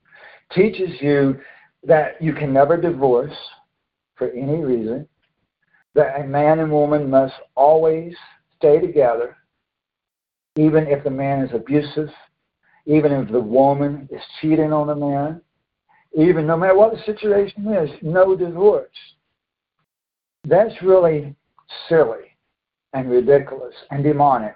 [0.53, 1.39] teaches you
[1.83, 3.35] that you can never divorce
[4.15, 5.07] for any reason,
[5.95, 8.13] that a man and woman must always
[8.57, 9.37] stay together,
[10.55, 12.09] even if the man is abusive,
[12.85, 15.41] even if the woman is cheating on the man,
[16.17, 18.89] even no matter what the situation is, no divorce.
[20.43, 21.35] That's really
[21.87, 22.35] silly
[22.93, 24.55] and ridiculous and demonic.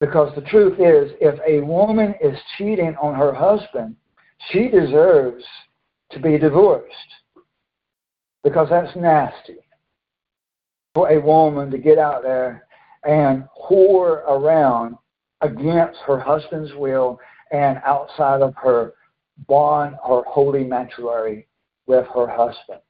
[0.00, 3.96] Because the truth is, if a woman is cheating on her husband,
[4.50, 5.44] she deserves
[6.12, 6.94] to be divorced.
[8.44, 9.56] Because that's nasty.
[10.94, 12.66] For a woman to get out there
[13.04, 14.96] and whore around
[15.40, 17.18] against her husband's will
[17.50, 18.94] and outside of her
[19.46, 21.46] bond or holy matrimony
[21.86, 22.80] with her husband.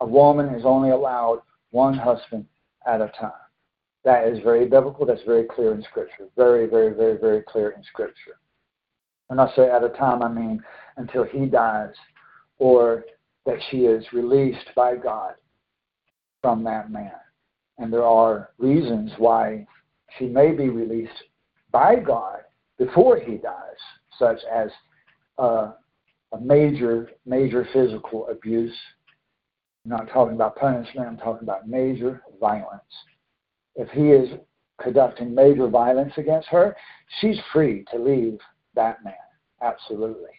[0.00, 1.40] A woman is only allowed
[1.70, 2.46] one husband
[2.86, 3.32] at a time.
[4.04, 5.06] That is very biblical.
[5.06, 6.28] That's very clear in Scripture.
[6.36, 8.38] Very, very, very, very clear in Scripture.
[9.28, 10.62] When I say at a time, I mean
[10.96, 11.94] until he dies
[12.58, 13.04] or
[13.46, 15.34] that she is released by God
[16.42, 17.12] from that man.
[17.78, 19.66] And there are reasons why
[20.18, 21.24] she may be released
[21.72, 22.40] by God
[22.78, 23.80] before he dies,
[24.18, 24.70] such as
[25.38, 25.72] uh,
[26.32, 28.74] a major, major physical abuse.
[29.84, 32.82] I'm not talking about punishment, I'm talking about major violence
[33.76, 34.38] if he is
[34.80, 36.76] conducting major violence against her,
[37.20, 38.38] she's free to leave
[38.74, 39.14] that man,
[39.62, 40.30] absolutely,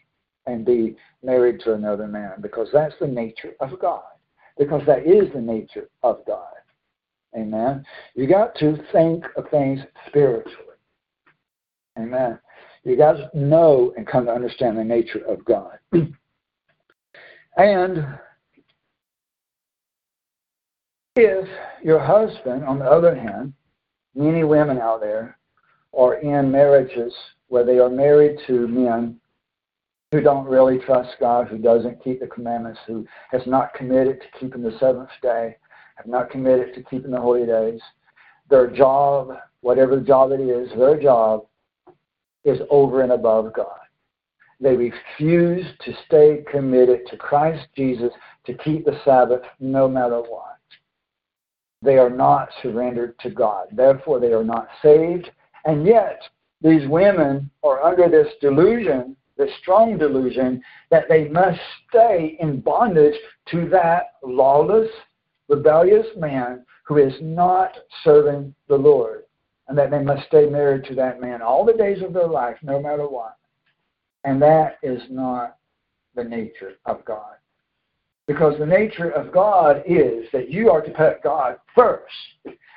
[0.46, 4.04] and be married to another man because that's the nature of God.
[4.58, 6.48] Because that is the nature of God.
[7.36, 7.86] Amen.
[8.14, 10.56] You got to think of things spiritually.
[11.98, 12.40] Amen.
[12.84, 15.78] You got to know and come to understand the nature of God.
[17.58, 18.06] and
[21.16, 21.48] if
[21.82, 23.54] your husband, on the other hand,
[24.16, 25.38] many women out there
[25.98, 27.14] are in marriages
[27.48, 29.20] where they are married to men
[30.12, 34.40] who don't really trust God, who doesn't keep the commandments, who has not committed to
[34.40, 35.58] keeping the seventh day,
[35.96, 37.82] have not committed to keeping the holy days.
[38.50, 41.46] Their job, whatever job it is, their job
[42.44, 43.80] is over and above God.
[44.60, 48.12] They refuse to stay committed to Christ Jesus
[48.46, 50.55] to keep the Sabbath no matter what
[51.86, 53.68] they are not surrendered to God.
[53.72, 55.30] Therefore, they are not saved.
[55.66, 56.22] And yet,
[56.62, 61.60] these women are under this delusion, this strong delusion, that they must
[61.90, 63.16] stay in bondage
[63.52, 64.90] to that lawless,
[65.48, 69.24] rebellious man who is not serving the Lord.
[69.68, 72.58] And that they must stay married to that man all the days of their life,
[72.62, 73.36] no matter what.
[74.24, 75.58] And that is not
[76.16, 77.36] the nature of God.
[78.28, 82.14] Because the nature of God is that you are to put God first,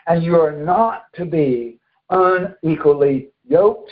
[0.07, 1.79] and you are not to be
[2.11, 3.91] unequally yoked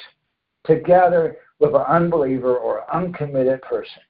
[0.65, 4.03] together with an unbeliever or uncommitted person.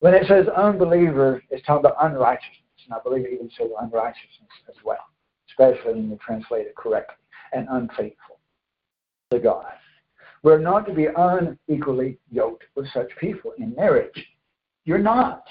[0.00, 4.50] When it says unbeliever, it's talking about unrighteousness, and I believe it even says unrighteousness
[4.68, 5.06] as well,
[5.48, 7.16] especially when you translate it correctly,
[7.52, 8.40] and unfaithful
[9.30, 9.72] to God.
[10.42, 14.26] We're not to be unequally yoked with such people in marriage.
[14.84, 15.44] You're not.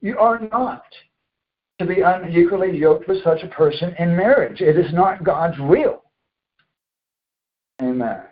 [0.00, 0.84] You are not
[1.78, 4.60] to be unequally yoked with such a person in marriage.
[4.60, 6.02] It is not God's will.
[7.82, 8.22] Amen.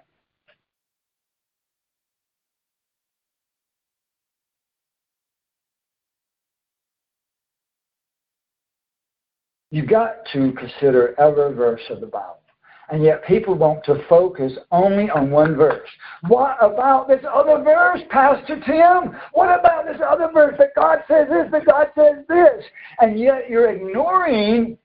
[9.71, 12.44] You've got to consider every verse of the Bible.
[12.91, 15.89] And yet people want to focus only on one verse.
[16.29, 19.19] What about this other verse, Pastor Tim?
[19.33, 22.65] What about this other verse that God says this, that God says this?
[23.01, 24.77] And yet you're ignoring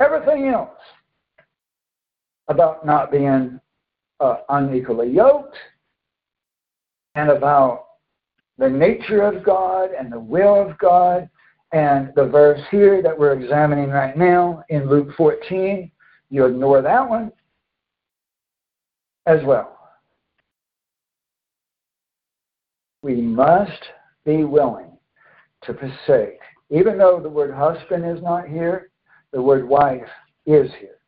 [0.00, 0.70] everything else
[2.48, 3.60] about not being
[4.20, 5.56] uh, unequally yoked
[7.14, 7.86] and about
[8.58, 11.28] the nature of God and the will of God.
[11.74, 15.90] And the verse here that we're examining right now in Luke 14,
[16.30, 17.32] you ignore that one
[19.26, 19.76] as well.
[23.02, 23.82] We must
[24.24, 24.92] be willing
[25.64, 26.38] to forsake.
[26.70, 28.90] Even though the word husband is not here,
[29.32, 30.08] the word wife
[30.46, 30.98] is here.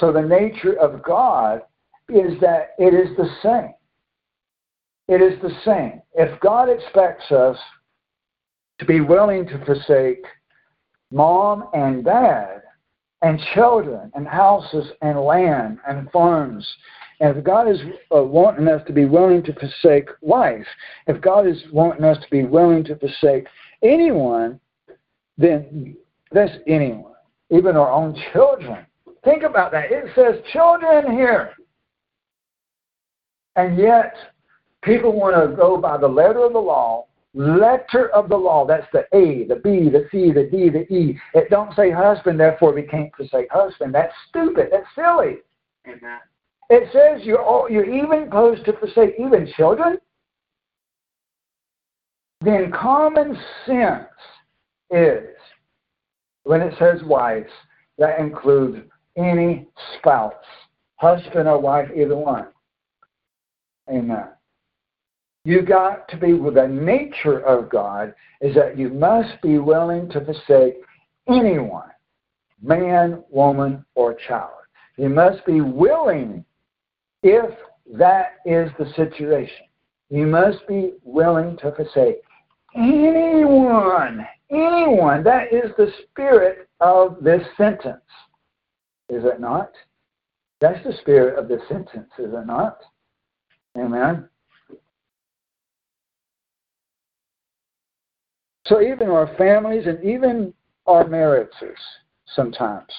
[0.00, 1.62] So the nature of God
[2.08, 3.72] is that it is the same.
[5.06, 6.02] It is the same.
[6.14, 7.56] If God expects us
[8.78, 10.24] to be willing to forsake
[11.10, 12.62] mom and dad
[13.22, 16.66] and children and houses and land and farms,
[17.20, 17.80] and if God is
[18.14, 20.66] uh, wanting us to be willing to forsake wife,
[21.06, 23.46] if God is wanting us to be willing to forsake
[23.82, 24.60] anyone,
[25.38, 25.96] then
[26.30, 27.14] that's anyone,
[27.50, 28.84] even our own children.
[29.24, 29.90] Think about that.
[29.90, 31.52] It says children here.
[33.56, 34.14] And yet,
[34.82, 37.06] people want to go by the letter of the law,
[37.36, 38.66] letter of the law.
[38.66, 41.18] That's the A, the B, the C, the D, the E.
[41.34, 43.94] It don't say husband, therefore we can't forsake husband.
[43.94, 44.68] That's stupid.
[44.72, 45.36] That's silly.
[45.86, 46.18] Amen.
[46.70, 49.98] It says you're all, you're even supposed to forsake even children.
[52.40, 54.08] Then common sense
[54.90, 55.36] is
[56.44, 57.50] when it says wives,
[57.98, 58.78] that includes
[59.16, 59.66] any
[59.98, 60.34] spouse,
[60.96, 62.46] husband or wife, either one.
[63.88, 64.28] Amen.
[65.46, 70.10] You got to be with the nature of God is that you must be willing
[70.10, 70.74] to forsake
[71.28, 71.88] anyone,
[72.60, 74.50] man, woman, or child.
[74.96, 76.44] You must be willing
[77.22, 77.48] if
[77.96, 79.66] that is the situation.
[80.10, 82.22] You must be willing to forsake
[82.74, 85.22] anyone, anyone.
[85.22, 88.02] That is the spirit of this sentence.
[89.08, 89.70] Is it not?
[90.60, 92.78] That's the spirit of this sentence, is it not?
[93.78, 94.28] Amen.
[98.66, 100.52] So even our families and even
[100.86, 101.78] our marriages
[102.34, 102.92] sometimes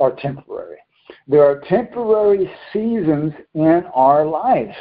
[0.00, 0.78] are temporary.
[1.26, 4.76] There are temporary seasons in our life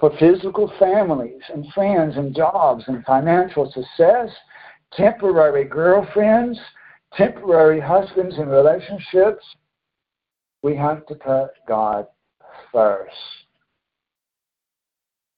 [0.00, 4.28] for physical families and friends and jobs and financial success,
[4.92, 6.58] temporary girlfriends,
[7.16, 9.44] temporary husbands and relationships.
[10.62, 12.06] We have to put God
[12.72, 13.14] first.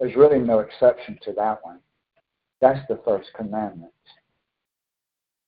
[0.01, 1.81] There's really no exception to that one.
[2.61, 3.91] That's the first commandment.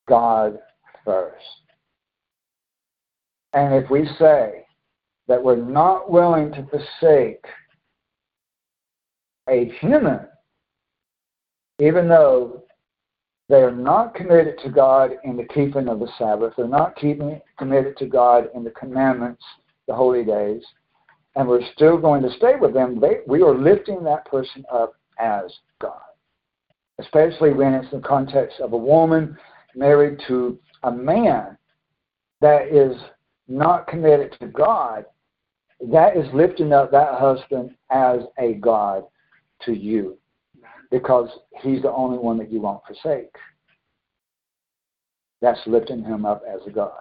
[0.08, 0.58] God
[1.04, 1.44] first.
[3.52, 4.64] And if we say
[5.28, 7.44] that we're not willing to forsake
[9.48, 10.20] a human,
[11.78, 12.64] even though
[13.48, 17.40] they are not committed to God in the keeping of the Sabbath, they're not keeping
[17.58, 19.42] committed to God in the commandments,
[19.86, 20.62] the holy days,
[21.36, 24.94] and we're still going to stay with them, they, we are lifting that person up
[25.18, 26.00] as God.
[27.00, 29.36] Especially when it's in the context of a woman
[29.76, 31.56] married to a man
[32.40, 32.96] that is
[33.48, 35.04] not committed to God,
[35.90, 39.04] that is lifting up that husband as a God
[39.62, 40.18] to you
[40.90, 41.28] because
[41.62, 43.34] he's the only one that you won't forsake.
[45.40, 46.92] That's lifting him up as a God.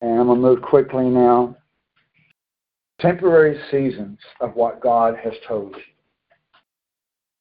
[0.00, 1.56] And I'm going to move quickly now.
[3.00, 5.82] Temporary seasons of what God has told you.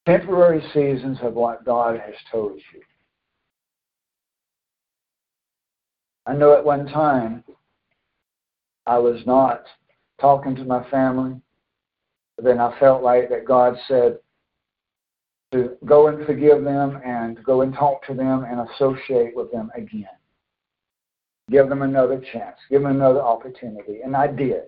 [0.05, 2.81] Temporary seasons of what God has told you.
[6.25, 7.43] I know at one time
[8.85, 9.63] I was not
[10.19, 11.39] talking to my family.
[12.35, 14.17] But then I felt like that God said
[15.51, 19.71] to go and forgive them and go and talk to them and associate with them
[19.75, 20.07] again.
[21.49, 22.57] Give them another chance.
[22.69, 24.01] Give them another opportunity.
[24.03, 24.63] And I did.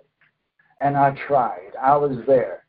[0.80, 1.72] And I tried.
[1.82, 2.66] I was there.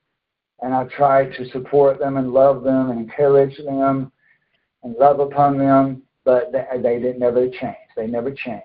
[0.62, 4.10] And I tried to support them and love them and encourage them
[4.82, 7.76] and love upon them, but they, they did never change.
[7.96, 8.64] They never changed.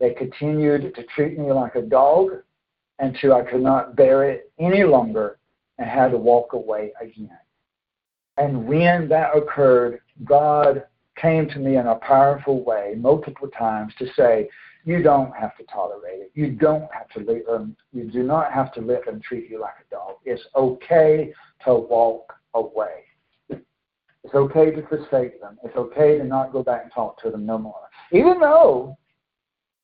[0.00, 2.30] They continued to treat me like a dog
[2.98, 5.38] until I could not bear it any longer
[5.78, 7.38] and had to walk away again.
[8.36, 10.84] And when that occurred, God
[11.16, 14.48] came to me in a powerful way multiple times to say,
[14.84, 16.30] you don't have to tolerate it.
[16.34, 19.48] You don't have to let them, um, you do not have to let them treat
[19.48, 20.16] you like a dog.
[20.24, 21.32] It's okay
[21.64, 23.04] to walk away.
[23.48, 25.58] It's okay to forsake them.
[25.64, 27.88] It's okay to not go back and talk to them no more.
[28.12, 28.96] Even though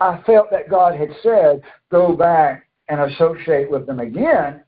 [0.00, 4.64] I felt that God had said, go back and associate with them again,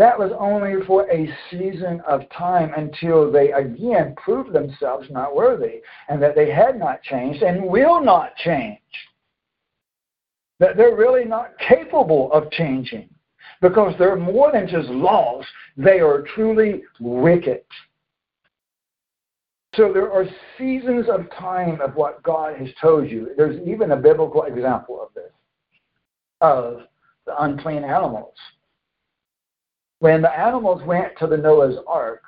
[0.00, 5.82] that was only for a season of time until they again proved themselves not worthy
[6.08, 8.78] and that they had not changed and will not change.
[10.58, 13.10] That they're really not capable of changing
[13.60, 15.46] because they're more than just lost,
[15.76, 17.60] they are truly wicked.
[19.74, 20.24] So there are
[20.56, 23.34] seasons of time of what God has told you.
[23.36, 25.30] There's even a biblical example of this,
[26.40, 26.84] of
[27.26, 28.32] the unclean animals.
[30.00, 32.22] When the animals went to the Noah's Ark,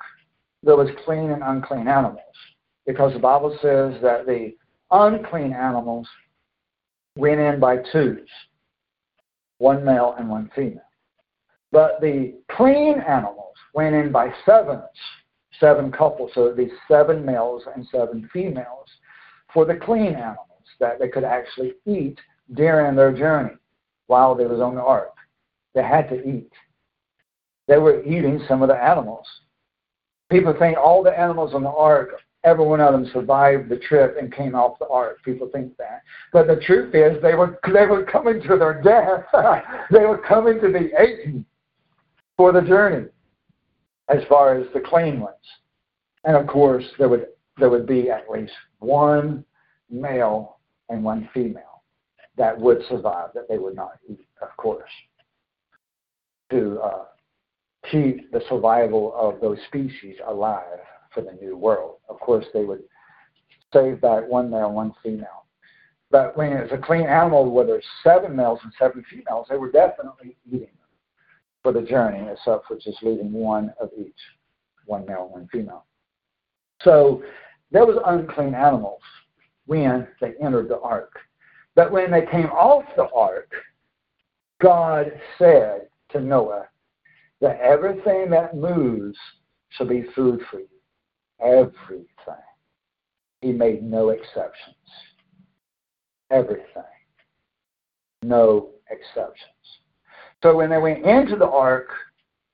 [0.61, 2.21] there was clean and unclean animals.
[2.85, 4.55] Because the Bible says that the
[4.91, 6.07] unclean animals
[7.17, 8.27] went in by twos,
[9.57, 10.81] one male and one female.
[11.71, 14.83] But the clean animals went in by sevens,
[15.59, 18.87] seven couples, so it'd be seven males and seven females
[19.51, 20.47] for the clean animals
[20.79, 22.19] that they could actually eat
[22.53, 23.55] during their journey
[24.07, 25.13] while they was on the ark.
[25.73, 26.51] They had to eat.
[27.67, 29.25] They were eating some of the animals.
[30.29, 32.09] People think all the animals on the ark,
[32.43, 35.17] every one of them survived the trip and came off the ark.
[35.23, 36.01] People think that.
[36.31, 39.25] But the truth is they were they were coming to their death.
[39.91, 41.45] they were coming to be eaten
[42.37, 43.07] for the journey
[44.09, 45.35] as far as the clean ones.
[46.25, 47.27] And of course, there would
[47.59, 49.45] there would be at least one
[49.89, 50.57] male
[50.89, 51.83] and one female
[52.35, 54.89] that would survive, that they would not eat, of course,
[56.49, 57.05] to uh,
[57.91, 60.79] keep the survival of those species alive
[61.13, 61.97] for the new world.
[62.09, 62.83] Of course, they would
[63.73, 65.45] save that one male, one female.
[66.11, 69.71] But when it's a clean animal where there's seven males and seven females, they were
[69.71, 70.83] definitely eating them
[71.63, 74.13] for the journey, except for just leaving one of each,
[74.85, 75.85] one male, one female.
[76.83, 77.23] So
[77.71, 79.01] there was unclean animals
[79.65, 81.13] when they entered the ark.
[81.75, 83.51] But when they came off the ark,
[84.61, 86.67] God said to Noah
[87.43, 89.17] that everything that moves
[89.71, 90.67] shall be food for you.
[91.41, 92.07] Everything.
[93.41, 94.77] He made no exceptions.
[96.31, 96.83] Everything.
[98.21, 99.51] No exceptions.
[100.41, 101.89] So when they went into the ark,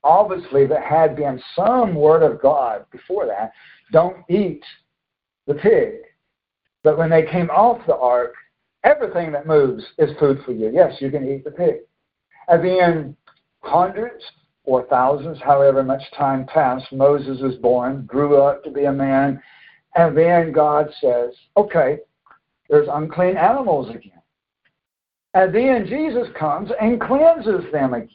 [0.03, 3.52] obviously there had been some word of God before that
[3.91, 4.64] don't eat
[5.45, 5.98] the pig.
[6.84, 8.34] But when they came off the ark,
[8.84, 10.72] everything that moves is food for you.
[10.74, 11.76] Yes, you can eat the pig.
[12.48, 13.16] And then
[13.61, 14.24] hundreds
[14.70, 19.41] or thousands, however much time passed, Moses was born, grew up to be a man,
[19.96, 21.98] and then God says, okay,
[22.70, 24.22] there's unclean animals again.
[25.34, 28.10] And then Jesus comes and cleanses them again.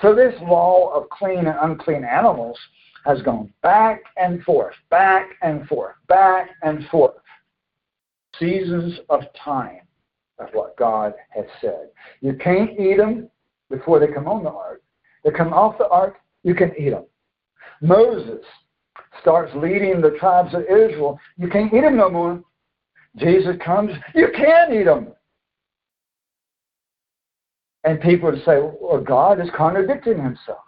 [0.00, 2.58] So this law of clean and unclean animals
[3.04, 7.16] has gone back and forth, back and forth, back and forth.
[8.38, 9.80] Seasons of time
[10.38, 11.88] of what God has said.
[12.22, 13.28] You can't eat them
[13.68, 14.81] before they come on the ark.
[15.24, 17.04] They come off the ark, you can eat them.
[17.80, 18.44] Moses
[19.20, 21.18] starts leading the tribes of Israel.
[21.36, 22.42] You can't eat them no more.
[23.16, 25.08] Jesus comes, you can eat them.
[27.84, 30.60] And people would say, well, God is contradicting himself.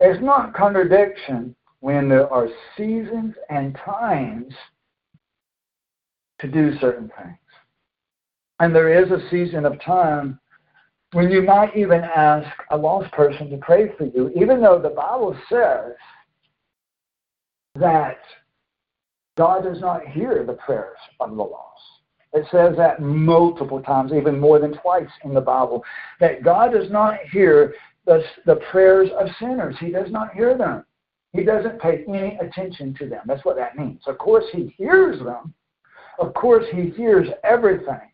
[0.00, 4.52] It's not contradiction when there are seasons and times
[6.40, 7.38] to do certain things.
[8.58, 10.38] And there is a season of time
[11.14, 14.90] when you might even ask a lost person to pray for you, even though the
[14.90, 15.92] Bible says
[17.76, 18.18] that
[19.36, 21.80] God does not hear the prayers of the lost.
[22.32, 25.84] It says that multiple times, even more than twice in the Bible,
[26.18, 27.74] that God does not hear
[28.06, 29.76] the, the prayers of sinners.
[29.78, 30.84] He does not hear them.
[31.32, 33.22] He doesn't pay any attention to them.
[33.26, 34.02] That's what that means.
[34.06, 35.54] Of course, He hears them.
[36.18, 38.10] Of course, He hears everything.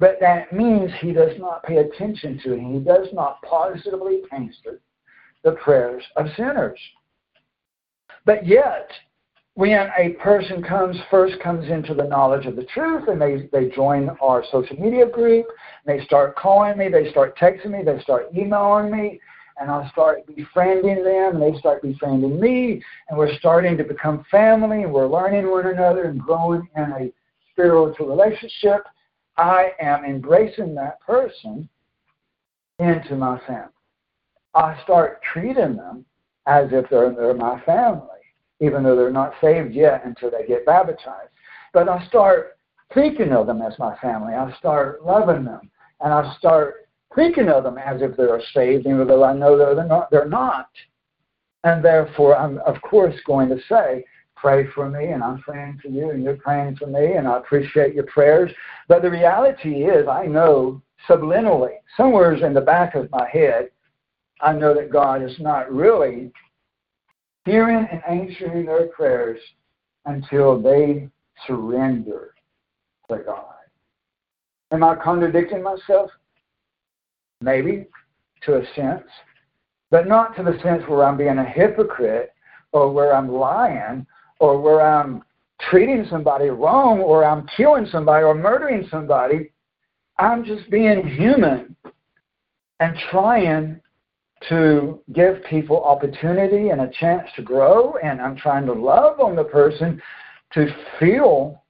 [0.00, 2.60] But that means He does not pay attention to it.
[2.60, 4.80] He does not positively answer
[5.44, 6.80] the prayers of sinners.
[8.24, 8.90] But yet,
[9.54, 13.68] when a person comes first comes into the knowledge of the truth and they, they
[13.74, 15.44] join our social media group
[15.84, 19.20] they start calling me they start texting me they start emailing me
[19.58, 24.24] and i start befriending them and they start befriending me and we're starting to become
[24.30, 27.12] family and we're learning one another and growing in a
[27.52, 28.82] spiritual relationship
[29.40, 31.68] i am embracing that person
[32.78, 33.72] into my family
[34.54, 36.04] i start treating them
[36.46, 38.06] as if they're, they're my family
[38.60, 41.30] even though they're not saved yet until they get baptized.
[41.72, 42.58] But I start
[42.94, 44.34] thinking of them as my family.
[44.34, 49.06] I start loving them, and I start thinking of them as if they're saved, even
[49.06, 50.10] though I know they're not.
[50.10, 50.68] They're not.
[51.64, 54.04] And therefore, I'm of course going to say,
[54.40, 57.38] pray for me, and I'm praying for you, and you're praying for me, and I
[57.38, 58.50] appreciate your prayers.
[58.88, 63.70] But the reality is, I know subliminally, somewhere in the back of my head,
[64.40, 66.32] I know that God is not really
[67.44, 69.40] hearing and answering their prayers
[70.06, 71.08] until they
[71.46, 72.34] surrender
[73.10, 73.44] to God.
[74.72, 76.10] Am I contradicting myself?
[77.42, 77.86] Maybe,
[78.42, 79.04] to a sense,
[79.90, 82.32] but not to the sense where I'm being a hypocrite
[82.72, 84.06] or where I'm lying
[84.40, 85.22] or where I'm
[85.70, 89.52] treating somebody wrong or I'm killing somebody or murdering somebody.
[90.18, 91.76] I'm just being human
[92.80, 93.80] and trying
[94.48, 99.36] to give people opportunity and a chance to grow, and I'm trying to love on
[99.36, 100.00] the person
[100.54, 100.66] to
[100.98, 101.62] feel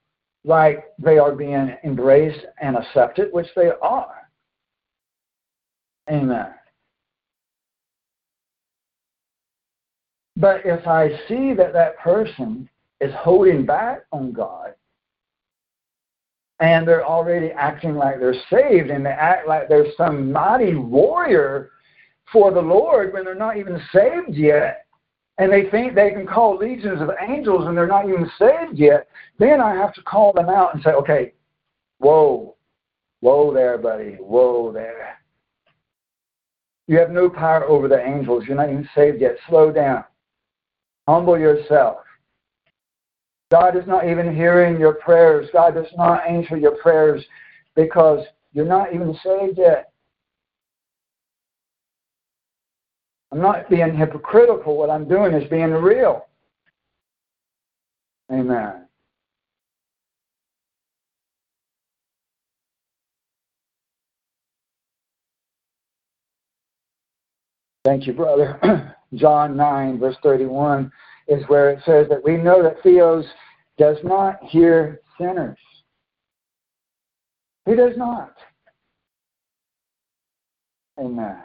[0.44, 4.14] like they are being embraced and accepted, which they are.
[6.08, 6.54] Amen.
[10.40, 12.68] But if I see that that person
[13.00, 14.74] is holding back on God,
[16.60, 21.70] and they're already acting like they're saved, and they act like they're some mighty warrior
[22.32, 24.86] for the Lord when they're not even saved yet,
[25.36, 29.08] and they think they can call legions of angels and they're not even saved yet,
[29.38, 31.32] then I have to call them out and say, okay,
[31.98, 32.56] whoa,
[33.20, 35.18] whoa there, buddy, whoa there.
[36.86, 38.44] You have no power over the angels.
[38.46, 39.36] You're not even saved yet.
[39.48, 40.04] Slow down.
[41.08, 41.98] Humble yourself.
[43.50, 45.48] God is not even hearing your prayers.
[45.52, 47.24] God does not answer your prayers
[47.74, 49.92] because you're not even saved yet.
[53.32, 54.76] I'm not being hypocritical.
[54.76, 56.26] What I'm doing is being real.
[58.30, 58.86] Amen.
[67.84, 68.60] Thank you, brother.
[69.14, 70.90] John 9, verse 31
[71.28, 73.24] is where it says that we know that Theos
[73.78, 75.58] does not hear sinners.
[77.66, 78.34] He does not.
[80.98, 81.38] Amen.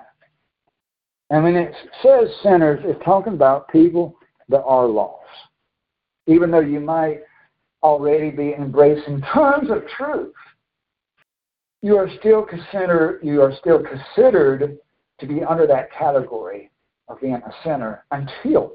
[1.30, 1.74] And when it
[2.04, 4.16] says sinners, it's talking about people
[4.50, 5.22] that are lost.
[6.28, 7.22] Even though you might
[7.84, 10.34] already be embracing tons of truth,
[11.82, 14.78] you are still considered you are still considered
[15.20, 16.72] to be under that category
[17.22, 18.74] being a sinner until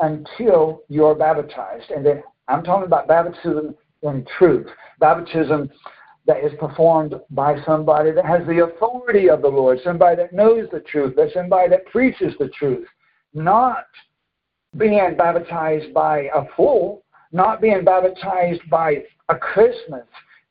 [0.00, 1.90] until you are baptized.
[1.90, 4.66] And then I'm talking about baptism in truth.
[4.98, 5.70] Baptism
[6.26, 10.68] that is performed by somebody that has the authority of the Lord, somebody that knows
[10.72, 12.86] the truth, that somebody that preaches the truth,
[13.34, 13.86] not
[14.76, 20.06] being baptized by a fool, not being baptized by a Christmas,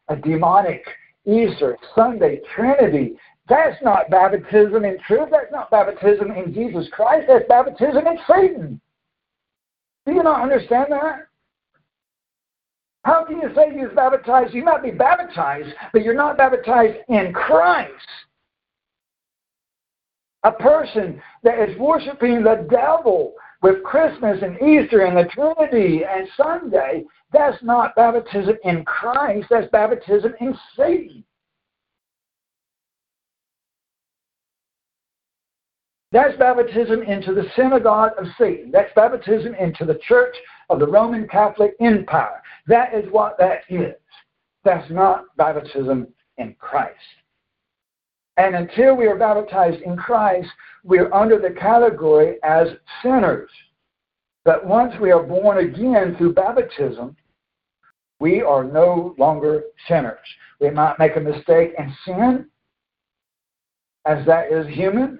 [0.09, 0.83] a demonic
[1.25, 3.13] Easter, Sunday, Trinity.
[3.49, 5.29] That's not baptism in truth.
[5.31, 7.25] That's not baptism in Jesus Christ.
[7.27, 8.81] That's baptism in Satan.
[10.05, 11.27] Do you not understand that?
[13.03, 14.53] How can you say you're baptized?
[14.53, 17.91] You might be baptized, but you're not baptized in Christ.
[20.43, 26.27] A person that is worshiping the devil with Christmas and Easter and the Trinity and
[26.35, 31.23] Sunday, that's not baptism in Christ, that's baptism in Satan.
[36.11, 38.69] That's baptism into the synagogue of Satan.
[38.71, 40.35] That's baptism into the church
[40.69, 42.41] of the Roman Catholic Empire.
[42.67, 43.95] That is what that is.
[44.63, 46.07] That's not baptism
[46.37, 46.95] in Christ.
[48.37, 50.49] And until we are baptized in Christ,
[50.83, 52.67] we're under the category as
[53.01, 53.49] sinners.
[54.43, 57.15] But once we are born again through baptism,
[58.19, 60.19] we are no longer sinners.
[60.59, 62.45] We might make a mistake and sin,
[64.05, 65.19] as that is human,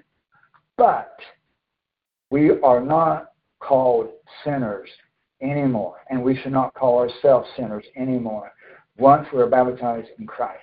[0.76, 1.16] but
[2.30, 4.10] we are not called
[4.44, 4.88] sinners
[5.40, 8.52] anymore, and we should not call ourselves sinners anymore
[8.96, 10.60] once we're baptized in Christ.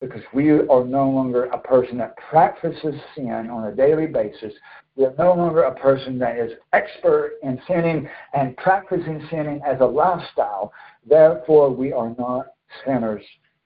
[0.00, 4.52] Because we are no longer a person that practices sin on a daily basis.
[4.94, 9.80] We are no longer a person that is expert in sinning and practicing sinning as
[9.80, 10.72] a lifestyle.
[11.04, 12.46] Therefore, we are not
[12.84, 13.24] sinners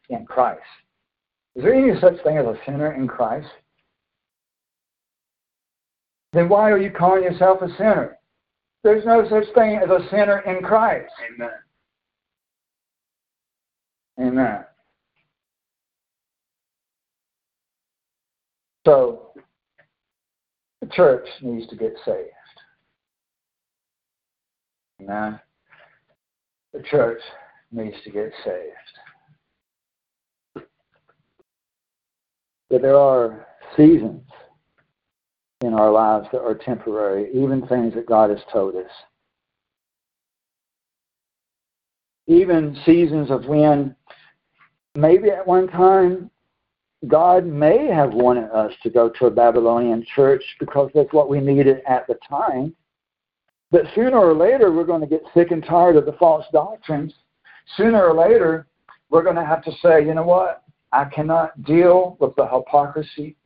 [0.09, 0.63] in Christ.
[1.55, 3.49] Is there any such thing as a sinner in Christ?
[6.33, 8.17] Then why are you calling yourself a sinner?
[8.83, 11.13] There's no such thing as a sinner in Christ.
[11.35, 11.51] Amen.
[14.21, 14.65] Amen.
[18.87, 19.31] So,
[20.81, 22.31] the church needs to get saved.
[25.01, 25.39] Amen.
[26.73, 27.21] The church
[27.71, 28.73] needs to get saved.
[32.71, 33.47] But there are
[33.77, 34.23] seasons
[35.63, 38.91] in our lives that are temporary, even things that God has told us.
[42.27, 43.95] Even seasons of when
[44.95, 46.31] maybe at one time
[47.09, 51.41] God may have wanted us to go to a Babylonian church because that's what we
[51.41, 52.75] needed at the time.
[53.71, 57.13] But sooner or later, we're going to get sick and tired of the false doctrines.
[57.77, 58.67] Sooner or later,
[59.11, 60.63] we're going to have to say, you know what?
[60.93, 63.37] I cannot deal with the hypocrisy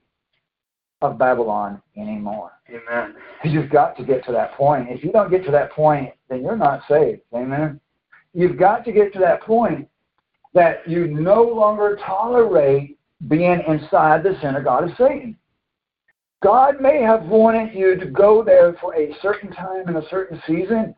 [1.03, 2.53] of Babylon anymore.
[2.69, 3.15] Amen.
[3.45, 4.89] You've got to get to that point.
[4.91, 7.23] If you don't get to that point, then you're not saved.
[7.35, 7.81] Amen.
[8.35, 9.89] You've got to get to that point
[10.55, 12.99] that you no longer tolerate
[13.29, 15.37] being inside the synagogue of Satan.
[16.43, 20.41] God may have wanted you to go there for a certain time in a certain
[20.47, 20.95] season,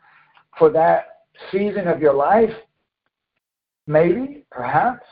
[0.58, 2.52] for that season of your life,
[3.86, 5.06] maybe, perhaps.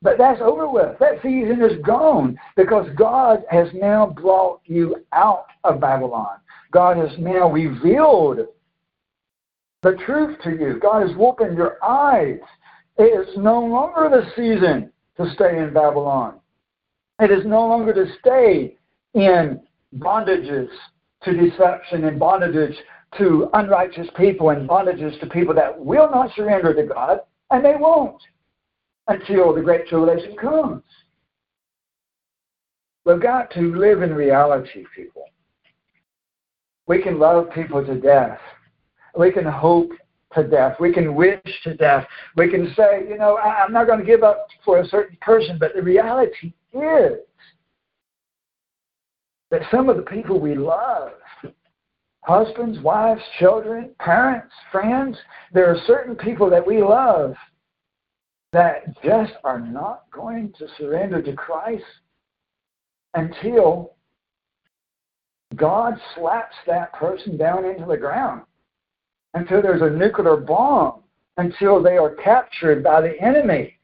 [0.00, 0.98] But that's over with.
[1.00, 6.36] That season is gone because God has now brought you out of Babylon.
[6.70, 8.46] God has now revealed
[9.82, 10.78] the truth to you.
[10.80, 12.38] God has opened your eyes.
[12.96, 16.38] It is no longer the season to stay in Babylon.
[17.20, 18.76] It is no longer to stay
[19.14, 19.60] in
[19.96, 20.68] bondages
[21.24, 22.74] to deception and bondages
[23.16, 27.20] to unrighteous people and bondages to people that will not surrender to God,
[27.50, 28.20] and they won't
[29.08, 30.82] until the Great Tribulation comes.
[33.04, 35.24] We've got to live in reality, people.
[36.86, 38.38] We can love people to death.
[39.16, 39.90] We can hope
[40.34, 40.76] to death.
[40.78, 42.06] We can wish to death.
[42.36, 45.56] We can say, you know, I'm not going to give up for a certain person,
[45.58, 47.18] but the reality is
[49.50, 51.12] that some of the people we love,
[52.24, 55.16] husbands, wives, children, parents, friends,
[55.54, 57.34] there are certain people that we love
[58.52, 61.84] that just are not going to surrender to Christ
[63.14, 63.94] until
[65.56, 68.42] God slaps that person down into the ground,
[69.34, 71.02] until there's a nuclear bomb,
[71.36, 73.74] until they are captured by the enemy,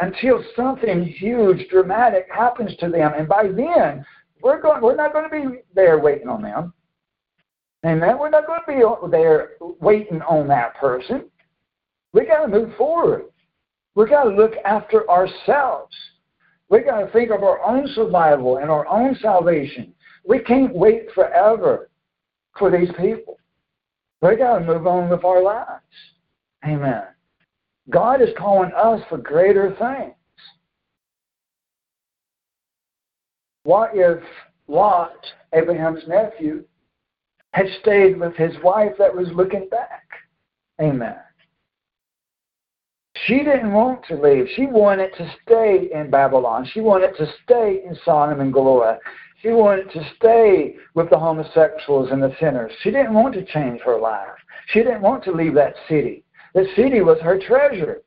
[0.00, 3.12] until something huge, dramatic happens to them.
[3.16, 4.04] And by then,
[4.42, 4.82] we're going.
[4.82, 6.72] We're not going to be there waiting on them.
[7.86, 8.18] Amen.
[8.18, 11.28] We're not going to be there waiting on that person.
[12.12, 13.24] We got to move forward.
[13.94, 15.94] We got to look after ourselves.
[16.68, 19.92] We got to think of our own survival and our own salvation.
[20.24, 21.90] We can't wait forever
[22.58, 23.38] for these people.
[24.22, 25.82] We got to move on with our lives.
[26.64, 27.02] Amen.
[27.90, 30.14] God is calling us for greater things.
[33.64, 34.22] What if
[34.68, 35.16] Lot,
[35.52, 36.64] Abraham's nephew,
[37.52, 40.08] had stayed with his wife that was looking back?
[40.80, 41.16] Amen.
[43.26, 44.48] She didn't want to leave.
[44.56, 46.68] She wanted to stay in Babylon.
[46.72, 48.98] She wanted to stay in Sodom and Gomorrah.
[49.40, 52.72] She wanted to stay with the homosexuals and the sinners.
[52.82, 54.28] She didn't want to change her life.
[54.68, 56.24] She didn't want to leave that city.
[56.54, 58.02] The city was her treasure.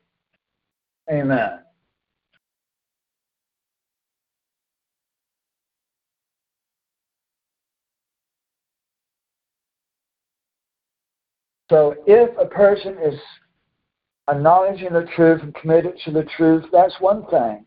[1.10, 1.60] Amen.
[11.70, 13.18] So if a person is
[14.28, 17.64] acknowledging the truth and committed to the truth, that's one thing.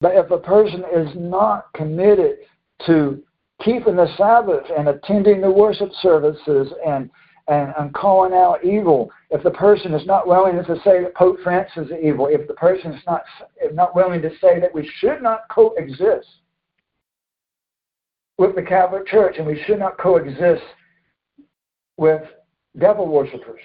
[0.00, 2.38] But if a person is not committed
[2.86, 3.22] to
[3.62, 7.10] keeping the Sabbath and attending the worship services and,
[7.48, 11.38] and, and calling out evil, if the person is not willing to say that Pope
[11.42, 13.22] Francis is evil, if the person is not,
[13.74, 16.26] not willing to say that we should not coexist
[18.38, 20.62] with the Catholic Church and we should not coexist
[21.98, 22.22] with
[22.78, 23.60] devil worshippers.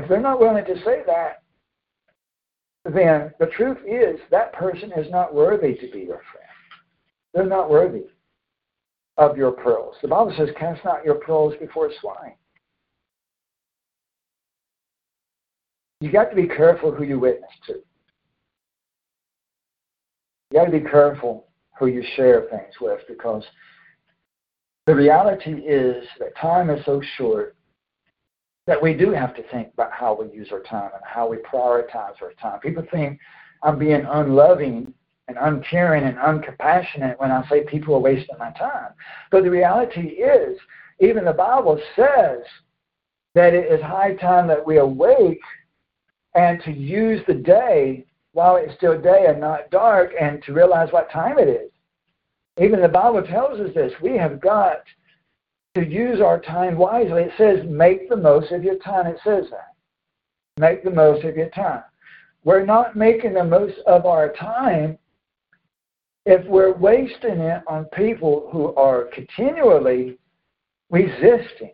[0.00, 1.42] If they're not willing to say that,
[2.86, 6.46] then the truth is that person is not worthy to be your friend.
[7.34, 8.04] They're not worthy
[9.18, 9.96] of your pearls.
[10.00, 12.32] The Bible says, cast not your pearls before swine.
[16.00, 17.74] You got to be careful who you witness to.
[20.50, 21.46] You got to be careful
[21.78, 23.44] who you share things with because
[24.86, 27.54] the reality is that time is so short
[28.70, 31.38] that we do have to think about how we use our time and how we
[31.38, 32.60] prioritize our time.
[32.60, 33.18] People think
[33.64, 34.94] I'm being unloving
[35.26, 38.92] and uncaring and uncompassionate when I say people are wasting my time.
[39.32, 40.56] But the reality is,
[41.00, 42.42] even the Bible says
[43.34, 45.42] that it is high time that we awake
[46.36, 50.92] and to use the day while it's still day and not dark and to realize
[50.92, 51.72] what time it is.
[52.62, 53.92] Even the Bible tells us this.
[54.00, 54.82] We have got
[55.74, 57.22] to use our time wisely.
[57.22, 59.06] It says, make the most of your time.
[59.06, 59.74] It says that.
[60.58, 61.82] Make the most of your time.
[62.42, 64.98] We're not making the most of our time
[66.26, 70.18] if we're wasting it on people who are continually
[70.90, 71.72] resisting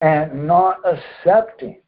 [0.00, 1.80] and not accepting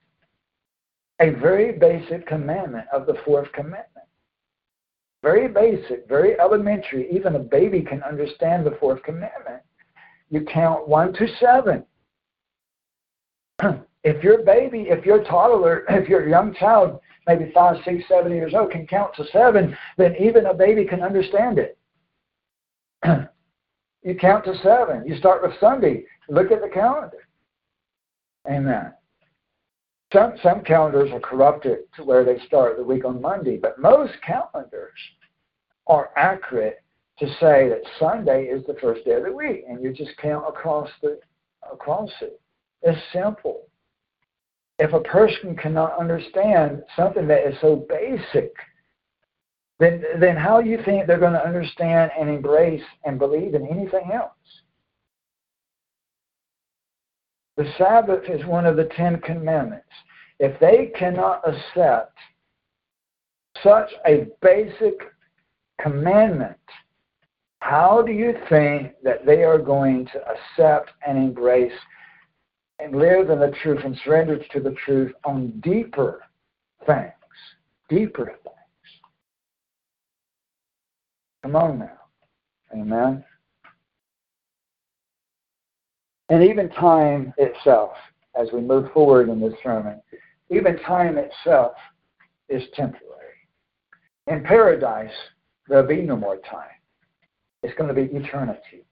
[1.21, 3.89] a very basic commandment of the fourth commandment.
[5.25, 7.11] very basic, very elementary.
[7.11, 9.63] Even a baby can understand the fourth commandment.
[10.31, 11.85] You count one to seven.
[14.05, 18.53] if your baby, if your toddler, if your young child, maybe five, six, seven years
[18.55, 21.79] old, can count to seven, then even a baby can understand it.
[24.03, 25.07] you count to seven.
[25.07, 26.05] You start with Sunday.
[26.29, 27.29] Look at the calendar.
[28.49, 28.93] Amen.
[30.13, 34.13] Some, some calendars are corrupted to where they start the week on Monday, but most
[34.25, 34.99] calendars
[35.87, 36.84] are accurate
[37.19, 40.45] to say that Sunday is the first day of the week, and you just count
[40.49, 41.19] across the
[41.71, 42.41] across it.
[42.83, 43.63] It's simple.
[44.79, 48.53] If a person cannot understand something that is so basic,
[49.79, 53.67] then then how do you think they're going to understand and embrace and believe in
[53.67, 54.33] anything else?
[57.57, 59.87] The Sabbath is one of the Ten Commandments.
[60.41, 62.19] If they cannot accept
[63.63, 64.95] such a basic
[65.81, 66.59] commandment,
[67.65, 71.73] how do you think that they are going to accept and embrace
[72.79, 76.21] and live in the truth and surrender to the truth on deeper
[76.85, 77.11] things?
[77.89, 78.93] Deeper things.
[81.43, 82.01] Come on now.
[82.75, 83.25] Amen.
[86.29, 87.93] And even time itself,
[88.39, 90.03] as we move forward in this sermon,
[90.51, 91.73] even time itself
[92.51, 93.49] is temporary.
[94.27, 95.17] In paradise,
[95.67, 96.69] there'll be no more time.
[97.65, 98.85] It's going to be eternity.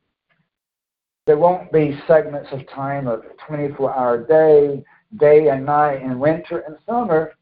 [1.27, 4.83] There won't be segments of time of 24 hour day,
[5.21, 7.35] day and night, and winter and summer.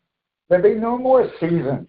[0.49, 1.89] There'll be no more seasons.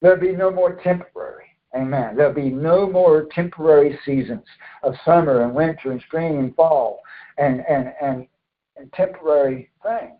[0.00, 1.44] There'll be no more temporary.
[1.76, 2.16] Amen.
[2.16, 4.44] There'll be no more temporary seasons
[4.82, 7.00] of summer and winter and spring and fall
[7.36, 8.26] and, and, and,
[8.78, 10.18] and temporary things.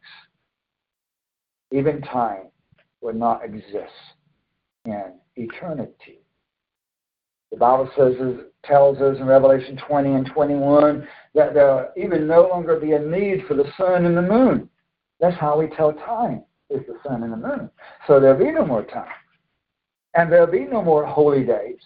[1.73, 2.49] Even time
[3.01, 3.95] will not exist
[4.85, 6.20] in eternity.
[7.51, 8.15] The Bible says,
[8.65, 12.99] tells us in Revelation 20 and 21 that there will even no longer be a
[12.99, 14.69] need for the sun and the moon.
[15.19, 17.71] That's how we tell time is the sun and the moon.
[18.07, 19.09] So there'll be no more time.
[20.15, 21.81] And there'll be no more holy days.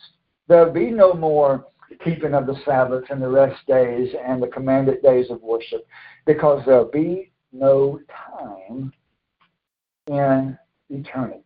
[0.49, 1.67] There'll be no more
[2.05, 5.87] keeping of the Sabbath and the rest days and the commanded days of worship
[6.27, 8.01] because there'll be no
[8.39, 8.93] time
[10.09, 10.59] in
[10.91, 11.45] eternity.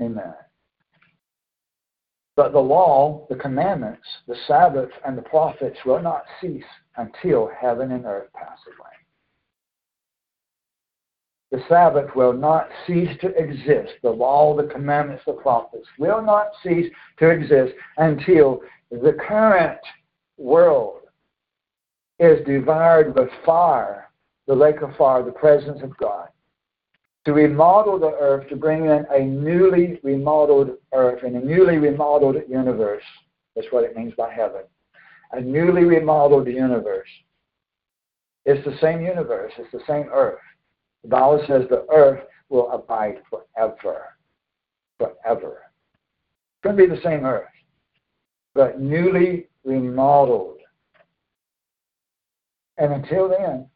[0.00, 0.34] Amen.
[2.36, 6.64] But the law, the commandments, the Sabbath, and the prophets will not cease
[6.96, 8.90] until heaven and earth pass away.
[11.50, 13.94] The Sabbath will not cease to exist.
[14.02, 18.60] The law, the commandments, the prophets will not cease to exist until
[18.90, 19.80] the current
[20.36, 21.00] world
[22.18, 24.10] is devoured with fire,
[24.46, 26.28] the lake of fire, the presence of God
[27.26, 32.36] to remodel the earth, to bring in a newly remodeled earth and a newly remodeled
[32.48, 33.02] universe.
[33.56, 34.62] That's what it means by heaven.
[35.32, 37.08] A newly remodeled universe.
[38.44, 40.38] It's the same universe, it's the same earth.
[41.02, 44.04] The Bible says the earth will abide forever.
[44.96, 45.62] Forever.
[45.94, 47.50] It's going to be the same earth,
[48.54, 50.58] but newly remodeled.
[52.78, 53.66] And until then,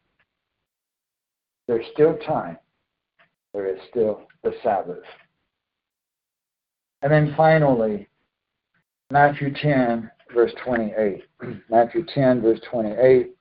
[1.67, 2.57] there's still time
[3.53, 5.03] there is still the Sabbath.
[7.01, 8.07] And then finally,
[9.09, 11.23] Matthew 10, verse 28.
[11.69, 13.31] Matthew 10, verse 28,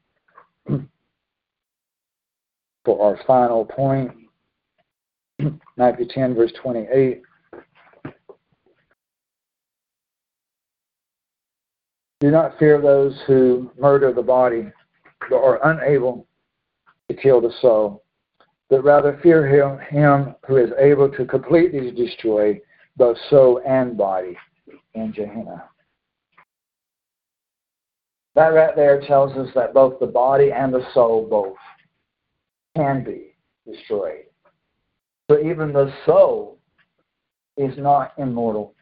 [2.85, 4.11] for our final point.
[5.77, 7.23] Matthew 10, verse 28.
[12.20, 14.70] Do not fear those who murder the body,
[15.31, 16.27] but are unable
[17.09, 18.03] to kill the soul
[18.70, 22.59] but rather fear him, him who is able to completely destroy
[22.97, 24.36] both soul and body
[24.94, 25.64] in Gehenna.
[28.36, 31.56] That right there tells us that both the body and the soul both
[32.76, 33.34] can be
[33.66, 34.24] destroyed.
[35.28, 36.59] So even the soul
[37.56, 38.74] is not immortal.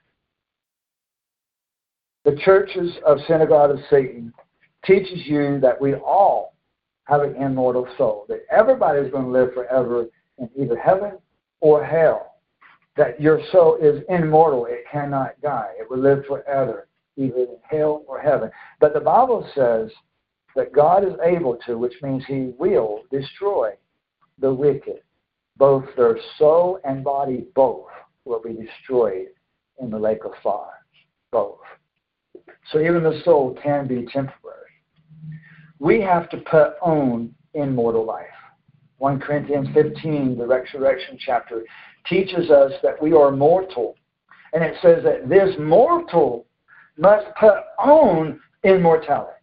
[2.25, 4.35] The churches of Synagogue of Satan
[4.85, 6.58] teaches you that we all
[7.09, 8.27] have an immortal soul.
[8.29, 10.07] That everybody is going to live forever
[10.39, 11.19] in either heaven
[11.61, 12.37] or hell.
[12.97, 14.67] That your soul is immortal.
[14.67, 15.71] It cannot die.
[15.81, 18.51] It will live forever, either in hell or heaven.
[18.81, 19.91] But the Bible says
[20.55, 23.73] that God is able to, which means He will destroy
[24.39, 25.01] the wicked.
[25.57, 27.87] Both their soul and body, both,
[28.25, 29.29] will be destroyed
[29.81, 30.85] in the lake of fire.
[31.33, 31.59] Both.
[32.71, 34.68] So even the soul can be temporary
[35.79, 38.27] we have to put on immortal life.
[38.99, 41.63] 1 Corinthians 15, the resurrection chapter,
[42.07, 43.95] teaches us that we are mortal.
[44.53, 46.47] And it says that this mortal
[46.97, 49.35] must put on immortality.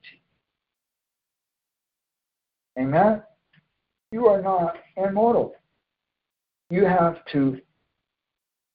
[2.77, 3.23] Amen?
[4.11, 5.55] You are not immortal.
[6.69, 7.59] You have to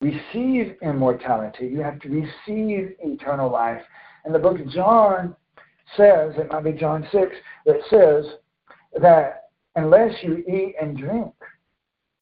[0.00, 1.66] receive immortality.
[1.66, 3.82] You have to receive eternal life.
[4.24, 5.36] And the book of John
[5.96, 7.32] says, it might be John 6,
[7.66, 8.24] that says
[9.00, 11.34] that unless you eat and drink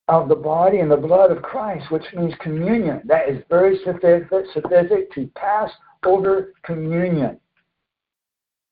[0.09, 5.13] of the body and the blood of Christ, which means communion, that is very specific
[5.13, 5.71] to pass
[6.05, 7.39] over communion.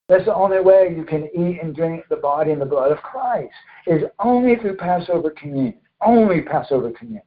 [0.08, 2.98] That's the only way you can eat and drink the body and the blood of
[2.98, 3.52] Christ
[3.86, 5.74] is only through Passover communion.
[6.00, 7.24] Only Passover communion.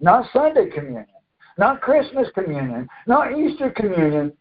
[0.00, 1.06] Not Sunday communion.
[1.58, 2.88] Not Christmas communion.
[3.06, 4.32] Not Easter communion.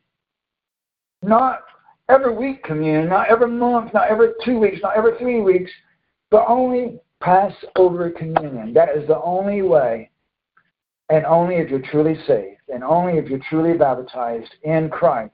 [1.23, 1.61] Not
[2.09, 3.09] every week communion.
[3.09, 3.93] Not every month.
[3.93, 4.79] Not every two weeks.
[4.81, 5.71] Not every three weeks.
[6.31, 8.73] But only Passover communion.
[8.73, 10.09] That is the only way.
[11.09, 12.61] And only if you're truly saved.
[12.69, 15.33] And only if you're truly baptized in Christ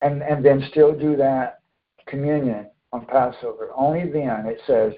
[0.00, 1.60] and, and then still do that
[2.06, 3.70] communion on Passover.
[3.76, 4.92] Only then it says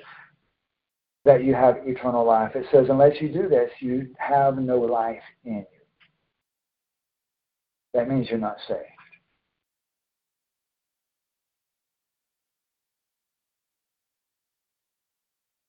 [1.24, 2.52] that you have eternal life.
[2.54, 5.66] It says, unless you do this, you have no life in you.
[7.94, 8.80] That means you're not saved.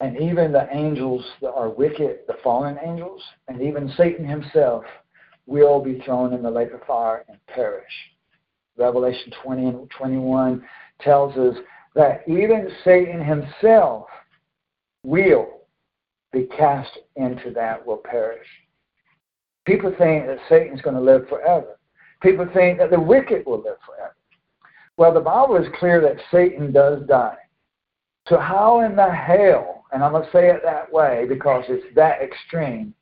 [0.03, 4.83] And even the angels that are wicked, the fallen angels, and even Satan himself
[5.45, 7.85] will be thrown in the lake of fire and perish.
[8.77, 10.61] Revelation 20 and 21
[10.99, 11.55] tells us
[11.95, 14.07] that even Satan himself
[15.03, 15.61] will
[16.33, 18.47] be cast into that, will perish.
[19.65, 21.79] People think that Satan's going to live forever.
[22.21, 24.17] People think that the wicked will live forever.
[24.97, 27.37] Well, the Bible is clear that Satan does die.
[28.27, 31.85] So, how in the hell, and I'm going to say it that way because it's
[31.95, 32.93] that extreme,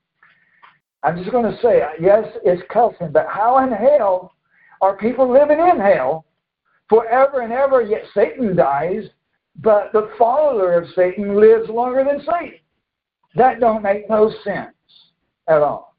[1.03, 4.33] I'm just going to say, yes, it's cussing, but how in hell
[4.81, 6.25] are people living in hell
[6.89, 9.05] forever and ever, yet Satan dies,
[9.61, 12.59] but the follower of Satan lives longer than Satan.
[13.35, 14.75] That don't make no sense
[15.47, 15.95] at all.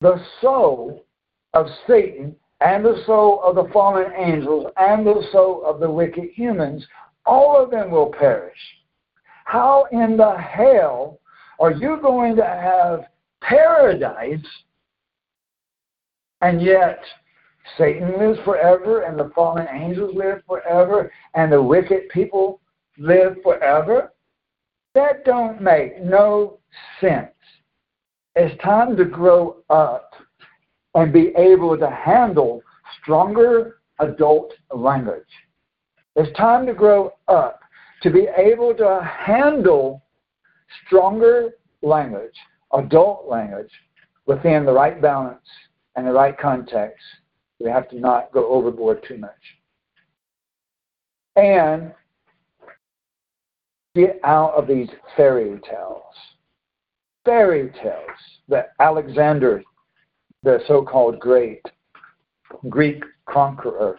[0.00, 1.04] The soul
[1.54, 6.30] of Satan and the soul of the fallen angels and the soul of the wicked
[6.34, 6.86] humans,
[7.26, 8.56] all of them will perish.
[9.48, 11.20] How in the hell
[11.58, 13.06] are you going to have
[13.40, 14.44] paradise
[16.42, 17.00] and yet
[17.78, 22.60] Satan lives forever, and the fallen angels live forever, and the wicked people
[22.98, 24.12] live forever.
[24.94, 26.58] That don't make no
[27.00, 27.32] sense.
[28.36, 30.10] It's time to grow up
[30.94, 32.62] and be able to handle
[33.00, 35.22] stronger adult language.
[36.16, 37.60] It's time to grow up
[38.02, 40.02] to be able to handle
[40.86, 41.50] stronger
[41.82, 42.34] language,
[42.72, 43.70] adult language,
[44.26, 45.40] within the right balance
[45.96, 47.02] and the right context
[47.60, 49.30] we have to not go overboard too much.
[51.36, 51.92] And
[53.94, 56.02] get out of these fairy tales.
[57.24, 58.18] Fairy tales
[58.48, 59.62] that Alexander,
[60.42, 61.62] the so called great
[62.68, 63.98] Greek conqueror,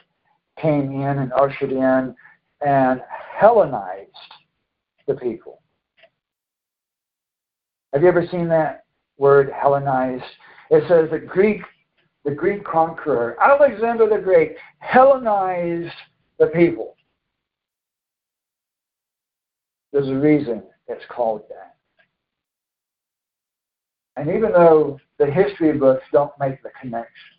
[0.59, 2.15] came in and ushered in
[2.65, 3.01] and
[3.37, 4.09] Hellenized
[5.07, 5.61] the people.
[7.93, 8.83] Have you ever seen that
[9.17, 10.23] word Hellenized?
[10.69, 11.61] It says the Greek
[12.25, 15.93] the Greek conqueror, Alexander the Great, Hellenized
[16.37, 16.95] the people.
[19.91, 21.75] There's a reason it's called that.
[24.15, 27.38] And even though the history books don't make the connection,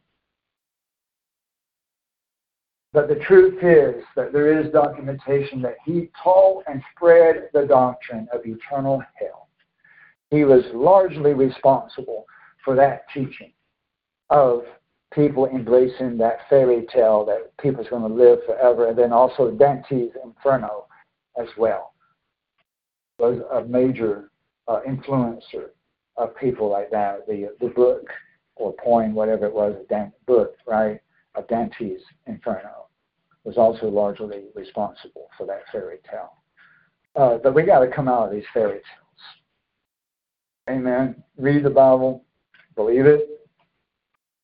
[2.93, 8.27] but the truth is that there is documentation that he taught and spread the doctrine
[8.33, 9.49] of eternal hell.
[10.31, 12.27] He was largely responsible
[12.65, 13.53] for that teaching
[14.31, 14.63] of
[15.13, 20.13] people embracing that fairy tale that people's going to live forever, and then also Dante's
[20.25, 20.87] Inferno
[21.41, 21.93] as well
[23.19, 24.31] was a major
[24.67, 25.71] uh, influencer
[26.17, 27.27] of people like that.
[27.27, 28.07] The the book
[28.57, 31.01] or poem, whatever it was, Dan, book right
[31.35, 32.87] of Dante's Inferno
[33.45, 36.35] was also largely responsible for that fairy tale.
[37.17, 38.85] Uh, but we got to come out of these fairy tales.
[40.69, 41.23] Amen.
[41.37, 42.25] Read the Bible,
[42.77, 43.29] believe it,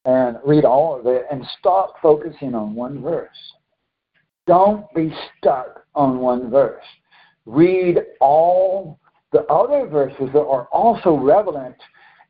[0.04, 3.28] and read all of it and stop focusing on one verse.
[4.46, 6.84] Don't be stuck on one verse.
[7.44, 8.98] Read all
[9.32, 11.76] the other verses that are also relevant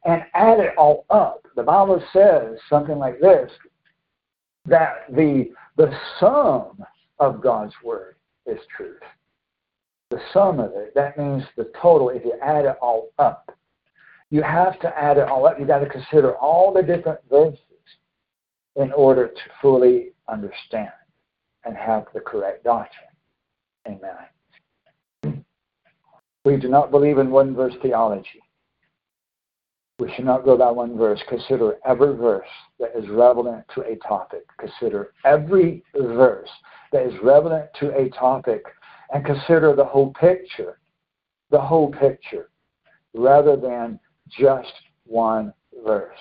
[0.05, 1.47] and add it all up.
[1.57, 3.51] The Bible says something like this
[4.67, 6.85] that the, the sum
[7.19, 8.17] of God's word
[8.47, 9.01] is truth.
[10.11, 10.95] the sum of it.
[10.95, 13.51] That means the total, if you add it all up.
[14.31, 15.59] You have to add it all up.
[15.59, 17.61] You've got to consider all the different verses
[18.77, 20.91] in order to fully understand
[21.65, 23.11] and have the correct doctrine.
[23.87, 25.43] Amen.
[26.45, 28.43] We do not believe in one verse theology.
[29.99, 31.23] We should not go by one verse.
[31.29, 32.49] Consider every verse
[32.79, 34.45] that is relevant to a topic.
[34.59, 36.51] Consider every verse
[36.93, 38.63] that is relevant to a topic
[39.13, 40.79] and consider the whole picture.
[41.51, 42.51] The whole picture
[43.15, 43.99] rather than
[44.29, 44.73] just
[45.07, 45.53] one
[45.85, 46.19] verse.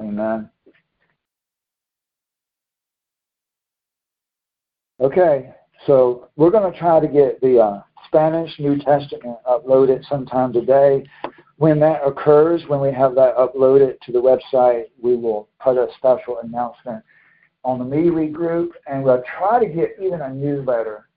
[0.00, 0.50] Amen.
[5.00, 5.52] Okay,
[5.86, 11.04] so we're going to try to get the uh, Spanish New Testament uploaded sometime today.
[11.56, 15.88] When that occurs, when we have that uploaded to the website, we will put a
[15.96, 17.02] special announcement
[17.64, 21.08] on the MeWe group, and we'll try to get even a newsletter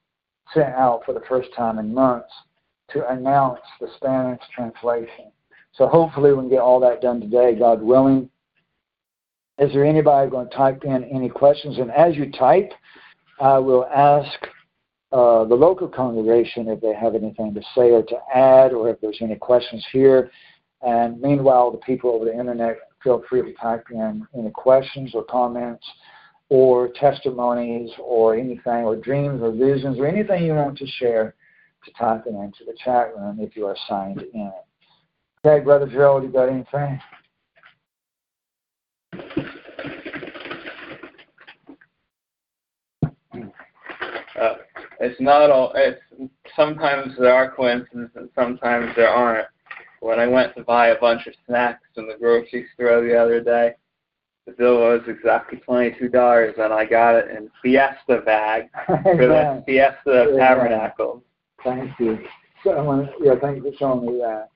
[0.54, 2.32] sent out for the first time in months
[2.92, 5.32] to announce the Spanish translation.
[5.74, 8.30] So hopefully we can get all that done today, God willing.
[9.60, 11.80] Is there anybody going to type in any questions?
[11.80, 12.72] And as you type,
[13.40, 14.30] I will ask
[15.12, 19.00] uh, the local congregation if they have anything to say or to add, or if
[19.00, 20.30] there's any questions here.
[20.82, 25.24] And meanwhile, the people over the internet, feel free to type in any questions or
[25.24, 25.86] comments
[26.50, 31.36] or testimonies or anything, or dreams or visions or anything you want to share
[31.84, 34.52] to type it into the chat room if you are signed in.
[35.46, 37.00] Okay, Brother Gerald, you got anything?
[44.40, 44.56] Uh,
[45.00, 45.72] it's not all.
[45.76, 46.02] It's
[46.56, 49.48] sometimes there are coincidences, and sometimes there aren't.
[50.00, 53.42] When I went to buy a bunch of snacks in the grocery store the other
[53.42, 53.74] day,
[54.46, 59.64] the bill was exactly twenty-two dollars, and I got it in Fiesta bag for the
[59.66, 60.38] Fiesta Amen.
[60.38, 61.24] Tabernacle.
[61.64, 62.20] Thank you.
[62.64, 64.50] So, yeah, thank you for showing me that.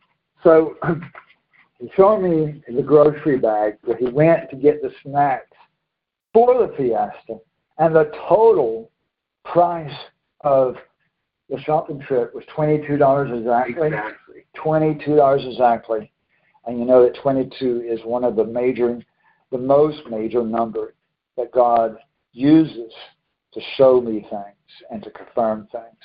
[0.43, 0.75] So,
[1.79, 5.45] he showed me the grocery bag where he went to get the snacks
[6.33, 7.39] for the Fiesta,
[7.77, 8.89] and the total
[9.43, 9.91] price
[10.43, 10.75] of
[11.49, 13.87] the shopping trip was twenty-two dollars exactly.
[13.87, 14.45] Exactly.
[14.53, 16.11] Twenty-two dollars exactly,
[16.65, 18.99] and you know that twenty-two is one of the major,
[19.51, 20.93] the most major number
[21.37, 21.97] that God
[22.33, 22.93] uses
[23.53, 24.55] to show me things
[24.89, 25.97] and to confirm things.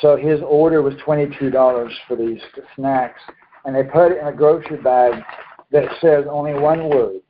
[0.00, 2.40] So his order was twenty-two dollars for these
[2.76, 3.20] snacks,
[3.64, 5.22] and they put it in a grocery bag
[5.70, 7.20] that says only one word,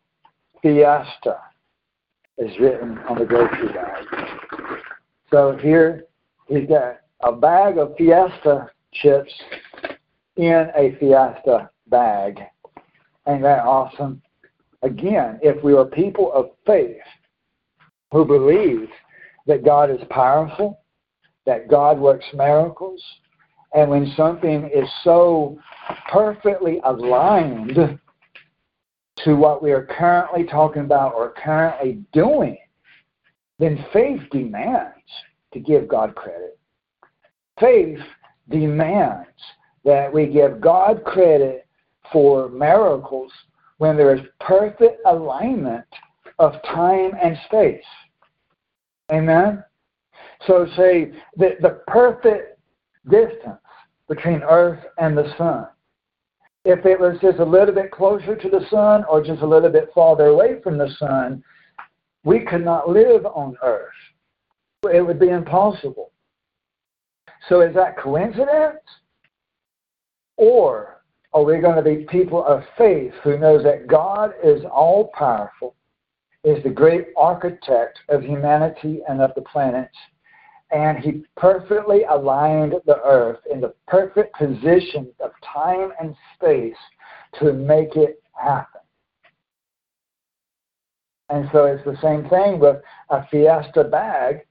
[0.63, 1.39] Fiesta,
[2.39, 4.05] is written on the grocery bag.
[5.31, 6.05] So here
[6.47, 9.33] he's got a bag of Fiesta chips
[10.37, 12.41] in a Fiesta bag.
[13.27, 14.21] Ain't that awesome?
[14.83, 16.97] Again, if we are people of faith
[18.13, 18.89] who believe
[19.47, 20.81] that God is powerful,
[21.47, 23.03] that God works miracles,
[23.75, 25.59] and when something is so
[26.11, 27.99] perfectly aligned
[29.25, 32.59] to what we are currently talking about or currently doing,
[33.59, 34.94] then faith demands
[35.55, 36.59] to give God credit.
[37.59, 37.99] Faith
[38.51, 39.29] demands
[39.85, 41.67] that we give God credit
[42.13, 43.33] for miracles
[43.79, 45.87] when there is perfect alignment
[46.39, 47.85] of time and space.
[49.13, 49.65] Amen?
[50.47, 52.59] So, say the, the perfect
[53.09, 53.59] distance
[54.09, 55.67] between Earth and the sun.
[56.65, 59.71] If it was just a little bit closer to the sun or just a little
[59.71, 61.43] bit farther away from the sun,
[62.25, 63.93] we could not live on Earth.
[64.93, 66.13] It would be impossible.
[67.49, 68.81] So, is that coincidence?
[70.37, 71.03] Or
[71.33, 75.75] are we going to be people of faith who knows that God is all powerful,
[76.43, 79.97] is the great architect of humanity and of the planets,
[80.71, 86.77] and he perfectly aligned the earth in the perfect position of time and space
[87.41, 88.81] to make it happen.
[91.31, 92.77] And so it's the same thing with
[93.11, 94.47] a Fiesta bag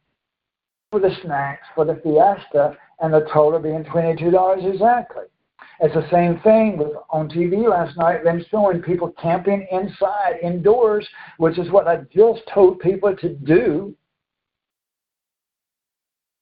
[0.94, 5.24] for the snacks for the Fiesta and the total being $22 exactly.
[5.80, 11.06] It's the same thing with on TV last night, them showing people camping inside, indoors,
[11.38, 13.95] which is what I just told people to do.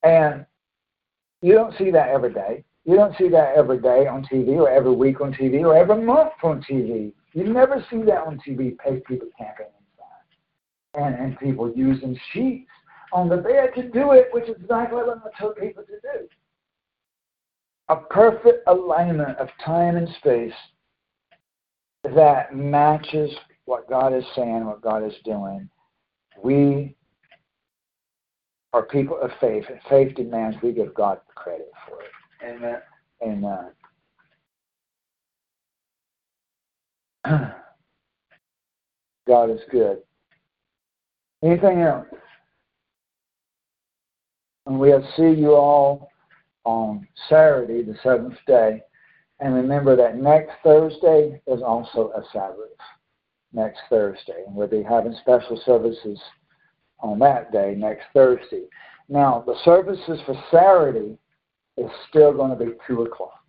[0.03, 0.45] And
[1.41, 2.65] you don't see that every day.
[2.84, 6.03] You don't see that every day on TV or every week on TV or every
[6.03, 7.14] month on TV.
[7.34, 8.76] You never see that on TV,
[9.07, 11.06] people camping inside.
[11.06, 12.68] And, and people using sheets
[13.14, 16.28] on the bed to do it, which is exactly what I tell people to do.
[17.90, 20.54] A perfect alignment of time and space
[22.16, 23.32] that matches
[23.66, 25.70] what God is saying, what God is doing.
[26.42, 26.96] We
[28.74, 32.12] are people of faith, and faith demands we give God credit for it.
[32.56, 32.82] Amen.
[33.24, 33.72] Amen.
[39.28, 40.00] God is good.
[41.44, 42.08] Anything else?
[44.72, 46.11] And we'll see you all
[46.64, 48.81] on Saturday, the seventh day.
[49.41, 52.69] And remember that next Thursday is also a Sabbath.
[53.52, 54.45] Next Thursday.
[54.48, 56.18] And we'll be having special services
[57.02, 58.64] on that day, next Thursday.
[59.10, 61.18] Now, the services for Saturday
[61.76, 63.43] is still going to be 2 o'clock.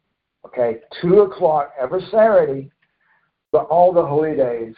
[0.45, 0.81] Okay?
[1.03, 2.69] 2 o'clock every Saturday,
[3.53, 4.75] but all the holy days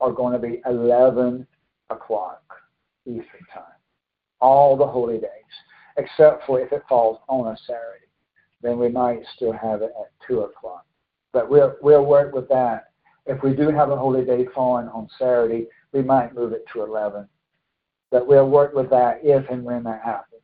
[0.00, 1.46] are going to be 11
[1.90, 2.42] o'clock
[3.04, 3.64] Eastern Time.
[4.40, 5.28] All the holy days,
[5.96, 8.06] except for if it falls on a Saturday.
[8.62, 10.86] Then we might still have it at 2 o'clock.
[11.32, 12.90] But we'll, we'll work with that.
[13.26, 16.82] If we do have a holy day falling on Saturday, we might move it to
[16.82, 17.28] 11.
[18.10, 20.42] But we'll work with that if and when that happens.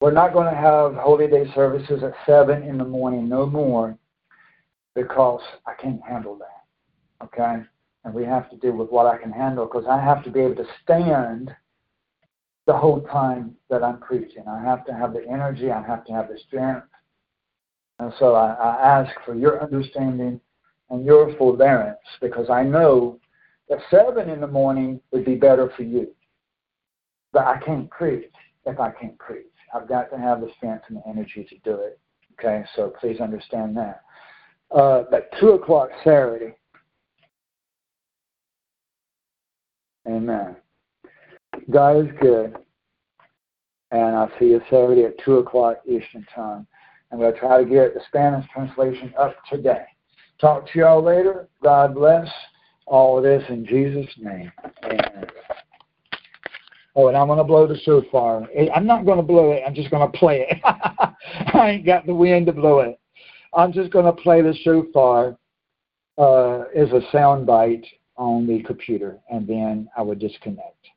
[0.00, 3.96] We're not going to have holy day services at 7 in the morning, no more,
[4.94, 7.24] because I can't handle that.
[7.24, 7.62] Okay?
[8.04, 10.40] And we have to deal with what I can handle because I have to be
[10.40, 11.54] able to stand
[12.66, 14.44] the whole time that I'm preaching.
[14.48, 16.86] I have to have the energy, I have to have the strength.
[17.98, 20.40] And so I, I ask for your understanding
[20.90, 23.18] and your forbearance because I know
[23.68, 26.14] that 7 in the morning would be better for you.
[27.32, 28.30] But I can't preach
[28.66, 29.46] if I can't preach.
[29.74, 31.98] I've got to have the strength and the energy to do it.
[32.38, 34.02] Okay, so please understand that.
[34.70, 36.54] Uh, but 2 o'clock Saturday.
[40.06, 40.56] Amen.
[41.72, 42.56] God is good.
[43.90, 46.66] And I'll see you Saturday at 2 o'clock Eastern Time.
[47.10, 49.84] And we'll try to get the Spanish translation up today.
[50.40, 51.48] Talk to y'all later.
[51.62, 52.28] God bless
[52.86, 54.50] all of this in Jesus' name.
[54.84, 55.26] Amen.
[56.94, 58.48] Oh, and I'm going to blow the shofar.
[58.74, 59.62] I'm not going to blow it.
[59.66, 60.60] I'm just going to play it.
[61.54, 62.98] I ain't got the wind to blow it.
[63.54, 65.36] I'm just going to play the shofar
[66.18, 67.86] uh, as a sound bite
[68.16, 70.88] on the computer, and then I would disconnect.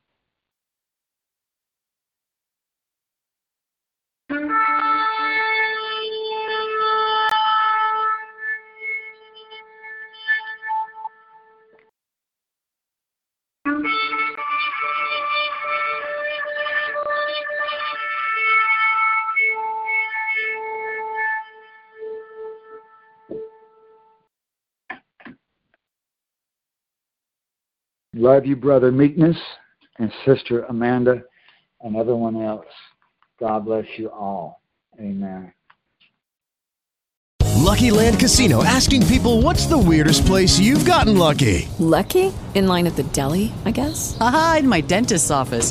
[28.26, 29.36] Love you, Brother Meekness
[30.00, 31.22] and Sister Amanda
[31.82, 32.66] and everyone else.
[33.38, 34.62] God bless you all.
[34.98, 35.52] Amen.
[37.54, 41.68] Lucky Land Casino asking people what's the weirdest place you've gotten lucky?
[41.78, 42.32] Lucky?
[42.56, 44.18] In line at the deli, I guess?
[44.20, 45.70] Aha, in my dentist's office.